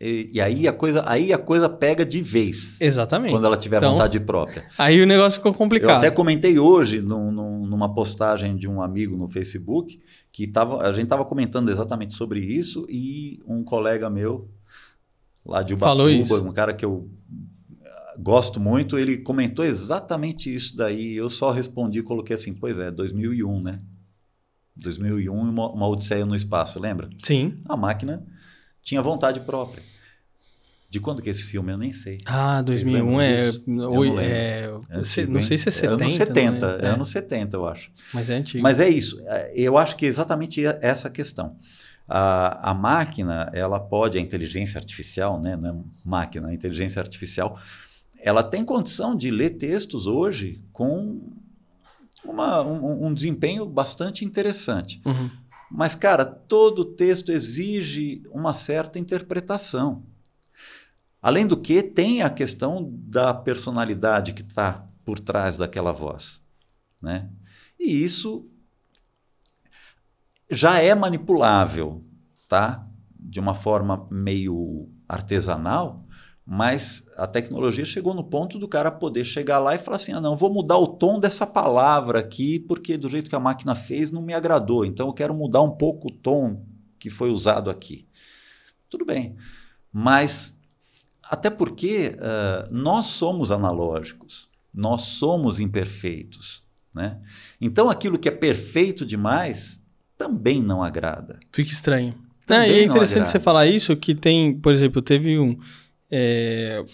E, 0.00 0.30
e, 0.32 0.40
aí, 0.40 0.66
a 0.66 0.72
coisa, 0.72 1.02
aí 1.06 1.30
a 1.30 1.36
coisa 1.36 1.68
pega 1.68 2.06
de 2.06 2.22
vez. 2.22 2.80
Exatamente. 2.80 3.32
Quando 3.32 3.44
ela 3.44 3.56
tiver 3.56 3.76
então, 3.76 3.92
vontade 3.92 4.18
própria. 4.18 4.66
Aí 4.78 5.02
o 5.02 5.06
negócio 5.06 5.38
ficou 5.38 5.52
complicado. 5.52 5.90
Eu 5.90 5.96
até 5.96 6.10
comentei 6.10 6.58
hoje 6.58 7.02
num, 7.02 7.30
num, 7.30 7.66
numa 7.66 7.92
postagem 7.92 8.56
de 8.56 8.66
um 8.66 8.80
amigo 8.80 9.14
no 9.14 9.28
Facebook 9.28 10.00
que 10.32 10.46
tava, 10.46 10.80
a 10.88 10.92
gente 10.92 11.04
estava 11.04 11.22
comentando 11.22 11.70
exatamente 11.70 12.14
sobre 12.14 12.40
isso 12.40 12.86
e 12.88 13.42
um 13.46 13.62
colega 13.62 14.08
meu 14.08 14.48
lá 15.44 15.62
de 15.62 15.74
Ubatuba, 15.74 16.40
um 16.48 16.52
cara 16.52 16.72
que 16.72 16.84
eu 16.84 17.10
ah, 17.84 18.14
gosto 18.18 18.58
muito, 18.58 18.98
ele 18.98 19.18
comentou 19.18 19.66
exatamente 19.66 20.54
isso 20.54 20.74
daí. 20.74 21.14
Eu 21.14 21.28
só 21.28 21.50
respondi, 21.50 22.02
coloquei 22.02 22.36
assim, 22.36 22.54
pois 22.54 22.78
é, 22.78 22.90
2001, 22.90 23.60
né? 23.60 23.78
2001 24.76 25.34
uma, 25.34 25.70
uma 25.70 25.88
Odisseia 25.88 26.24
no 26.24 26.34
Espaço, 26.34 26.80
lembra? 26.80 27.10
Sim. 27.22 27.58
A 27.68 27.76
máquina 27.76 28.24
tinha 28.82 29.02
vontade 29.02 29.40
própria. 29.40 29.89
De 30.90 30.98
quando 30.98 31.22
que 31.22 31.28
é 31.28 31.32
esse 31.32 31.44
filme? 31.44 31.70
Eu 31.70 31.78
nem 31.78 31.92
sei. 31.92 32.18
Ah, 32.26 32.60
2001 32.62 33.20
é, 33.20 33.50
oi, 33.86 34.18
é, 34.18 34.68
é 34.90 35.26
Não 35.28 35.40
sei 35.40 35.56
se 35.56 35.68
é 35.68 35.70
70. 35.70 35.92
É 35.92 35.94
anos 35.94 36.12
70, 36.14 36.66
né? 36.66 36.78
é. 36.82 36.86
é 36.86 36.88
anos 36.90 37.08
70, 37.10 37.56
eu 37.56 37.68
acho. 37.68 37.92
Mas 38.12 38.28
é 38.28 38.34
antigo. 38.34 38.60
Mas 38.60 38.80
é 38.80 38.88
isso. 38.88 39.22
É, 39.24 39.52
eu 39.54 39.78
acho 39.78 39.94
que 39.96 40.04
é 40.04 40.08
exatamente 40.08 40.66
essa 40.66 41.08
questão. 41.08 41.56
A, 42.08 42.70
a 42.70 42.74
máquina, 42.74 43.48
ela 43.54 43.78
pode, 43.78 44.18
a 44.18 44.20
inteligência 44.20 44.78
artificial, 44.78 45.40
né? 45.40 45.56
não 45.56 45.70
é 45.70 45.74
máquina, 46.04 46.48
a 46.48 46.52
inteligência 46.52 47.00
artificial, 47.00 47.56
ela 48.18 48.42
tem 48.42 48.64
condição 48.64 49.14
de 49.14 49.30
ler 49.30 49.50
textos 49.50 50.08
hoje 50.08 50.60
com 50.72 51.20
uma, 52.24 52.62
um, 52.62 53.06
um 53.06 53.14
desempenho 53.14 53.64
bastante 53.64 54.24
interessante. 54.24 55.00
Uhum. 55.06 55.30
Mas, 55.70 55.94
cara, 55.94 56.24
todo 56.24 56.84
texto 56.84 57.30
exige 57.30 58.24
uma 58.32 58.52
certa 58.52 58.98
interpretação. 58.98 60.02
Além 61.22 61.46
do 61.46 61.56
que, 61.56 61.82
tem 61.82 62.22
a 62.22 62.30
questão 62.30 62.88
da 62.92 63.34
personalidade 63.34 64.32
que 64.32 64.42
está 64.42 64.86
por 65.04 65.18
trás 65.18 65.56
daquela 65.56 65.92
voz. 65.92 66.40
Né? 67.02 67.28
E 67.78 68.04
isso 68.04 68.46
já 70.50 70.78
é 70.78 70.94
manipulável, 70.94 72.04
tá? 72.48 72.86
De 73.18 73.38
uma 73.38 73.54
forma 73.54 74.06
meio 74.10 74.88
artesanal, 75.08 76.04
mas 76.44 77.06
a 77.16 77.26
tecnologia 77.26 77.84
chegou 77.84 78.12
no 78.12 78.24
ponto 78.24 78.58
do 78.58 78.66
cara 78.66 78.90
poder 78.90 79.24
chegar 79.24 79.58
lá 79.60 79.74
e 79.74 79.78
falar 79.78 79.96
assim: 79.96 80.12
ah, 80.12 80.20
não, 80.20 80.36
vou 80.36 80.52
mudar 80.52 80.78
o 80.78 80.86
tom 80.86 81.20
dessa 81.20 81.46
palavra 81.46 82.18
aqui, 82.18 82.58
porque 82.58 82.96
do 82.96 83.08
jeito 83.08 83.30
que 83.30 83.36
a 83.36 83.40
máquina 83.40 83.74
fez 83.74 84.10
não 84.10 84.22
me 84.22 84.34
agradou, 84.34 84.84
então 84.84 85.06
eu 85.06 85.12
quero 85.12 85.34
mudar 85.34 85.62
um 85.62 85.70
pouco 85.70 86.08
o 86.08 86.12
tom 86.12 86.64
que 86.98 87.08
foi 87.08 87.30
usado 87.30 87.70
aqui. 87.70 88.06
Tudo 88.88 89.04
bem, 89.04 89.36
mas 89.92 90.58
até 91.30 91.48
porque 91.48 92.16
uh, 92.16 92.68
nós 92.72 93.06
somos 93.06 93.52
analógicos, 93.52 94.48
nós 94.74 95.02
somos 95.02 95.60
imperfeitos. 95.60 96.64
Né? 96.92 97.18
Então 97.60 97.88
aquilo 97.88 98.18
que 98.18 98.28
é 98.28 98.32
perfeito 98.32 99.06
demais 99.06 99.80
também 100.18 100.60
não 100.60 100.82
agrada. 100.82 101.38
Fica 101.52 101.70
estranho. 101.70 102.16
É, 102.48 102.68
e 102.68 102.80
é 102.80 102.82
interessante 102.82 103.30
você 103.30 103.38
falar 103.38 103.68
isso, 103.68 103.96
que 103.96 104.12
tem, 104.12 104.52
por 104.54 104.72
exemplo, 104.72 105.00
teve 105.00 105.38
um. 105.38 105.56
É, 106.10 106.84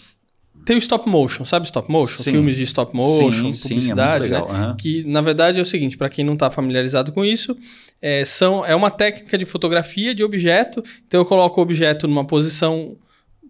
tem 0.63 0.75
o 0.75 0.79
stop 0.79 1.09
motion, 1.09 1.43
sabe 1.43 1.65
stop 1.65 1.91
motion? 1.91 2.21
Sim. 2.21 2.31
Filmes 2.33 2.55
de 2.55 2.63
stop 2.63 2.95
motion, 2.95 3.53
sim, 3.55 3.69
publicidade, 3.69 4.25
sim, 4.25 4.33
é 4.33 4.33
né? 4.33 4.41
Uhum. 4.43 4.77
Que 4.77 5.03
na 5.05 5.21
verdade 5.21 5.57
é 5.57 5.61
o 5.63 5.65
seguinte, 5.65 5.97
para 5.97 6.09
quem 6.09 6.23
não 6.23 6.33
está 6.33 6.51
familiarizado 6.51 7.11
com 7.11 7.25
isso, 7.25 7.57
é, 7.99 8.23
são, 8.23 8.63
é 8.63 8.75
uma 8.75 8.91
técnica 8.91 9.35
de 9.35 9.45
fotografia 9.45 10.13
de 10.13 10.23
objeto. 10.23 10.83
Então 11.07 11.21
eu 11.21 11.25
coloco 11.25 11.59
o 11.59 11.63
objeto 11.63 12.07
numa 12.07 12.25
posição 12.25 12.95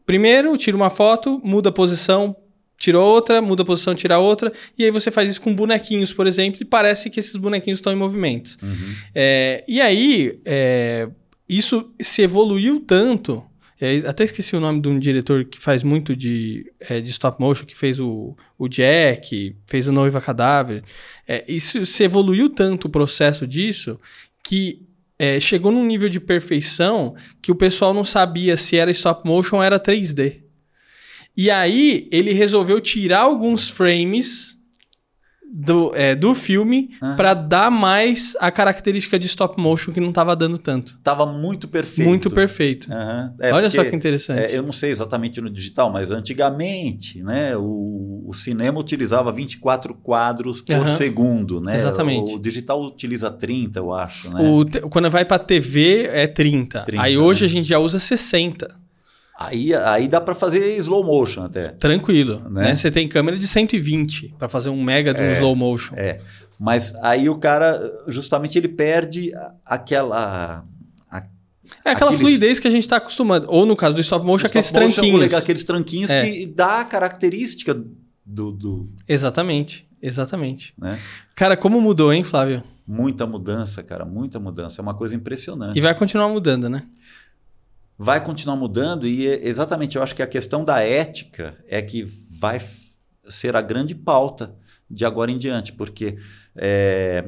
Primeiro, 0.08 0.56
tira 0.58 0.78
uma 0.78 0.90
foto, 0.90 1.42
muda 1.44 1.68
a 1.68 1.72
posição, 1.72 2.34
tira 2.80 2.98
outra, 2.98 3.42
muda 3.42 3.64
a 3.64 3.66
posição, 3.66 3.94
tira 3.94 4.18
outra, 4.18 4.54
e 4.78 4.86
aí 4.86 4.90
você 4.90 5.12
faz 5.12 5.30
isso 5.30 5.42
com 5.42 5.54
bonequinhos, 5.54 6.14
por 6.14 6.26
exemplo, 6.26 6.60
e 6.62 6.66
parece 6.66 7.10
que 7.10 7.20
esses 7.20 7.36
bonequinhos 7.36 7.80
estão 7.80 7.92
em 7.92 7.98
movimento. 7.98 8.56
Uhum. 8.64 8.96
É, 9.14 9.66
e 9.68 9.82
aí, 9.82 10.40
é, 10.46 11.10
isso 11.50 11.94
se 12.00 12.22
evoluiu 12.22 12.80
tanto. 12.80 13.44
até 14.08 14.24
esqueci 14.24 14.56
o 14.56 14.62
nome 14.62 14.80
de 14.80 14.88
um 14.88 14.98
diretor 14.98 15.44
que 15.44 15.60
faz 15.60 15.84
muito 15.84 16.16
de, 16.16 16.72
é, 16.90 17.02
de 17.02 17.12
stop 17.12 17.38
motion, 17.42 17.66
que 17.66 17.76
fez 17.76 18.00
o, 18.00 18.34
o 18.58 18.70
Jack, 18.70 19.58
fez 19.66 19.90
o 19.90 19.92
Noiva 19.92 20.22
Cadáver. 20.22 20.86
É, 21.28 21.44
isso 21.50 21.86
se 21.86 22.06
evoluiu 22.06 22.48
tanto 22.48 22.86
o 22.86 22.90
processo 22.90 23.46
disso 23.46 24.00
que 24.42 24.87
é, 25.20 25.40
chegou 25.40 25.72
num 25.72 25.86
nível 25.86 26.10
de 26.10 26.20
perfeição 26.20 27.16
que 27.42 27.52
o 27.52 27.56
pessoal 27.56 27.94
não 27.94 28.04
sabia 28.04 28.56
se 28.56 28.78
era 28.78 28.92
stop 28.92 29.28
motion 29.28 29.58
ou 29.58 29.64
era 29.64 29.80
3D. 29.80 30.44
E 31.36 31.52
aí 31.52 32.08
ele 32.12 32.34
resolveu 32.34 32.80
tirar 32.82 33.22
alguns 33.22 33.70
frames 33.70 34.58
do, 35.60 35.92
é, 35.96 36.14
do 36.14 36.36
filme 36.36 36.92
pra 37.16 37.34
dar 37.34 37.72
mais 37.72 38.38
a 38.40 38.52
característica 38.52 39.18
de 39.18 39.26
stop 39.26 39.60
motion 39.60 39.92
que 39.92 40.00
não 40.00 40.12
tava 40.12 40.36
dando 40.36 40.60
tanto. 40.60 41.00
Tava 41.04 41.26
muito 41.26 41.68
perfeito. 41.68 42.08
Muito 42.08 42.30
perfeito. 42.30 42.94
Aham. 42.94 43.34
É, 43.40 43.52
Olha 43.52 43.70
só 43.70 43.78
porque, 43.78 43.90
que 43.90 43.96
interessante. 43.96 44.40
é, 44.40 44.56
eu 44.56 44.62
não 44.62 44.72
sei 44.72 44.92
exatamente 44.92 45.42
no 45.42 45.50
digital, 45.50 45.92
mas 45.92 46.12
antigamente, 46.12 47.24
né, 47.24 47.58
o, 47.58 48.24
o 48.28 48.34
cinema 48.34 48.80
utilizava 48.80 49.32
24 49.32 49.96
quadros 49.96 50.62
por 50.62 50.76
Aham. 50.76 50.96
segundo, 50.96 51.60
né? 51.60 51.76
Exatamente. 51.76 52.36
O, 52.36 52.40
digital 52.40 52.80
utiliza 52.84 53.32
30, 53.32 53.80
eu 53.80 53.92
acho, 53.92 54.30
né? 54.30 54.48
O 54.48 54.90
quando 54.90 55.10
vai 55.10 55.26
pra 55.26 55.40
TV 55.40 56.08
é 56.12 56.28
30. 56.28 56.82
30, 56.82 57.02
aí 57.02 57.18
hoje 57.18 57.42
né? 57.42 57.48
a 57.48 57.50
gente 57.50 57.68
já 57.68 57.80
usa 57.80 58.00
60. 58.00 58.77
Aí, 59.40 59.74
aí 59.74 60.08
dá 60.08 60.20
para 60.20 60.34
fazer 60.34 60.78
slow 60.80 61.04
motion 61.04 61.44
até. 61.44 61.68
Tranquilo. 61.70 62.42
Né? 62.50 62.64
Né? 62.70 62.76
Você 62.76 62.90
tem 62.90 63.08
câmera 63.08 63.38
de 63.38 63.48
120 63.48 64.34
pra 64.40 64.50
fazer 64.50 64.70
um 64.70 64.82
mega 64.82 65.14
de 65.14 65.22
um 65.22 65.32
slow 65.34 65.56
motion. 65.56 65.94
É. 65.96 66.20
Mas 66.60 66.96
aí 67.04 67.30
o 67.30 67.38
cara, 67.38 67.80
justamente, 68.08 68.58
ele 68.58 68.68
perde 68.68 69.32
aquela. 69.66 70.66
a- 71.12 71.24
É 71.86 71.92
aquela 71.92 72.12
Aqueles- 72.12 72.20
fluidez 72.22 72.60
que 72.60 72.68
a 72.68 72.72
gente 72.72 72.88
tá 72.88 72.98
acostumado. 72.98 73.46
Ou 73.50 73.66
no 73.66 73.76
caso 73.76 73.94
do 73.94 74.02
stop 74.02 74.26
motion, 74.26 74.48
aqueles 74.48 74.66
stop 74.68 74.84
motion, 74.86 74.96
tranquinhos. 74.96 75.20
legal, 75.22 75.40
aqueles 75.40 75.64
tranquinhos 75.64 76.10
É. 76.10 76.26
que 76.26 76.48
dá 76.48 76.80
a 76.82 76.86
característica 76.86 77.74
do, 78.26 78.52
do 78.52 78.90
Exatamente. 79.08 79.88
Exatamente. 80.02 80.74
né? 80.80 80.98
Cara, 81.36 81.56
como 81.58 81.80
mudou, 81.82 82.12
hein, 82.14 82.24
Flávio? 82.24 82.64
Muita 82.88 83.26
mudança, 83.28 83.84
cara, 83.84 84.06
muita 84.06 84.40
mudança. 84.40 84.80
É 84.80 84.82
uma 84.82 84.94
coisa 84.94 85.14
impressionante. 85.16 85.78
E 85.78 85.82
vai 85.82 85.94
continuar 85.94 86.30
mudando, 86.30 86.70
né? 86.70 86.84
Vai 87.98 88.24
continuar 88.24 88.56
mudando 88.56 89.08
e 89.08 89.28
é- 89.28 89.48
exatamente 89.48 89.96
eu 89.96 90.04
acho 90.04 90.16
que 90.16 90.22
a 90.22 90.28
questão 90.28 90.64
da 90.64 90.82
ética 90.82 91.58
é 91.68 91.82
que 91.82 92.04
vai 92.40 92.62
ser 93.24 93.56
a 93.56 93.62
grande 93.62 93.96
pauta 93.96 94.56
de 94.90 95.04
agora 95.04 95.32
em 95.32 95.38
diante, 95.38 95.74
porque 95.74 96.18
é, 96.56 97.26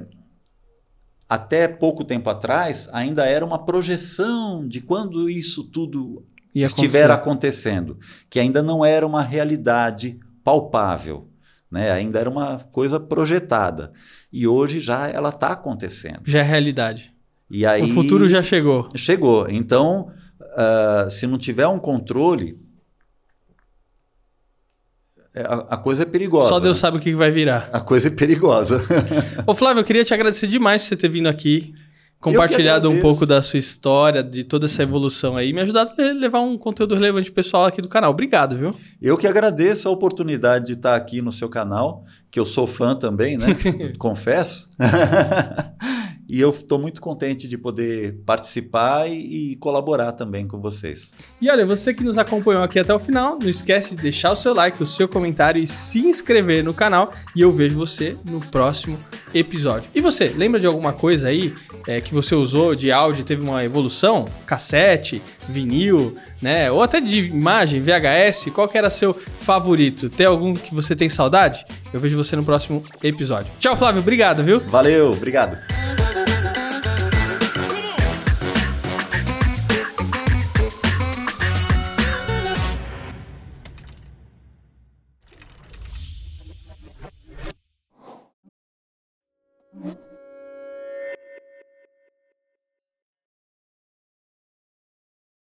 até 1.27 1.67
pouco 1.67 2.03
tempo 2.03 2.29
atrás 2.29 2.89
ainda 2.91 3.25
era 3.25 3.45
uma 3.45 3.63
projeção 3.65 4.67
de 4.67 4.81
quando 4.81 5.29
isso 5.29 5.63
tudo 5.63 6.25
Ia 6.55 6.65
estiver 6.65 7.09
acontecer. 7.11 7.11
acontecendo, 7.11 7.97
que 8.29 8.39
ainda 8.39 8.63
não 8.63 8.83
era 8.83 9.05
uma 9.05 9.21
realidade 9.21 10.19
palpável, 10.43 11.27
né? 11.69 11.91
ainda 11.91 12.19
era 12.19 12.29
uma 12.29 12.59
coisa 12.71 12.99
projetada. 12.99 13.91
E 14.31 14.47
hoje 14.47 14.79
já 14.79 15.07
ela 15.07 15.29
está 15.29 15.49
acontecendo. 15.49 16.21
Já 16.25 16.39
é 16.39 16.43
realidade. 16.43 17.13
E 17.51 17.65
aí, 17.65 17.81
O 17.83 17.89
futuro 17.89 18.29
já 18.29 18.41
chegou. 18.43 18.89
Chegou. 18.95 19.47
Então, 19.49 20.11
ah, 20.61 21.07
se 21.09 21.25
não 21.25 21.37
tiver 21.37 21.65
um 21.67 21.79
controle, 21.79 22.59
é, 25.33 25.41
a, 25.41 25.53
a 25.69 25.77
coisa 25.77 26.03
é 26.03 26.05
perigosa. 26.05 26.49
Só 26.49 26.59
Deus 26.59 26.77
né? 26.77 26.81
sabe 26.81 26.97
o 26.97 26.99
que 26.99 27.15
vai 27.15 27.31
virar. 27.31 27.69
A 27.71 27.79
coisa 27.79 28.09
é 28.09 28.11
perigosa. 28.11 28.83
Ô, 29.47 29.55
Flávio, 29.55 29.79
eu 29.79 29.85
queria 29.85 30.03
te 30.03 30.13
agradecer 30.13 30.47
demais 30.47 30.81
por 30.81 30.89
você 30.89 30.97
ter 30.97 31.07
vindo 31.07 31.29
aqui, 31.29 31.73
compartilhado 32.19 32.89
um 32.89 32.99
pouco 32.99 33.25
da 33.25 33.41
sua 33.41 33.57
história, 33.57 34.21
de 34.21 34.43
toda 34.43 34.65
essa 34.65 34.83
evolução 34.83 35.37
aí, 35.37 35.53
me 35.53 35.61
ajudado 35.61 35.93
a 35.97 36.11
levar 36.11 36.41
um 36.41 36.57
conteúdo 36.57 36.93
relevante 36.93 37.31
pessoal 37.31 37.63
aqui 37.63 37.81
do 37.81 37.87
canal. 37.87 38.11
Obrigado, 38.11 38.57
viu? 38.57 38.75
Eu 39.01 39.15
que 39.15 39.27
agradeço 39.27 39.87
a 39.87 39.91
oportunidade 39.91 40.65
de 40.65 40.73
estar 40.73 40.93
aqui 40.93 41.21
no 41.21 41.31
seu 41.31 41.47
canal, 41.47 42.03
que 42.29 42.37
eu 42.37 42.43
sou 42.43 42.67
fã 42.67 42.97
também, 42.97 43.37
né? 43.37 43.47
Confesso. 43.97 44.69
e 46.29 46.39
eu 46.39 46.51
estou 46.51 46.77
muito 46.77 47.01
contente 47.01 47.47
de 47.47 47.57
poder 47.57 48.19
participar 48.23 49.09
e, 49.09 49.53
e 49.53 49.55
colaborar 49.55 50.11
também 50.11 50.47
com 50.47 50.61
vocês. 50.61 51.11
E 51.41 51.49
olha, 51.49 51.65
você 51.65 51.93
que 51.93 52.03
nos 52.03 52.19
acompanhou 52.19 52.61
aqui 52.61 52.77
até 52.77 52.93
o 52.93 52.99
final, 52.99 53.39
não 53.41 53.49
esquece 53.49 53.95
de 53.95 54.03
deixar 54.03 54.31
o 54.31 54.35
seu 54.35 54.53
like, 54.53 54.81
o 54.81 54.85
seu 54.85 55.07
comentário 55.07 55.61
e 55.61 55.65
se 55.65 55.99
inscrever 55.99 56.63
no 56.63 56.73
canal. 56.73 57.11
E 57.35 57.41
eu 57.41 57.51
vejo 57.51 57.77
você 57.77 58.15
no 58.29 58.39
próximo 58.39 58.95
episódio. 59.33 59.89
E 59.95 60.01
você, 60.01 60.29
lembra 60.29 60.59
de 60.59 60.67
alguma 60.67 60.93
coisa 60.93 61.29
aí 61.29 61.53
é, 61.87 61.99
que 61.99 62.13
você 62.13 62.35
usou 62.35 62.75
de 62.75 62.91
áudio 62.91 63.23
teve 63.23 63.41
uma 63.41 63.63
evolução? 63.63 64.25
Cassete, 64.45 65.21
vinil, 65.47 66.15
né? 66.41 66.71
Ou 66.71 66.83
até 66.83 67.01
de 67.01 67.25
imagem, 67.25 67.81
VHS? 67.81 68.51
Qual 68.53 68.67
que 68.67 68.77
era 68.77 68.89
seu 68.89 69.13
favorito? 69.13 70.09
Tem 70.09 70.27
algum 70.27 70.53
que 70.53 70.75
você 70.75 70.95
tem 70.95 71.09
saudade? 71.09 71.65
Eu 71.91 71.99
vejo 71.99 72.15
você 72.15 72.35
no 72.35 72.43
próximo 72.43 72.83
episódio. 73.01 73.51
Tchau, 73.59 73.75
Flávio. 73.75 74.01
Obrigado, 74.01 74.43
viu? 74.43 74.59
Valeu, 74.59 75.11
obrigado. 75.11 75.57